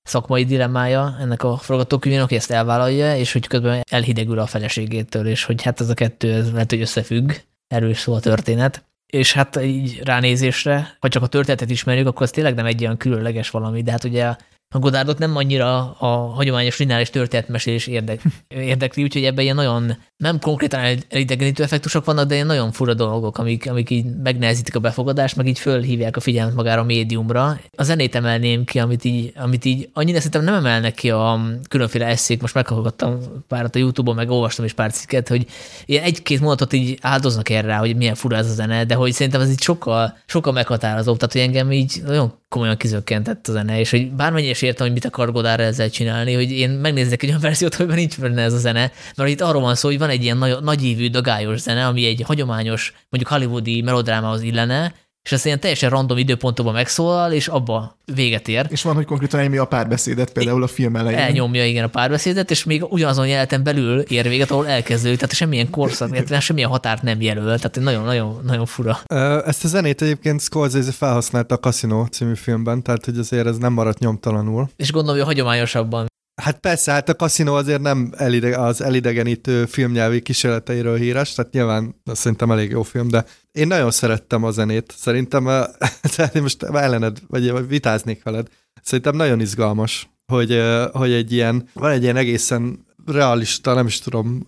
[0.03, 5.43] szakmai dilemmája ennek a forgatókönyvének, hogy ezt elvállalja, és hogy közben elhidegül a feleségétől, és
[5.43, 7.31] hogy hát ez a kettő ez lehet, hogy összefügg,
[7.67, 8.85] erről szó a történet.
[9.05, 12.97] És hát így ránézésre, ha csak a történetet ismerjük, akkor ez tényleg nem egy olyan
[12.97, 14.35] különleges valami, de hát ugye
[14.69, 20.39] a Godárdot nem annyira a hagyományos lineáris történetmesélés érdek, érdekli, úgyhogy ebben ilyen nagyon, nem
[20.39, 20.80] konkrétan
[21.10, 25.48] elidegenítő effektusok vannak, de ilyen nagyon fura dolgok, amik, amik így megnehezítik a befogadást, meg
[25.48, 27.60] így fölhívják a figyelmet magára a médiumra.
[27.76, 32.06] A zenét emelném ki, amit így, amit így annyira szerintem nem emelnek ki a különféle
[32.06, 35.45] eszék, most meghallgattam párat a Youtube-on, meg olvastam is pár cikket, hogy
[35.85, 39.41] ilyen egy-két mondatot így áldoznak erre, hogy milyen fura ez a zene, de hogy szerintem
[39.41, 43.89] ez így sokkal, sokkal meghatározóbb, tehát hogy engem így nagyon komolyan kizökkentett a zene, és
[43.89, 47.41] hogy bármennyire is értem, hogy mit akar Godard ezzel csinálni, hogy én megnézzek egy olyan
[47.41, 50.23] verziót, hogy nincs benne ez a zene, mert itt arról van szó, hogy van egy
[50.23, 54.93] ilyen nagy, nagyívű, dagályos zene, ami egy hagyományos, mondjuk hollywoodi melodrámához illene,
[55.27, 58.65] és az ilyen teljesen random időpontokban megszólal, és abba véget ér.
[58.69, 61.19] És van, hogy konkrétan elnyomja a párbeszédet, például a film elején.
[61.19, 65.69] Elnyomja, igen, a párbeszédet, és még ugyanazon jeleten belül ér véget, ahol elkezdődik, tehát semmilyen
[65.69, 68.99] korszak, illetve semmilyen határt nem jelöl, tehát nagyon-nagyon nagyon fura.
[69.45, 73.73] Ezt a zenét egyébként Scorsese felhasználta a Casino című filmben, tehát hogy azért ez nem
[73.73, 74.69] maradt nyomtalanul.
[74.75, 76.05] És gondolom, hogy hagyományosabban
[76.41, 82.01] Hát persze, hát a Casino azért nem elide, az elidegenítő filmnyelvi kísérleteiről híres, tehát nyilván
[82.05, 84.93] azt szerintem elég jó film, de én nagyon szerettem a zenét.
[84.97, 85.43] Szerintem,
[86.41, 88.47] most ellened, vagy vitáznék veled,
[88.81, 90.61] szerintem nagyon izgalmas, hogy,
[90.91, 94.43] hogy egy ilyen, van egy ilyen egészen realista, nem is tudom.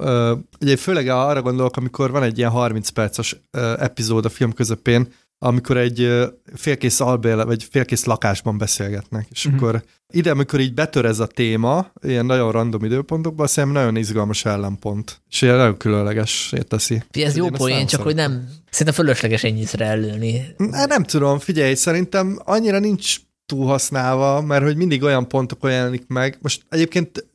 [0.60, 3.41] Ugye főleg arra gondolok, amikor van egy ilyen 30 perces
[3.78, 5.07] epizód a film közepén,
[5.40, 6.10] amikor egy
[6.56, 9.61] félkész albéle, vagy félkész lakásban beszélgetnek, és uh-huh.
[9.61, 9.84] akkor
[10.14, 15.22] ide, amikor így betör ez a téma, ilyen nagyon random időpontokban, szerintem nagyon izgalmas ellenpont,
[15.30, 17.03] és ilyen nagyon különleges teszi.
[17.11, 20.45] Ez jó poén, csak hogy nem, szerintem fölösleges ennyiszer ellőni.
[20.57, 26.38] Nem, nem tudom, figyelj, szerintem annyira nincs túlhasználva, mert hogy mindig olyan pontok jelenik meg.
[26.41, 27.30] Most egyébként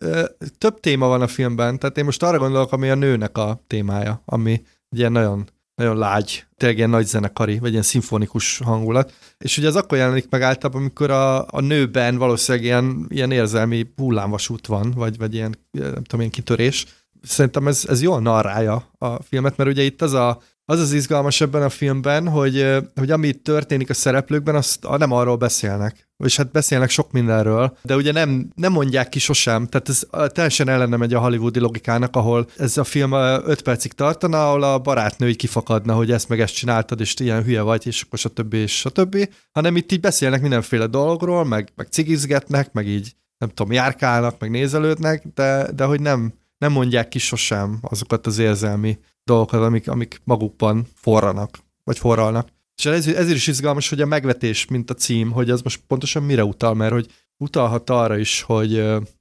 [0.58, 4.22] több téma van a filmben, tehát én most arra gondolok, ami a nőnek a témája,
[4.24, 9.12] ami ugye nagyon nagyon lágy, tényleg ilyen nagy zenekari, vagy ilyen szimfonikus hangulat.
[9.38, 13.92] És ugye az akkor jelenik meg általában, amikor a, a nőben valószínűleg ilyen, ilyen érzelmi
[13.96, 16.86] hullámvasút van, vagy, vagy ilyen, nem tudom, ilyen kitörés.
[17.22, 21.40] Szerintem ez, ez jól narrálja a filmet, mert ugye itt az a az az izgalmas
[21.40, 26.08] ebben a filmben, hogy, hogy ami történik a szereplőkben, azt nem arról beszélnek.
[26.24, 29.66] És hát beszélnek sok mindenről, de ugye nem, nem mondják ki sosem.
[29.66, 34.48] Tehát ez teljesen ellene megy a hollywoodi logikának, ahol ez a film öt percig tartana,
[34.48, 38.02] ahol a barátnő így kifakadna, hogy ezt meg ezt csináltad, és ilyen hülye vagy, és
[38.02, 38.54] akkor stb.
[38.54, 39.28] és stb.
[39.52, 44.50] Hanem itt így beszélnek mindenféle dologról, meg, meg cigizgetnek, meg így nem tudom, járkálnak, meg
[44.50, 50.20] nézelődnek, de, de hogy nem, nem mondják ki sosem azokat az érzelmi dolgokat, amik, amik
[50.24, 52.48] magukban forranak, vagy forralnak.
[52.76, 56.22] És ez, ezért is izgalmas, hogy a megvetés, mint a cím, hogy az most pontosan
[56.22, 58.72] mire utal, mert hogy utalhat arra is, hogy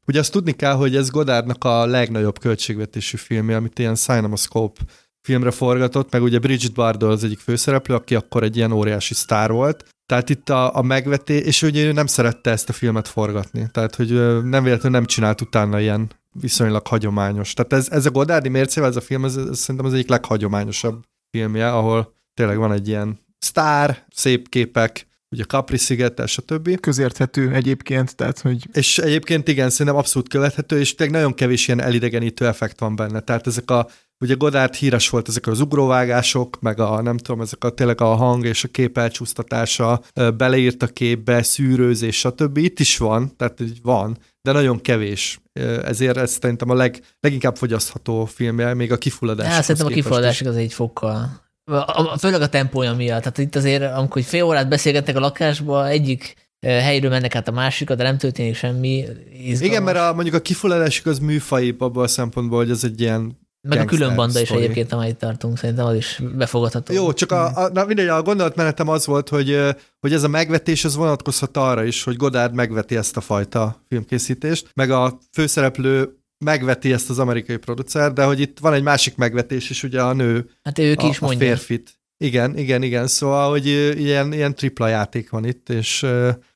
[0.08, 4.82] ugye azt tudni kell, hogy ez Godardnak a legnagyobb költségvetésű filmje, amit ilyen Cinemascope
[5.22, 9.52] filmre forgatott, meg ugye Bridget Bardot az egyik főszereplő, aki akkor egy ilyen óriási sztár
[9.52, 9.86] volt.
[10.06, 13.68] Tehát itt a, a megvetés, és ugye ő nem szerette ezt a filmet forgatni.
[13.72, 14.10] Tehát, hogy
[14.44, 17.54] nem véletlenül nem csinált utána ilyen viszonylag hagyományos.
[17.54, 21.04] Tehát ez, ez a Godardi mércével, ez a film, ez, ez szerintem az egyik leghagyományosabb
[21.30, 26.80] filmje, ahol tényleg van egy ilyen sztár, szép képek, ugye Capri sziget, stb.
[26.80, 28.68] Közérthető egyébként, tehát hogy...
[28.74, 33.20] És egyébként igen, szerintem abszolút követhető, és tényleg nagyon kevés ilyen elidegenítő effekt van benne.
[33.20, 33.88] Tehát ezek a,
[34.20, 38.16] ugye Godard híres volt ezek az ugróvágások, meg a nem tudom, ezek a tényleg a
[38.16, 40.02] hang és a kép elcsúsztatása,
[40.38, 42.58] beleírt a képbe, szűrőzés, stb.
[42.58, 45.40] Itt is van, tehát van, de nagyon kevés.
[45.84, 49.56] Ezért ez szerintem a leg, leginkább fogyasztható filmje, még a kifulladás.
[49.56, 51.42] Ja, szerintem a kifulladásig az egy fokkal.
[51.66, 53.20] A, főleg a tempója miatt.
[53.20, 57.96] Tehát itt azért, amikor fél órát beszélgetnek a lakásba, egyik helyről mennek át a másikra,
[57.96, 59.06] de nem történik semmi.
[59.32, 59.62] Izgalmas.
[59.62, 63.43] Igen, mert a, mondjuk a kifulladásuk az műfai abban a szempontból, hogy ez egy ilyen
[63.68, 66.94] meg a külön banda is egyébként, amelyet tartunk, szerintem az is befogadható.
[66.94, 69.60] Jó, csak a, a, na mindegy, a gondolatmenetem az volt, hogy,
[70.00, 74.70] hogy ez a megvetés, az vonatkozhat arra is, hogy Godard megveti ezt a fajta filmkészítést,
[74.74, 79.70] meg a főszereplő megveti ezt az amerikai producer, de hogy itt van egy másik megvetés
[79.70, 82.02] is, ugye a nő, hát ők a, is a férfit.
[82.24, 83.66] Igen, igen, igen, szóval, hogy
[84.00, 86.04] ilyen, ilyen tripla játék van itt, és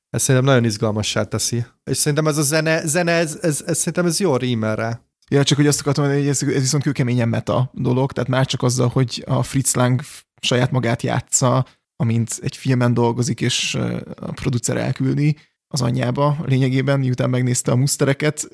[0.10, 1.66] ez szerintem nagyon izgalmassá teszi.
[1.84, 5.02] És szerintem ez a zene, zene ez, ez, ez szerintem ez jó rímel rá.
[5.32, 8.45] Ja, csak hogy azt akartam mondani, hogy ez, ez viszont kőkeményen meta dolog, tehát már
[8.45, 10.02] csak azzal, hogy a Fritz Lang
[10.41, 13.76] saját magát játsza, amint egy filmen dolgozik, és
[14.16, 15.38] a producer elküldi
[15.68, 18.48] az anyjába lényegében, miután megnézte a musztereket,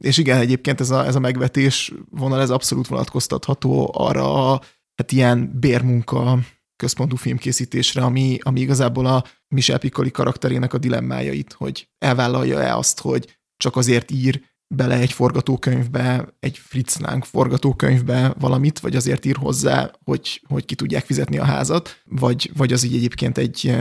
[0.00, 4.60] és igen, egyébként ez a, ez a megvetés vonal, ez abszolút vonatkoztatható arra a
[4.94, 6.38] hát ilyen bérmunka
[6.76, 13.38] központú filmkészítésre, ami, ami igazából a Michel Piccoli karakterének a dilemmájait, hogy elvállalja-e azt, hogy
[13.56, 14.42] csak azért ír,
[14.74, 20.74] bele egy forgatókönyvbe, egy Fritz Lang forgatókönyvbe valamit, vagy azért ír hozzá, hogy, hogy ki
[20.74, 23.76] tudják fizetni a házat, vagy, vagy az így egyébként egy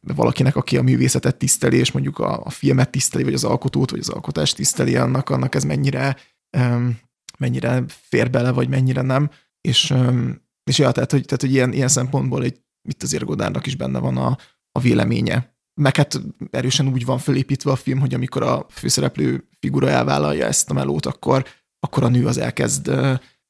[0.00, 4.00] valakinek, aki a művészetet tiszteli, és mondjuk a, a filmet tiszteli, vagy az alkotót, vagy
[4.00, 6.16] az alkotást tiszteli, annak, annak ez mennyire,
[6.58, 6.98] um,
[7.38, 9.30] mennyire fér bele, vagy mennyire nem.
[9.60, 13.66] És, um, és ja, tehát, hogy, tehát, hogy ilyen, ilyen szempontból egy, itt azért Godárnak
[13.66, 14.38] is benne van a,
[14.72, 19.88] a véleménye meg hát erősen úgy van fölépítve a film, hogy amikor a főszereplő figura
[19.88, 21.44] elvállalja ezt a melót, akkor,
[21.78, 22.90] akkor a nő az elkezd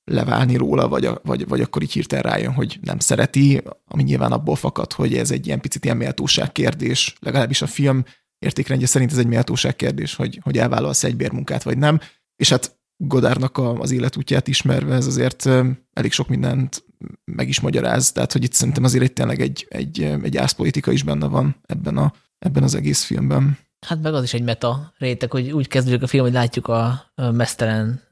[0.04, 4.32] leválni róla, vagy, a, vagy, vagy akkor így hirtelen rájön, hogy nem szereti, ami nyilván
[4.32, 8.04] abból fakad, hogy ez egy ilyen picit ilyen méltóság kérdés, legalábbis a film
[8.38, 12.00] értékrendje szerint ez egy méltóság kérdés, hogy, hogy elvállalsz egy bérmunkát, vagy nem.
[12.36, 15.46] És hát Godárnak az életútját ismerve ez azért
[15.92, 16.84] elég sok mindent
[17.24, 21.26] meg is magyaráz, tehát hogy itt szerintem azért tényleg egy, egy, egy ászpolitika is benne
[21.26, 23.58] van ebben, a, ebben az egész filmben.
[23.86, 27.12] Hát meg az is egy meta réteg, hogy úgy kezdődik a film, hogy látjuk a
[27.14, 28.02] mesztelen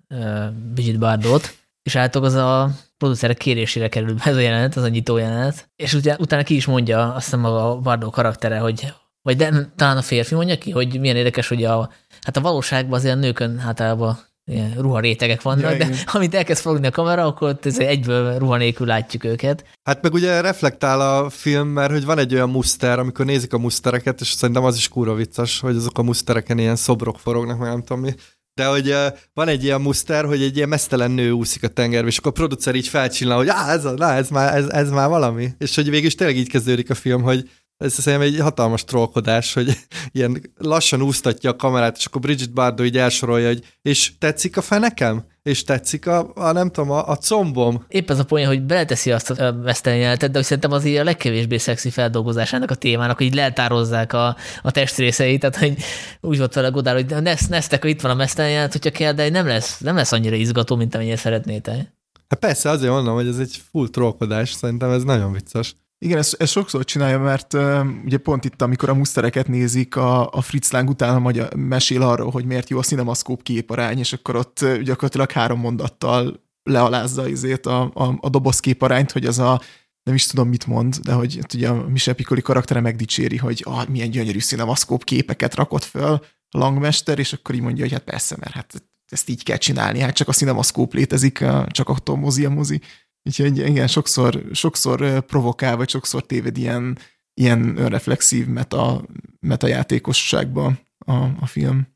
[0.73, 4.89] Bridget Bardot, és általában az a producerek kérésére kerül be ez a jelenet, az a
[4.89, 8.93] nyitó jelenet, és utána, utána ki is mondja, azt hiszem a Bardot karaktere, hogy
[9.23, 11.91] vagy de, talán a férfi mondja ki, hogy milyen érdekes, hogy a,
[12.21, 15.99] hát a valóságban azért a nőkön általában ilyen ruharétegek vannak, ja, de igen.
[16.13, 19.65] amint elkezd fogni a kamera, akkor egyből ruha nélkül látjuk őket.
[19.83, 23.59] Hát meg ugye reflektál a film, mert hogy van egy olyan muszter, amikor nézik a
[23.59, 27.69] musztereket, és szerintem az is kúra vicces, hogy azok a musztereken ilyen szobrok forognak, meg
[27.69, 28.15] nem tudom mi.
[28.55, 32.09] De hogy uh, van egy ilyen muszter, hogy egy ilyen mesztelen nő úszik a tengerbe,
[32.09, 35.09] és akkor a producer így felcsinál, hogy á, ez, na, ez, már, ez, ez már
[35.09, 35.49] valami.
[35.59, 37.51] És hogy végül is tényleg így kezdődik a film, hogy
[37.83, 39.79] ez szerintem egy hatalmas trollkodás, hogy
[40.13, 44.61] ilyen lassan úsztatja a kamerát, és akkor Bridget Bardot így elsorolja, hogy és tetszik a
[44.61, 45.31] fenekem?
[45.43, 47.85] És tetszik a, a nem tudom, a, a combom?
[47.89, 51.05] Épp ez a poén, hogy beleteszi azt a vesztelen de hogy szerintem az így a
[51.05, 55.77] legkevésbé szexi feldolgozásának a témának, hogy így leltározzák a, a testrészeit, tehát hogy
[56.21, 59.13] úgy volt vele Godár, hogy nesz, nesztek, hogy itt van a mesztelen jelent, hogyha kell,
[59.13, 61.95] de nem lesz, nem lesz annyira izgató, mint amennyire szeretnétek.
[62.29, 65.77] Hát persze, azért mondom, hogy ez egy full trollkodás, szerintem ez nagyon vicces.
[66.03, 70.31] Igen, ezt, ezt sokszor csinálja, mert uh, ugye pont itt, amikor a musztereket nézik, a,
[70.31, 74.37] a Fritz Lang utána magyar, mesél arról, hogy miért jó a cinemaszkóp képarány, és akkor
[74.37, 79.61] ott uh, gyakorlatilag három mondattal lealázza izét a, a, a doboz képarányt, hogy az a
[80.03, 83.89] nem is tudom, mit mond, de hogy ugye a Michel Piccoli karaktere megdicséri, hogy ah,
[83.89, 86.13] milyen gyönyörű cinemaszkóp képeket rakott föl
[86.49, 89.99] a Langmester, és akkor így mondja, hogy hát persze, mert hát ezt így kell csinálni,
[89.99, 92.81] hát csak a cinemaszkóp létezik, csak attól mozi a mozi.
[93.25, 96.99] Úgyhogy igen, sokszor, sokszor provokál, vagy sokszor téved ilyen,
[97.35, 99.05] ilyen önreflexív meta,
[99.41, 101.87] meta játékosságba a, a film.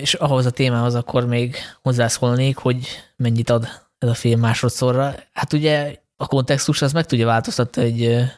[0.00, 2.86] És ahhoz a témához akkor még hozzászólnék, hogy
[3.16, 5.14] mennyit ad ez a film másodszorra.
[5.32, 8.28] Hát ugye a kontextus az meg tudja változtatni, hogy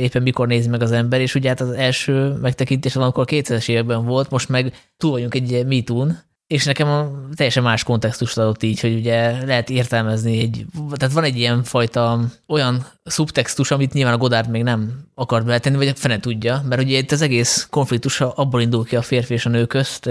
[0.00, 4.04] éppen mikor nézi meg az ember, és ugye hát az első megtekintés amikor 2000-es években
[4.04, 6.18] volt, most meg túl vagyunk egy MeToo-n,
[6.48, 10.64] és nekem a teljesen más kontextust adott így, hogy ugye lehet értelmezni egy,
[10.94, 15.76] tehát van egy ilyen fajta olyan szubtextus, amit nyilván a Godard még nem akart beletenni,
[15.76, 19.46] vagy fene tudja, mert ugye itt az egész konfliktus abból indul ki a férfi és
[19.46, 20.10] a nő közt,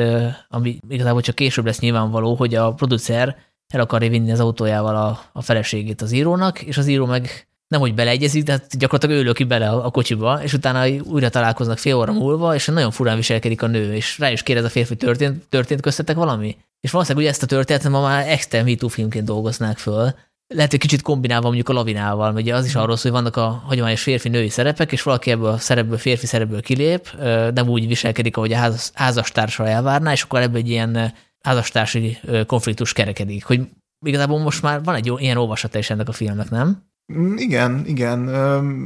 [0.49, 3.35] ami igazából csak később lesz nyilvánvaló, hogy a producer
[3.67, 7.79] el akarja vinni az autójával a, a feleségét az írónak, és az író meg nem
[7.79, 11.77] hogy beleegyezik, de hát gyakorlatilag ő löki bele a, a kocsiba, és utána újra találkoznak
[11.77, 14.95] fél óra múlva, és nagyon furán viselkedik a nő, és rá is kérdez a férfi,
[14.95, 16.57] történt, történt köztetek valami?
[16.79, 20.13] És valószínűleg ugye ezt a történetet ma már extra MeToo filmként dolgoznák föl,
[20.53, 23.63] lehet, hogy kicsit kombinálva mondjuk a lavinával, ugye az is arról szól, hogy vannak a
[23.65, 27.11] hagyományos férfi-női szerepek, és valaki ebből a szerepből, férfi szerepből kilép,
[27.53, 32.93] nem úgy viselkedik, ahogy a házas, házastársa elvárná, és akkor ebből egy ilyen házastársi konfliktus
[32.93, 33.61] kerekedik, hogy
[34.05, 36.83] igazából most már van egy ilyen olvasata is ennek a filmnek, nem?
[37.13, 38.19] Mm, igen, igen,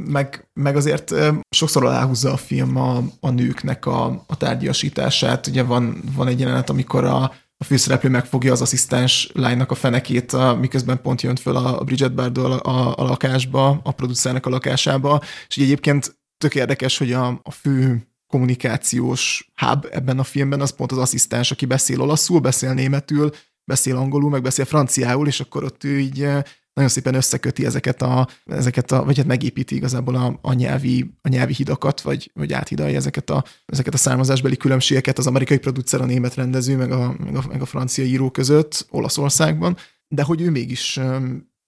[0.08, 1.14] meg, meg azért
[1.50, 5.46] sokszor aláhúzza a film a, a nőknek a, a tárgyasítását.
[5.46, 7.22] Ugye van, van egy jelenet, amikor a,
[7.56, 12.14] a főszereplő megfogja az asszisztens lánynak a fenekét, a, miközben pont jön föl a Bridget
[12.14, 17.12] Bardot a, a, a lakásba, a producernek a lakásába, és így egyébként tök érdekes, hogy
[17.12, 22.40] a, a fő kommunikációs hub ebben a filmben az pont az asszisztens, aki beszél olaszul,
[22.40, 23.30] beszél németül,
[23.64, 26.28] beszél angolul, meg beszél franciául, és akkor ott ő így
[26.74, 31.28] nagyon szépen összeköti ezeket a, ezeket a vagy hát megépíti igazából a, a, nyelvi, a
[31.28, 36.04] nyelvi hidakat, vagy, vagy áthidalja ezeket a, ezeket a származásbeli különbségeket az amerikai producer, a
[36.04, 39.76] német rendező, meg a, meg a, meg a francia író között Olaszországban,
[40.08, 41.00] de hogy ő mégis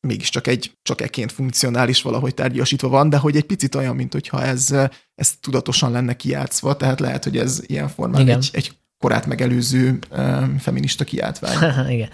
[0.00, 4.42] mégiscsak egy csak eként funkcionális valahogy tárgyasítva van, de hogy egy picit olyan, mint hogyha
[4.42, 4.70] ez,
[5.14, 10.58] ez tudatosan lenne kijátszva, tehát lehet, hogy ez ilyen formán egy, egy korát megelőző um,
[10.58, 11.90] feminista kiáltvány.
[11.94, 12.12] Igen.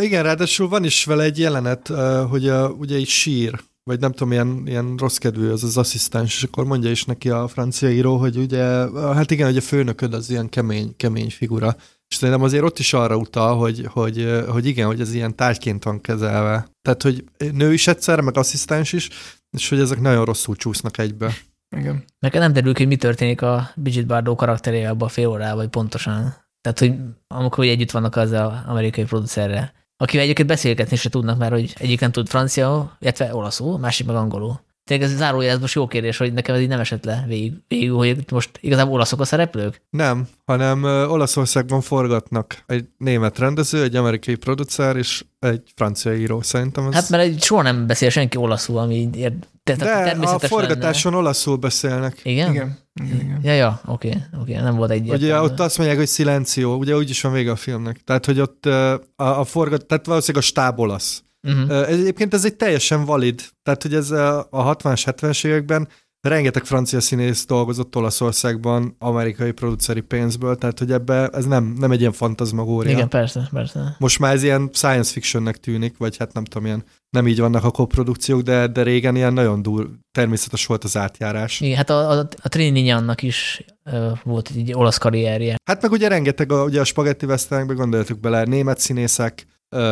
[0.00, 1.88] Igen, ráadásul van is vele egy jelenet,
[2.28, 6.36] hogy uh, ugye egy sír, vagy nem tudom, ilyen, ilyen rossz kedvű az az asszisztens,
[6.36, 10.14] és akkor mondja is neki a francia író, hogy ugye, hát igen, hogy a főnököd
[10.14, 11.76] az ilyen kemény, kemény figura.
[12.08, 15.84] És szerintem azért ott is arra utal, hogy, hogy, hogy igen, hogy ez ilyen tárgyként
[15.84, 16.68] van kezelve.
[16.82, 19.08] Tehát, hogy nő is egyszer, meg asszisztens is,
[19.50, 21.34] és hogy ezek nagyon rosszul csúsznak egybe.
[21.76, 22.04] Igen.
[22.18, 25.68] Nekem nem derül hogy mi történik a Bridget Bardot karakterével abban a fél órában, vagy
[25.68, 26.34] pontosan.
[26.62, 26.94] Tehát, hogy
[27.28, 28.32] amikor együtt vannak az
[28.66, 33.78] amerikai producerre, akivel egyébként beszélgetni se tudnak, mert hogy egyik nem tud francia, illetve olaszul,
[33.78, 34.60] másik meg angolul.
[34.84, 37.52] Tényleg ez zárója, ez most jó kérdés, hogy nekem ez így nem esett le végig,
[37.68, 39.82] végig hogy most igazából olaszok a szereplők?
[39.90, 46.86] Nem, hanem Olaszországban forgatnak egy német rendező, egy amerikai producer és egy francia író szerintem.
[46.86, 46.94] Ez...
[46.94, 49.32] Hát mert egy soha nem beszél senki olaszul, ami ér...
[49.64, 49.74] De
[50.20, 51.24] a forgatáson lenne.
[51.24, 52.20] olaszul beszélnek.
[52.22, 52.50] Igen?
[52.50, 52.78] Igen.
[53.04, 53.40] Igen, igen.
[53.42, 55.08] Ja, ja, oké, oké, nem volt egy.
[55.08, 58.00] Ugye ott azt mondják, hogy szilenció, ugye úgyis van vége a filmnek.
[58.04, 61.88] Tehát, hogy ott a, a forgat, tehát valószínűleg a stáb olasz Uh-huh.
[61.88, 65.88] Egyébként ez egy teljesen valid, tehát hogy ez a 60-as, 70-es években
[66.28, 72.00] rengeteg francia színész dolgozott Olaszországban amerikai produceri pénzből, tehát hogy ebbe ez nem, nem egy
[72.00, 72.92] ilyen fantazmagória.
[72.92, 73.96] Igen, persze, persze.
[73.98, 77.64] Most már ez ilyen science fictionnek tűnik, vagy hát nem tudom, ilyen nem így vannak
[77.64, 81.60] a koprodukciók, de, de régen ilyen nagyon dur, természetes volt az átjárás.
[81.60, 85.56] Igen, hát a, a, a Trini annak is ö, volt egy olasz karrierje.
[85.64, 89.46] Hát meg ugye rengeteg, a, ugye a spagetti westernekbe gondoltuk bele, német színészek,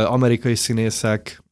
[0.05, 1.43] amerikai színészek,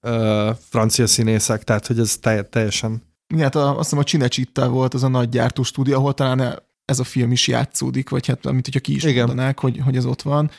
[0.68, 2.18] francia színészek, tehát hogy ez
[2.50, 6.14] teljesen igen, hát a, azt hiszem a Cinecitta volt az a nagy gyártó stúdió, ahol
[6.14, 9.26] talán ez a film is játszódik, vagy hát mint hogyha ki is Igen.
[9.26, 10.50] mondanák, hogy, hogy ez ott van,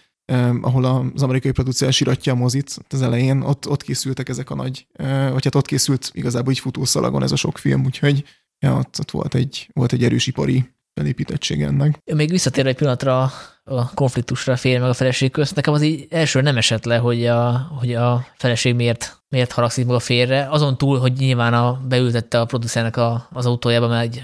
[0.61, 4.87] ahol az amerikai producer siratja a mozit az elején, ott, ott készültek ezek a nagy,
[5.31, 8.23] vagy hát ott készült igazából így futószalagon ez a sok film, úgyhogy
[8.59, 11.99] ja, ott, ott volt, egy, volt egy erős ipari felépítettség ennek.
[12.13, 13.31] Még visszatér egy pillanatra
[13.63, 15.55] a konfliktusra a férj meg a feleség közt.
[15.55, 19.85] Nekem az így első nem esett le, hogy a, hogy a feleség miért, miért haragszik
[19.85, 20.47] meg a férre.
[20.49, 24.23] Azon túl, hogy nyilván a, beültette a producernek a, az autójába, mert egy,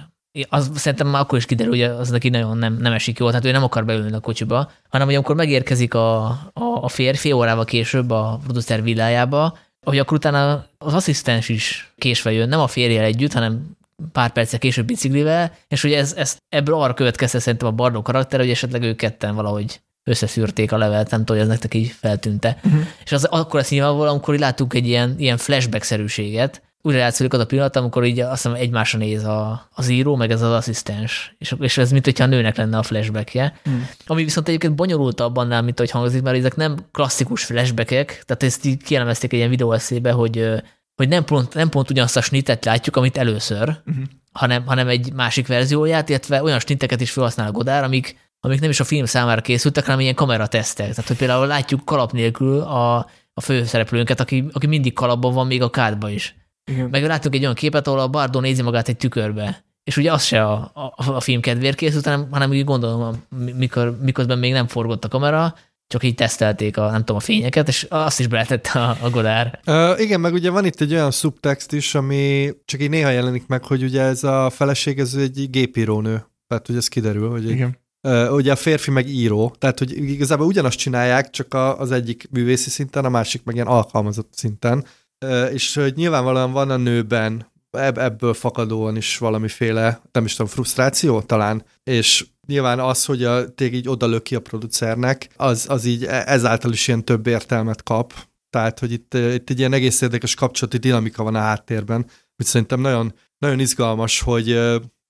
[0.50, 3.46] az szerintem már akkor is kiderül, hogy az neki nagyon nem, nem esik jól, tehát
[3.46, 7.34] ő nem akar beülni a kocsiba, hanem hogy amikor megérkezik a, a, a férj fél
[7.34, 12.68] órával később a producer villájába, hogy akkor utána az asszisztens is késve jön, nem a
[12.68, 13.76] férjel együtt, hanem
[14.12, 18.40] pár perccel később biciklivel, és hogy ez, ez ebből arra következte szerintem a Bardó karakter,
[18.40, 22.58] hogy esetleg ők ketten valahogy összeszűrték a levelet, nem tudom, hogy ez nektek így feltűnte.
[22.64, 22.82] Uh-huh.
[23.06, 27.46] És az, akkor ezt nyilvánvalóan, amikor láttuk egy ilyen, ilyen flashback-szerűséget, újra játszódik az a
[27.46, 31.56] pillanat, amikor így azt hiszem egymásra néz a, az író, meg ez az asszisztens, és,
[31.60, 33.60] és ez mint hogyha a nőnek lenne a flashbackje.
[33.64, 33.88] Hmm.
[34.06, 38.66] Ami viszont egyébként bonyolultabb annál, mint hogy hangzik, mert ezek nem klasszikus flashbackek, tehát ezt
[38.66, 40.64] így kielemezték egy ilyen videóeszébe, hogy
[40.96, 44.04] hogy nem pont, nem pont ugyanazt a snittet látjuk, amit először, uh-huh.
[44.32, 48.80] hanem, hanem egy másik verzióját, illetve olyan snitteket is felhasznál Godár, amik, amik nem is
[48.80, 50.90] a film számára készültek, hanem ilyen kameratesztek.
[50.90, 52.98] Tehát, hogy például látjuk kalap nélkül a,
[53.34, 56.36] a főszereplőnket, aki, aki mindig kalapban van, még a kádba is.
[56.72, 56.90] Igen.
[56.90, 59.64] Meg látunk egy olyan képet, ahol a Bardó nézi magát egy tükörbe.
[59.84, 63.24] És ugye az se a, a, a film kedvéért készült, hanem, hanem úgy gondolom,
[63.56, 65.56] mikor, miközben még nem forgott a kamera,
[65.88, 69.60] csak így tesztelték a, nem tudom, a fényeket, és azt is beletette a, a Godár.
[69.68, 73.48] Uh, igen, meg ugye van itt egy olyan szubtext is, ami csak így néha jelenik
[73.48, 76.26] meg, hogy ugye ez a feleség, ez egy gépírónő.
[76.48, 77.78] Tehát, hogy ez kiderül, hogy igen.
[78.02, 82.28] Uh, ugye a férfi meg író, tehát, hogy igazából ugyanazt csinálják, csak a, az egyik
[82.32, 84.86] művészi szinten, a másik meg ilyen alkalmazott szinten.
[85.26, 90.52] Uh, és hogy nyilvánvalóan van a nőben ebb, ebből fakadóan is valamiféle, nem is tudom,
[90.52, 96.04] frusztráció talán, és nyilván az, hogy a, téged így odalöki a producernek, az, az így
[96.04, 98.14] e, ezáltal is ilyen több értelmet kap.
[98.50, 102.06] Tehát, hogy itt, itt egy ilyen egész érdekes kapcsolati dinamika van a háttérben,
[102.36, 104.60] hogy szerintem nagyon, nagyon izgalmas, hogy,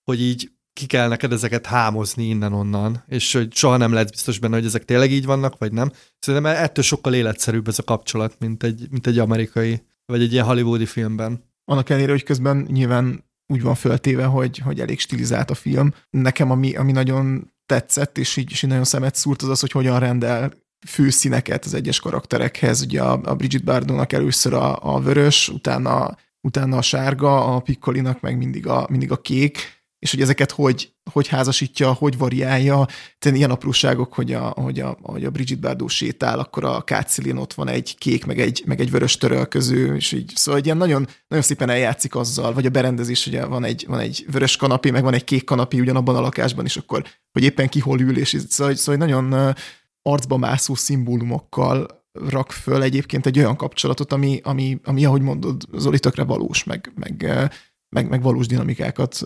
[0.04, 4.56] hogy így ki kell neked ezeket hámozni innen-onnan, és hogy soha nem lehet biztos benne,
[4.56, 5.92] hogy ezek tényleg így vannak, vagy nem.
[6.20, 10.46] Szerintem ettől sokkal életszerűbb ez a kapcsolat, mint egy, mint egy amerikai, vagy egy ilyen
[10.46, 11.44] hollywoodi filmben.
[11.66, 15.94] Annak ellenére, hogy közben nyilván úgy van föltéve, hogy, hogy elég stilizált a film.
[16.10, 19.72] Nekem ami, ami nagyon tetszett, és így, és így nagyon szemet szúrt, az az, hogy
[19.72, 20.52] hogyan rendel
[20.88, 22.82] főszíneket az egyes karakterekhez.
[22.82, 28.22] Ugye a, a Bridget Bardot először a, a vörös, utána, utána a sárga, a Piccolinak
[28.22, 29.75] meg mindig a, mindig a kék,
[30.06, 32.86] és hogy ezeket hogy, hogy házasítja, hogy variálja.
[33.20, 37.38] Tehát ilyen apróságok, hogy a, hogy a, hogy a Bridget Bardot sétál, akkor a Kácilin
[37.38, 41.08] ott van egy kék, meg egy, meg egy vörös törölköző, és így, szóval ilyen nagyon,
[41.28, 45.04] nagyon szépen eljátszik azzal, vagy a berendezés, ugye van egy, van egy vörös kanapé, meg
[45.04, 48.34] van egy kék kanapé ugyanabban a lakásban, és akkor, hogy éppen ki hol ül, és
[48.34, 49.56] így, szóval, szóval nagyon
[50.02, 56.00] arcba mászó szimbólumokkal rak föl egyébként egy olyan kapcsolatot, ami, ami, ami ahogy mondod, Zoli
[56.00, 57.50] tökre valós, meg, meg
[57.96, 59.24] meg, meg valós dinamikákat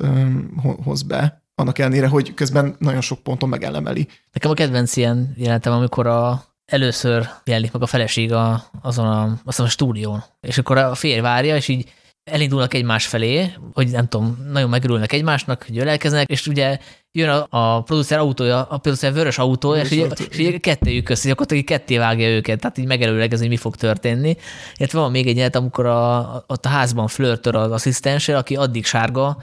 [0.83, 4.07] hoz be, annak ellenére, hogy közben nagyon sok ponton megelemeli.
[4.31, 9.39] Nekem a kedvenc ilyen jelentem, amikor a, először jelenik meg a feleség a, azon a,
[9.43, 11.93] azon a stúdión, és akkor a férj várja, és így
[12.31, 16.79] elindulnak egymás felé, hogy nem tudom, nagyon megörülnek egymásnak, hogy ölelkeznek, és ugye
[17.11, 21.51] jön a, a producer autója, a producer vörös autó, és, ugye, és ugye kettőjük akkor
[21.51, 24.37] így ketté vágja őket, tehát így megelőlegez, hogy mi fog történni.
[24.77, 28.85] Illetve van még egy jelenet, amikor a, ott a házban flörtör az asszisztenssel, aki addig
[28.85, 29.37] sárga,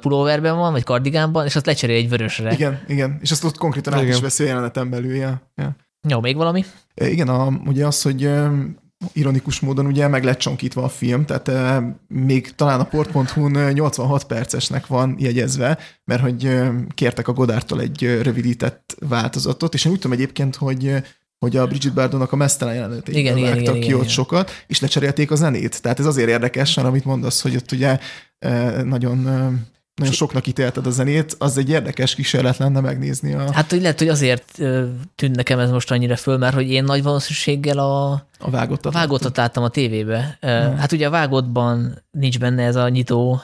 [0.00, 2.52] pulóverben van, vagy kardigánban, és azt lecserél egy vörösre.
[2.52, 5.14] Igen, igen, és azt ott konkrétan át is veszi jeleneten belül.
[5.14, 5.42] Ja.
[5.56, 5.76] Ja.
[6.08, 6.64] Jó, még valami?
[6.94, 8.30] Igen, a, ugye az, hogy
[9.12, 14.24] ironikus módon ugye meg lett csonkítva a film, tehát e, még talán a port.hu-n 86
[14.24, 19.98] percesnek van jegyezve, mert hogy e, kértek a Godártól egy rövidített változatot, és én úgy
[19.98, 21.02] tudom egyébként, hogy
[21.38, 24.12] hogy a Bridget Bardonnak a mesztelen jelenetét igen, igen, igen, ki igen, ott igen.
[24.12, 25.82] sokat, és lecserélték a zenét.
[25.82, 27.98] Tehát ez azért érdekes, amit mondasz, hogy ott ugye
[28.84, 29.28] nagyon
[29.94, 33.32] nagyon soknak ítélted a zenét, az egy érdekes kísérlet lenne megnézni.
[33.32, 33.52] A...
[33.52, 34.58] Hát, hogy lehet, hogy azért
[35.14, 38.98] tűnt nekem ez most annyira föl, mert hogy én nagy valószínűséggel a, a vágottat, a
[38.98, 40.38] vágottat láttam a tévébe.
[40.40, 40.76] Hmm.
[40.76, 43.40] Hát ugye a vágottban nincs benne ez a nyitó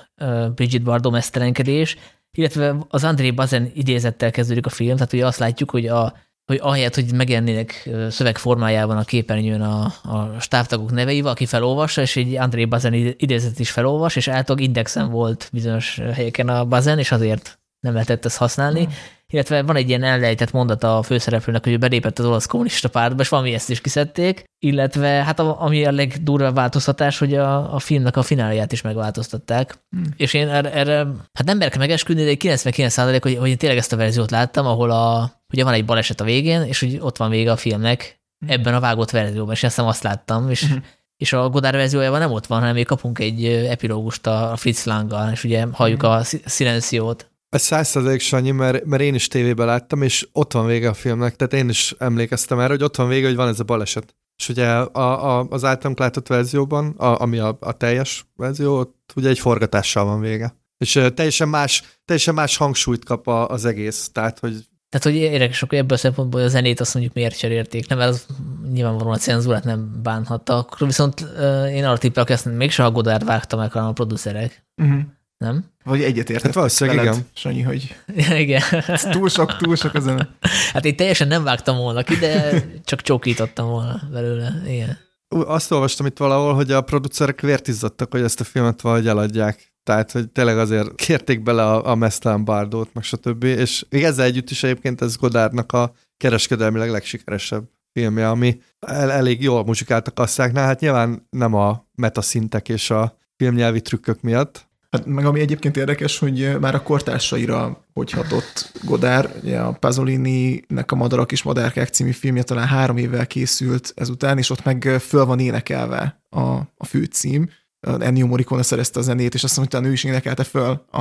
[0.54, 1.96] Bridget Bardot mesztelenkedés,
[2.38, 6.14] illetve az André Bazen idézettel kezdődik a film, tehát ugye azt látjuk, hogy a
[6.46, 12.36] hogy ahelyett, hogy megjelennének szövegformájában a képernyőn a, a stábtagok nevei, valaki felolvassa, és egy
[12.36, 17.58] André Bazen idézet is felolvas, és általában indexen volt bizonyos helyeken a Bazen, és azért
[17.80, 18.80] nem lehetett ezt használni.
[18.80, 18.90] Mm.
[19.32, 23.28] Illetve van egy ilyen ellejtett mondata a főszereplőnek, hogy belépett az olasz kommunista pártba, és
[23.28, 28.16] valami ezt is kiszedték, illetve hát a, ami a legdurvább változtatás, hogy a, a filmnek
[28.16, 29.78] a finálját is megváltoztatták.
[29.96, 30.02] Mm.
[30.16, 30.94] És én erre, erre,
[31.32, 34.66] hát nem merke megesküdni, de egy 99 hogy, hogy én tényleg ezt a verziót láttam,
[34.66, 38.20] ahol a, ugye van egy baleset a végén, és hogy ott van vége a filmnek
[38.44, 38.48] mm.
[38.48, 40.76] ebben a vágott verzióban, és ezt azt láttam, és mm
[41.16, 45.30] és a Godard verziójában nem ott van, hanem még kapunk egy epilógust a Fritz Langgal,
[45.30, 46.08] és ugye halljuk mm.
[46.08, 47.30] a szilenciót.
[47.48, 51.36] Ez százszerzalék Sanyi, mert, mert én is tévében láttam, és ott van vége a filmnek,
[51.36, 54.16] tehát én is emlékeztem erre, hogy ott van vége, hogy van ez a baleset.
[54.36, 59.12] És ugye a, a, az általunk látott verzióban, a, ami a, a teljes verzió, ott
[59.14, 60.56] ugye egy forgatással van vége.
[60.78, 65.60] És teljesen más, teljesen más hangsúlyt kap a, az egész, tehát hogy tehát, hogy érdekes,
[65.60, 68.26] hogy ebből a szempontból a zenét azt mondjuk miért cserélték, nem, az
[68.72, 70.56] nyilvánvalóan a cenzúrát nem bánhatta.
[70.56, 74.66] Akkor viszont uh, én arra tippelek, ezt mégse a Godard vágta meg, hanem a producerek.
[74.82, 75.00] Uh-huh.
[75.38, 75.64] Nem?
[75.84, 76.44] Vagy egyetértek.
[76.44, 77.28] Hát valószínűleg veled, igen.
[77.34, 77.96] Sanyi, hogy
[78.44, 78.62] igen.
[79.10, 80.28] túl sok, túl sok a zene.
[80.72, 84.62] Hát én teljesen nem vágtam volna ki, de csak csókítottam volna belőle.
[84.66, 84.98] Igen.
[85.28, 89.74] Azt olvastam itt valahol, hogy a producerek vértizzadtak, hogy ezt a filmet valahogy eladják.
[89.82, 93.44] Tehát, hogy tényleg azért kérték bele a, a Mesztelen Bardót, meg stb.
[93.44, 99.42] És még ezzel együtt is egyébként ez Godárnak a kereskedelmileg legsikeresebb filmje, ami el, elég
[99.42, 100.66] jól muzsikált a kasszáknál.
[100.66, 106.18] Hát nyilván nem a metaszintek és a filmnyelvi trükkök miatt, Hát meg ami egyébként érdekes,
[106.18, 112.10] hogy már a kortársaira hogy hatott Godár, ugye a Pasolini-nek a Madarak és Madárkák című
[112.10, 116.40] filmje talán három évvel készült ezután, és ott meg föl van énekelve a,
[116.76, 117.48] a főcím.
[117.80, 121.00] Ennio Morricone szerezte a zenét, és azt mondta, hogy ő is énekelte föl a,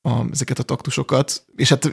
[0.00, 1.92] a, ezeket a taktusokat, és hát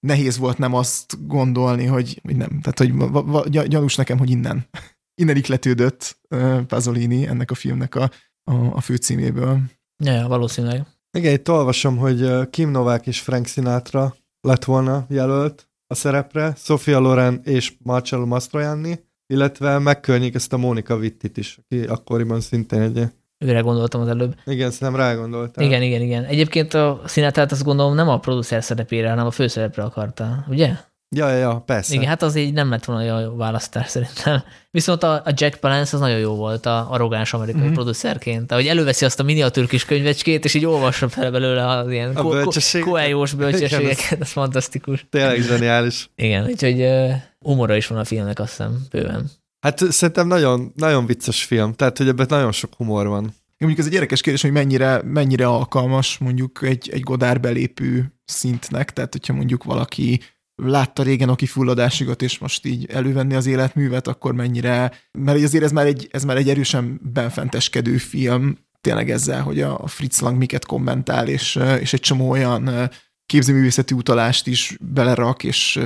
[0.00, 4.68] nehéz volt nem azt gondolni, hogy, hogy nem, tehát hogy gyanús nekem, hogy innen,
[5.22, 6.18] innen ikletődött
[6.66, 8.10] Pasolini ennek a filmnek a,
[8.44, 9.60] a, a főcíméből.
[10.04, 10.86] Ja, valószínűleg.
[11.18, 16.98] Igen, itt olvasom, hogy Kim Novák és Frank Sinatra lett volna jelölt a szerepre, Sofia
[16.98, 23.08] Loren és Marcello Mastroianni, illetve megkörnyékezte Mónika Vittit is, aki akkoriban szintén egy
[23.44, 24.34] Őre gondoltam az előbb.
[24.44, 25.64] Igen, szerintem rá gondoltál.
[25.64, 26.24] Igen, igen, igen.
[26.24, 30.76] Egyébként a színetát azt gondolom nem a producer szerepére, hanem a főszerepre akarta, ugye?
[31.14, 31.94] Ja, ja, ja, persze.
[31.94, 34.42] Igen, hát az így nem lett volna jó választás szerintem.
[34.70, 37.72] Viszont a, a Jack Palance az nagyon jó volt a arrogáns amerikai mm-hmm.
[37.72, 38.52] producerként.
[38.52, 42.28] Ahogy előveszi azt a miniatűr kis könyvecskét, és így olvassa fel belőle az ilyen a
[42.28, 42.82] bölcsesség...
[42.82, 45.06] koeljós bölcsességeket, ez fantasztikus.
[45.10, 46.10] Tényleg zseniális.
[46.16, 49.30] Igen, úgyhogy uh, humora is van a filmnek, azt hiszem, bőven.
[49.60, 53.34] Hát szerintem nagyon, nagyon vicces film, tehát hogy ebben nagyon sok humor van.
[53.58, 58.92] Mondjuk ez egy érdekes kérdés, hogy mennyire, mennyire alkalmas mondjuk egy, egy Godár belépő szintnek,
[58.92, 60.20] tehát hogyha mondjuk valaki
[60.64, 65.72] látta régen a kifulladásigot, és most így elővenni az életművet, akkor mennyire, mert azért ez
[65.72, 70.66] már egy, ez már egy erősen benfenteskedő film, tényleg ezzel, hogy a Fritz Lang miket
[70.66, 72.90] kommentál, és, és egy csomó olyan
[73.26, 75.80] képzőművészeti utalást is belerak, és,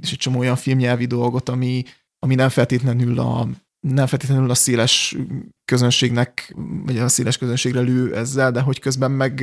[0.00, 1.84] és egy csomó olyan filmnyelvi dolgot, ami,
[2.18, 3.48] ami nem feltétlenül a,
[3.80, 5.16] nem feltétlenül a széles
[5.64, 6.54] közönségnek,
[6.84, 9.34] vagy a széles közönségre lő ezzel, de hogy közben meg,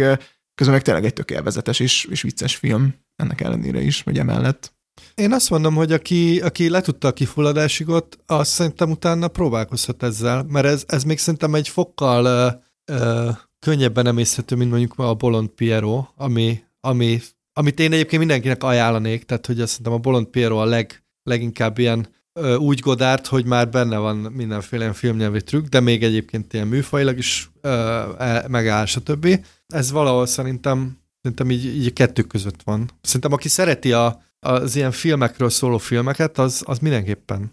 [0.55, 1.31] közben meg tényleg egy tök
[1.79, 4.76] és, és vicces film ennek ellenére is, vagy emellett.
[5.15, 10.65] Én azt mondom, hogy aki, aki letudta a kifulladásigot, azt szerintem utána próbálkozhat ezzel, mert
[10.65, 12.53] ez, ez még szerintem egy fokkal
[12.88, 17.22] uh, uh, könnyebben emészhető, mint mondjuk a Bolond Piero, ami, ami,
[17.53, 21.77] amit én egyébként mindenkinek ajánlanék, tehát hogy azt szerintem a Bolond Piero a leg, leginkább
[21.77, 22.07] ilyen
[22.39, 27.18] uh, úgy godárt, hogy már benne van mindenféle filmnyelvi trükk, de még egyébként ilyen műfajilag
[27.18, 29.45] is uh, megáll, stb.
[29.68, 30.98] Ez valahol szerintem
[31.28, 32.90] Szerintem így, így a kettő között van.
[33.02, 37.52] Szerintem aki szereti a, az ilyen filmekről szóló filmeket, az, az mindenképpen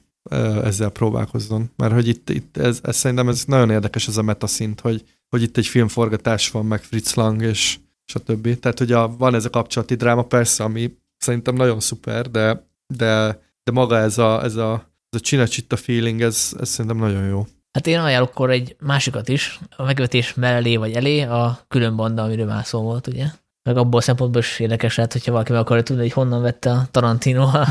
[0.65, 1.71] ezzel próbálkozzon.
[1.77, 5.43] Mert hogy itt, itt ez, ez szerintem ez nagyon érdekes ez a metaszint, hogy, hogy
[5.43, 8.59] itt egy filmforgatás van, meg Fritz Lang, és stb.
[8.59, 13.41] Tehát, hogy a, van ez a kapcsolati dráma, persze, ami szerintem nagyon szuper, de, de,
[13.65, 14.73] de maga ez a, ez a,
[15.11, 17.47] ez a csinacsitta feeling, ez, ez szerintem nagyon jó.
[17.73, 22.23] Hát én ajánlok akkor egy másikat is, a megvetés mellé vagy elé, a külön banda,
[22.23, 23.27] amiről már szó volt, ugye?
[23.65, 26.71] Meg abból a szempontból is érdekes lehet, hogyha valaki meg akarja tudni, hogy honnan vette
[26.71, 27.67] a Tarantino a,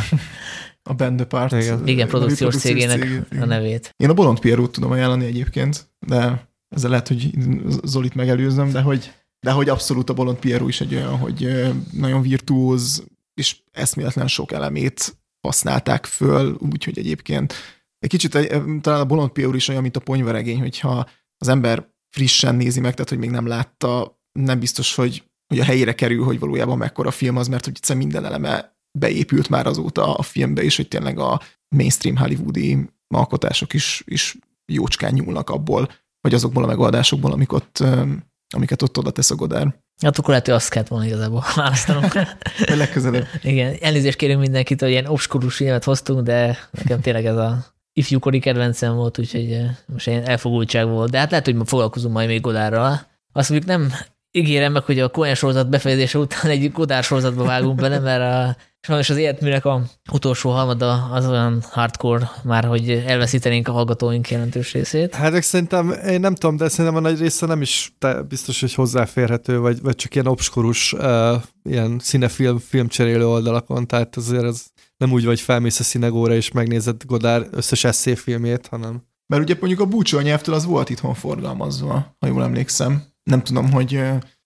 [0.84, 1.52] a Band Apart.
[1.52, 3.94] Igen, igen produkciós cégének cégét, a nevét.
[3.98, 7.30] Én a Bolond Pierrot tudom ajánlani egyébként, de ezzel lehet, hogy
[7.84, 12.22] Zolit megelőzöm, de hogy De hogy abszolút a Bolond Pierrot is egy olyan, hogy nagyon
[12.22, 13.03] virtuóz,
[13.34, 17.53] és eszméletlen sok elemét használták föl, úgyhogy egyébként
[17.99, 18.32] egy kicsit
[18.82, 21.07] talán a Bolond Pierrot is olyan, mint a ponyvaregény, hogyha
[21.38, 25.24] az ember frissen nézi meg, tehát hogy még nem látta, nem biztos, hogy,
[25.54, 29.50] hogy a helyére kerül, hogy valójában mekkora film az, mert hogy egyszerűen minden eleme beépült
[29.50, 31.42] már azóta a filmbe, és hogy tényleg a
[31.76, 37.84] mainstream hollywoodi alkotások is, is jócskán nyúlnak abból, vagy azokból a megoldásokból, amik ott,
[38.56, 39.76] amiket ott oda tesz a Godár.
[40.02, 42.14] Hát akkor lehet, hogy azt kellett volna igazából választanunk.
[42.76, 43.28] Legközelebb.
[43.44, 48.40] Igen, elnézést kérünk mindenkit, hogy ilyen obskurus filmet hoztunk, de nekem tényleg ez a ifjúkori
[48.40, 51.12] kedvencem volt, úgyhogy most ilyen elfogultság volt.
[51.12, 53.12] De hát lehet, hogy ma foglalkozunk majd még Godárral.
[53.32, 53.94] Azt mondjuk nem
[54.35, 58.61] ígérem meg, hogy a Coen sorozat befejezése után egy Godár sorozatba vágunk bele, mert a,
[58.81, 59.81] sajnos az életműnek a
[60.11, 65.15] utolsó halmada az olyan hardcore már, hogy elveszítenénk a hallgatóink jelentős részét.
[65.15, 68.73] Hát szerintem, én nem tudom, de szerintem a nagy része nem is te biztos, hogy
[68.73, 71.34] hozzáférhető, vagy, vagy csak ilyen obskurus, uh,
[71.64, 74.65] ilyen színefilm, filmcserélő oldalakon, tehát azért ez
[74.97, 79.03] nem úgy vagy felmész a színegóra és megnézed Godár összes eszéfilmjét, hanem...
[79.27, 83.12] Mert ugye mondjuk a búcsú nyelvtől az volt itthon forgalmazva, ha jól emlékszem.
[83.24, 83.95] Nem tudom, hogy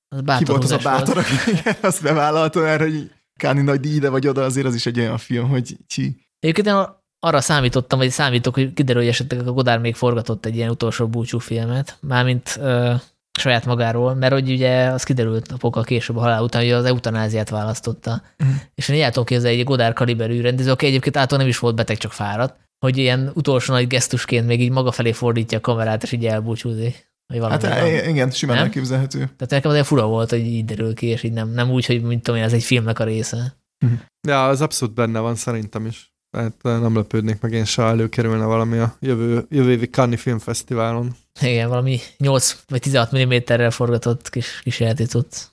[0.10, 1.34] az ki volt az a bátor, aki
[1.82, 5.49] azt bevállalta erre, hogy Káni nagy ide vagy oda, azért az is egy olyan film,
[5.49, 6.28] hogy csi.
[6.40, 6.86] Egyébként én
[7.20, 11.08] arra számítottam, vagy számítok, hogy kiderül, hogy esetleg a Godár még forgatott egy ilyen utolsó
[11.08, 12.94] búcsú filmet, mármint ö,
[13.40, 17.49] saját magáról, mert hogy ugye az kiderült napokkal később a halál után, hogy az eutanáziát
[17.49, 18.22] választotta.
[18.40, 18.56] Uh-huh.
[18.76, 21.98] És én el képzelni egy Godár kaliberű rendező, aki egyébként által nem is volt beteg,
[21.98, 26.12] csak fáradt, hogy ilyen utolsó nagy gesztusként még így maga felé fordítja a kamerát, és
[26.12, 27.12] így elbúcsúzik.
[27.34, 28.10] Hát van.
[28.10, 28.66] igen, simán nem?
[28.66, 29.18] elképzelhető.
[29.18, 32.02] Tehát nekem azért fura volt, hogy így derül ki, és így nem, nem úgy, hogy
[32.02, 33.56] mint tudom én, ez egy filmnek a része.
[34.28, 36.12] Ja, az abszolút benne van szerintem is.
[36.32, 41.16] Tehát nem lepődnék meg én se, előkerülne valami a jövő, jövő évi Cannes Filmfesztiválon.
[41.41, 45.52] Igen, valami 8 vagy 16 mm-rel forgatott kis, kis játékot.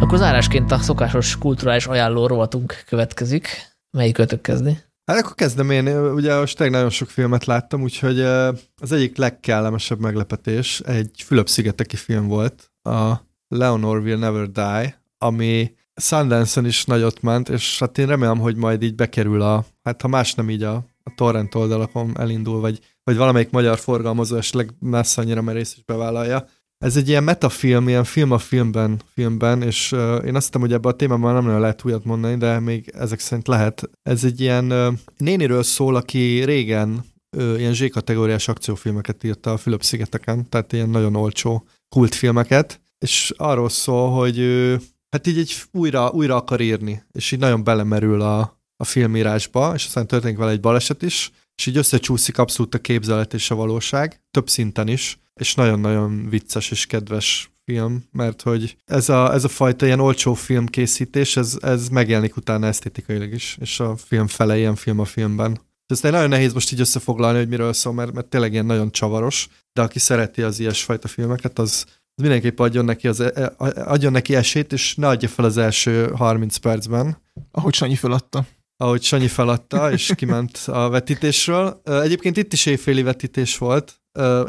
[0.00, 3.48] Akkor zárásként a szokásos kulturális ajánló rovatunk következik.
[3.96, 4.78] Melyik ötök kezdi?
[5.06, 10.00] Hát akkor kezdem én, ugye most tényleg nagyon sok filmet láttam, úgyhogy az egyik legkellemesebb
[10.00, 13.14] meglepetés egy Fülöp-szigeteki film volt, a
[13.48, 18.82] Leonor Will Never Die, ami Sundance-on is nagyot ment, és hát én remélem, hogy majd
[18.82, 23.16] így bekerül a, hát ha más nem így a, a torrent oldalakon elindul, vagy, vagy
[23.16, 26.48] valamelyik magyar forgalmazó esetleg messze annyira, mert részt is bevállalja.
[26.78, 30.72] Ez egy ilyen metafilm, ilyen film a filmben, filmben és uh, én azt hittem, hogy
[30.72, 33.90] ebben a témában nem nagyon lehet újat mondani, de még ezek szerint lehet.
[34.02, 37.04] Ez egy ilyen uh, néniről szól, aki régen
[37.36, 44.10] uh, ilyen Z-kategóriás akciófilmeket írta a Fülöp-szigeteken, tehát ilyen nagyon olcsó kultfilmeket, és arról szól,
[44.10, 44.80] hogy ő
[45.10, 49.84] hát így egy újra, újra akar írni, és így nagyon belemerül a, a filmírásba, és
[49.84, 54.20] aztán történik vele egy baleset is, és így összecsúszik abszolút a képzelet és a valóság,
[54.30, 59.48] több szinten is, és nagyon-nagyon vicces és kedves film, mert hogy ez a, ez a
[59.48, 64.74] fajta ilyen olcsó filmkészítés, ez, ez megjelenik utána esztétikailag is, és a film fele ilyen
[64.74, 65.60] film a filmben.
[65.86, 69.48] Ez nagyon nehéz most így összefoglalni, hogy miről szól, mert, mert tényleg ilyen nagyon csavaros,
[69.72, 74.34] de aki szereti az ilyesfajta filmeket, az, az mindenképp adjon neki, az, e, adjon neki
[74.34, 77.22] esélyt, és ne adja fel az első 30 percben.
[77.50, 78.46] Ahogy Sanyi feladta.
[78.76, 81.80] Ahogy Sanyi feladta, és kiment a vetítésről.
[81.84, 84.00] Egyébként itt is éjféli vetítés volt,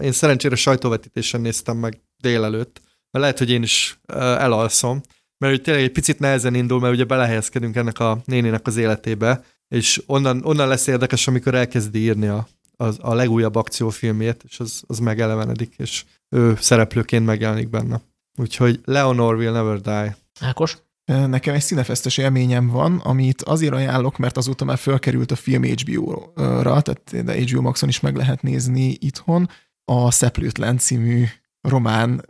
[0.01, 2.81] én szerencsére sajtóvetítésen néztem meg délelőtt,
[3.11, 5.01] mert lehet, hogy én is elalszom,
[5.37, 9.43] mert hogy tényleg egy picit nehezen indul, mert ugye belehelyezkedünk ennek a nénének az életébe,
[9.67, 12.47] és onnan, onnan lesz érdekes, amikor elkezdi írni a,
[12.77, 18.01] a, a legújabb akciófilmét, és az, az megelevenedik, és ő szereplőként megjelenik benne.
[18.35, 20.17] Úgyhogy Leonor will never die.
[20.39, 20.77] Ákos?
[21.07, 26.81] Nekem egy színefesztes élményem van, amit azért ajánlok, mert azóta már fölkerült a film HBO-ra,
[26.81, 29.49] tehát de HBO Maxon is meg lehet nézni itthon,
[29.85, 31.23] a Szeplőtlen című
[31.61, 32.25] román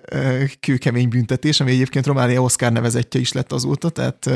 [0.60, 4.30] kőkemény büntetés, ami egyébként Románia Oscar nevezetje is lett azóta, tehát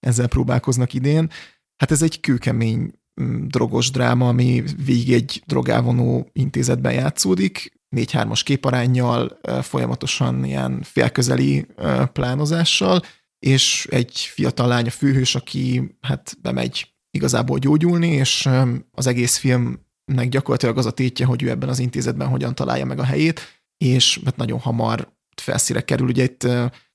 [0.00, 1.30] ezzel próbálkoznak idén.
[1.76, 2.92] Hát ez egy kőkemény
[3.22, 11.66] mm, drogos dráma, ami végig egy drogávonó intézetben játszódik, 4-3-as képarányjal, folyamatosan ilyen félközeli
[12.12, 13.02] plánozással,
[13.46, 18.48] és egy fiatal lány a főhős, aki hát bemegy igazából gyógyulni, és
[18.90, 22.98] az egész filmnek gyakorlatilag az a tétje, hogy ő ebben az intézetben hogyan találja meg
[22.98, 23.40] a helyét,
[23.84, 25.12] és hát nagyon hamar
[25.42, 26.08] felszíre kerül.
[26.08, 26.46] Ugye itt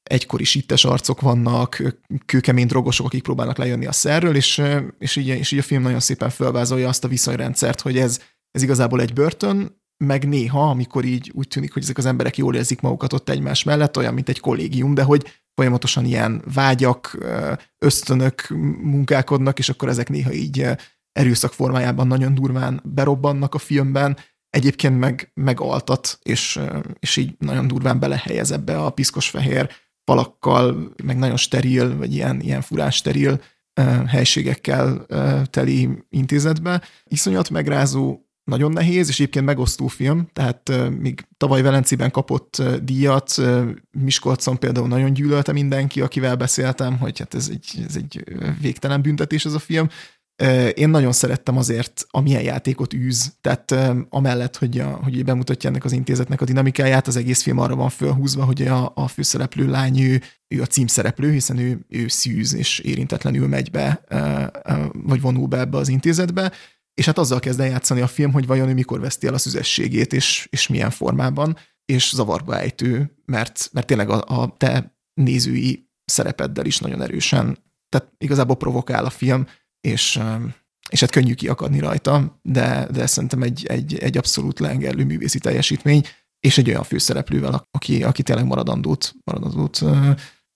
[0.03, 1.81] egykori sittes arcok vannak,
[2.25, 4.61] kőkemény drogosok, akik próbálnak lejönni a szerről, és,
[4.99, 8.19] és, így, és így a film nagyon szépen felvázolja azt a viszonyrendszert, hogy ez,
[8.51, 12.55] ez igazából egy börtön, meg néha, amikor így úgy tűnik, hogy ezek az emberek jól
[12.55, 17.17] érzik magukat ott egymás mellett, olyan, mint egy kollégium, de hogy folyamatosan ilyen vágyak,
[17.77, 18.47] ösztönök
[18.81, 20.67] munkálkodnak, és akkor ezek néha így
[21.11, 24.17] erőszak formájában nagyon durván berobbannak a filmben,
[24.49, 26.59] egyébként meg megaltat, és,
[26.99, 29.69] és így nagyon durván belehelyez ebbe a piszkos fehér
[30.03, 33.41] falakkal, meg nagyon steril, vagy ilyen, ilyen furás steril
[34.07, 35.05] helységekkel
[35.49, 36.81] teli intézetbe.
[37.03, 38.19] Iszonyat megrázó,
[38.51, 43.35] nagyon nehéz, és egyébként megosztó film, tehát még tavaly Velenciben kapott díjat,
[43.91, 48.23] Miskolcon például nagyon gyűlölte mindenki, akivel beszéltem, hogy hát ez egy, ez egy
[48.61, 49.89] végtelen büntetés ez a film.
[50.73, 53.75] Én nagyon szerettem azért, amilyen játékot űz, tehát
[54.09, 57.89] amellett, hogy, a, hogy bemutatja ennek az intézetnek a dinamikáját, az egész film arra van
[57.89, 62.79] fölhúzva, hogy a, a főszereplő lány, ő, ő a címszereplő, hiszen ő, ő szűz és
[62.79, 64.01] érintetlenül megy be,
[64.91, 66.51] vagy vonul be ebbe az intézetbe,
[66.93, 69.38] és hát azzal kezd el játszani a film, hogy vajon ő mikor veszti el a
[69.38, 75.89] szüzességét, és, és milyen formában, és zavarba ejtő, mert, mert tényleg a, a te nézői
[76.05, 77.57] szerepeddel is nagyon erősen,
[77.89, 79.47] tehát igazából provokál a film,
[79.81, 80.19] és,
[80.89, 86.05] és hát könnyű kiakadni rajta, de, de szerintem egy, egy, egy abszolút lengerlő művészi teljesítmény,
[86.39, 89.81] és egy olyan főszereplővel, aki, aki tényleg maradandót, maradandót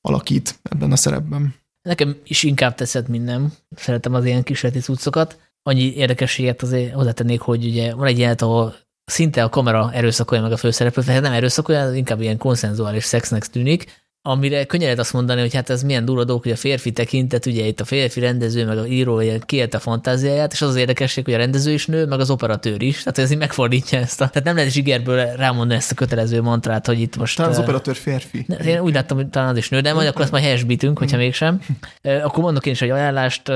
[0.01, 1.55] alakít ebben a szerepben.
[1.81, 3.53] Nekem is inkább teszed, mint nem.
[3.75, 5.39] Szeretem az ilyen kísérleti cuccokat
[5.69, 8.75] annyi érdekességet azért hozzátennék, hogy ugye van egy ilyen, ahol
[9.05, 14.03] szinte a kamera erőszakolja meg a főszereplőt, tehát nem erőszakolja, inkább ilyen konszenzuális szexnek tűnik,
[14.21, 17.45] amire könnyen lehet azt mondani, hogy hát ez milyen durva dolog, hogy a férfi tekintet,
[17.45, 21.25] ugye itt a férfi rendező, meg a író kiélte a fantáziáját, és az az érdekesség,
[21.25, 24.27] hogy a rendező is nő, meg az operatőr is, tehát ez így megfordítja ezt a,
[24.27, 27.37] tehát nem lehet zsigerből rámondani ezt a kötelező mantrát, hogy itt most...
[27.37, 28.45] Talán az operatőr férfi.
[28.65, 31.17] Én úgy láttam, hogy talán az is nő, de majd akkor ezt majd helyesbítünk, hogyha
[31.17, 31.61] mégsem.
[32.23, 33.51] Akkor mondok én is egy ajánlást,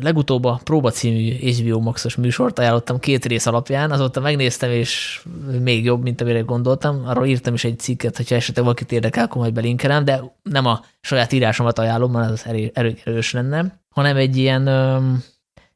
[0.00, 5.22] legutóbb a Próba című HBO Maxos műsort ajánlottam két rész alapján, azóta megnéztem, és
[5.60, 7.02] még jobb, mint amire gondoltam.
[7.06, 10.80] Arról írtam is egy cikket, hogyha esetleg valakit érdekel, akkor majd belinkelem, de nem a
[11.00, 12.70] saját írásomat ajánlom, mert az erő,
[13.04, 15.24] erős lenne, hanem egy ilyen um,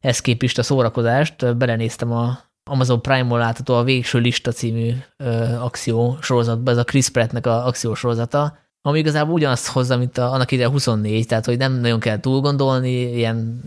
[0.01, 1.57] eszképista szórakozást.
[1.57, 2.39] Belenéztem a
[2.71, 7.67] Amazon Prime-ol látható a Végső Lista című uh, akció sorozatba, ez a Chris Prattnek a
[7.67, 12.01] akció sorozata, ami igazából ugyanazt hozza, mint a, annak ide 24, tehát hogy nem nagyon
[12.01, 13.63] kell túl gondolni, ilyen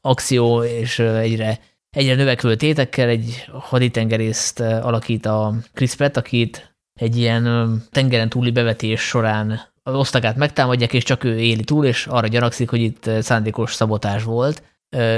[0.00, 1.60] akció és egyre,
[1.90, 9.00] egyre növekvő tétekkel egy haditengerészt alakít a Chris Pratt, akit egy ilyen tengeren túli bevetés
[9.00, 13.74] során az osztagát megtámadják, és csak ő éli túl, és arra gyanakszik, hogy itt szándékos
[13.74, 14.62] szabotás volt.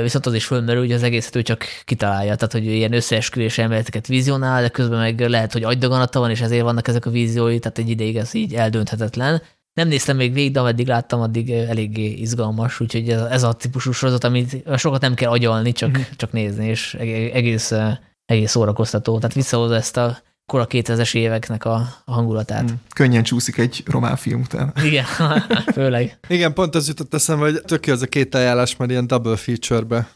[0.02, 4.06] Viszont az is fölmerül, hogy az egészet ő csak kitalálja, tehát hogy ilyen összeesküvés elméleteket
[4.06, 7.78] vizionál, de közben meg lehet, hogy agydaganata van, és ezért vannak ezek a víziói, tehát
[7.78, 9.42] egy ideig ez így eldönthetetlen.
[9.72, 14.24] Nem néztem még végig, de ameddig láttam, addig eléggé izgalmas, úgyhogy ez a típusú sorozat,
[14.24, 16.02] amit sokat nem kell agyalni, csak, mm.
[16.16, 16.94] csak nézni, és
[17.32, 17.72] egész,
[18.24, 19.16] egész szórakoztató.
[19.16, 21.74] Tehát visszahozza ezt a kora 2000-es éveknek a,
[22.04, 22.62] a hangulatát.
[22.62, 22.74] Mm.
[22.94, 24.72] Könnyen csúszik egy román film után.
[24.84, 25.04] Igen,
[25.74, 26.18] főleg.
[26.28, 30.08] Igen, pont az jutott eszembe, hogy tök az a két ajánlás, mert ilyen double feature-be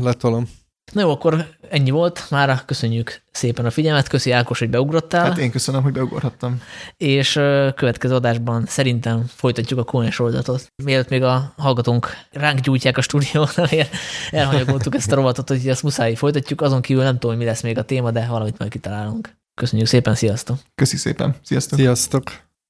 [0.00, 0.48] letolom.
[0.92, 2.26] Na jó, akkor ennyi volt.
[2.30, 4.08] Mára köszönjük szépen a figyelmet.
[4.08, 5.24] Köszi Ákos, hogy beugrottál.
[5.24, 6.62] Hát én köszönöm, hogy beugorhattam.
[6.96, 7.32] És
[7.74, 10.66] következő adásban szerintem folytatjuk a Kónes sorozatot.
[10.84, 13.54] Mielőtt még a hallgatónk ránk gyújtják a stúdiót,
[14.30, 16.60] elhanyagoltuk ezt a rovatot, hogy azt muszáj folytatjuk.
[16.60, 19.38] Azon kívül nem tudom, mi lesz még a téma, de valamit majd kitalálunk.
[19.54, 20.58] Köszönjük szépen, sziasztok!
[20.74, 21.78] Köszi szépen, sziasztok!
[21.78, 22.49] Sziasztok!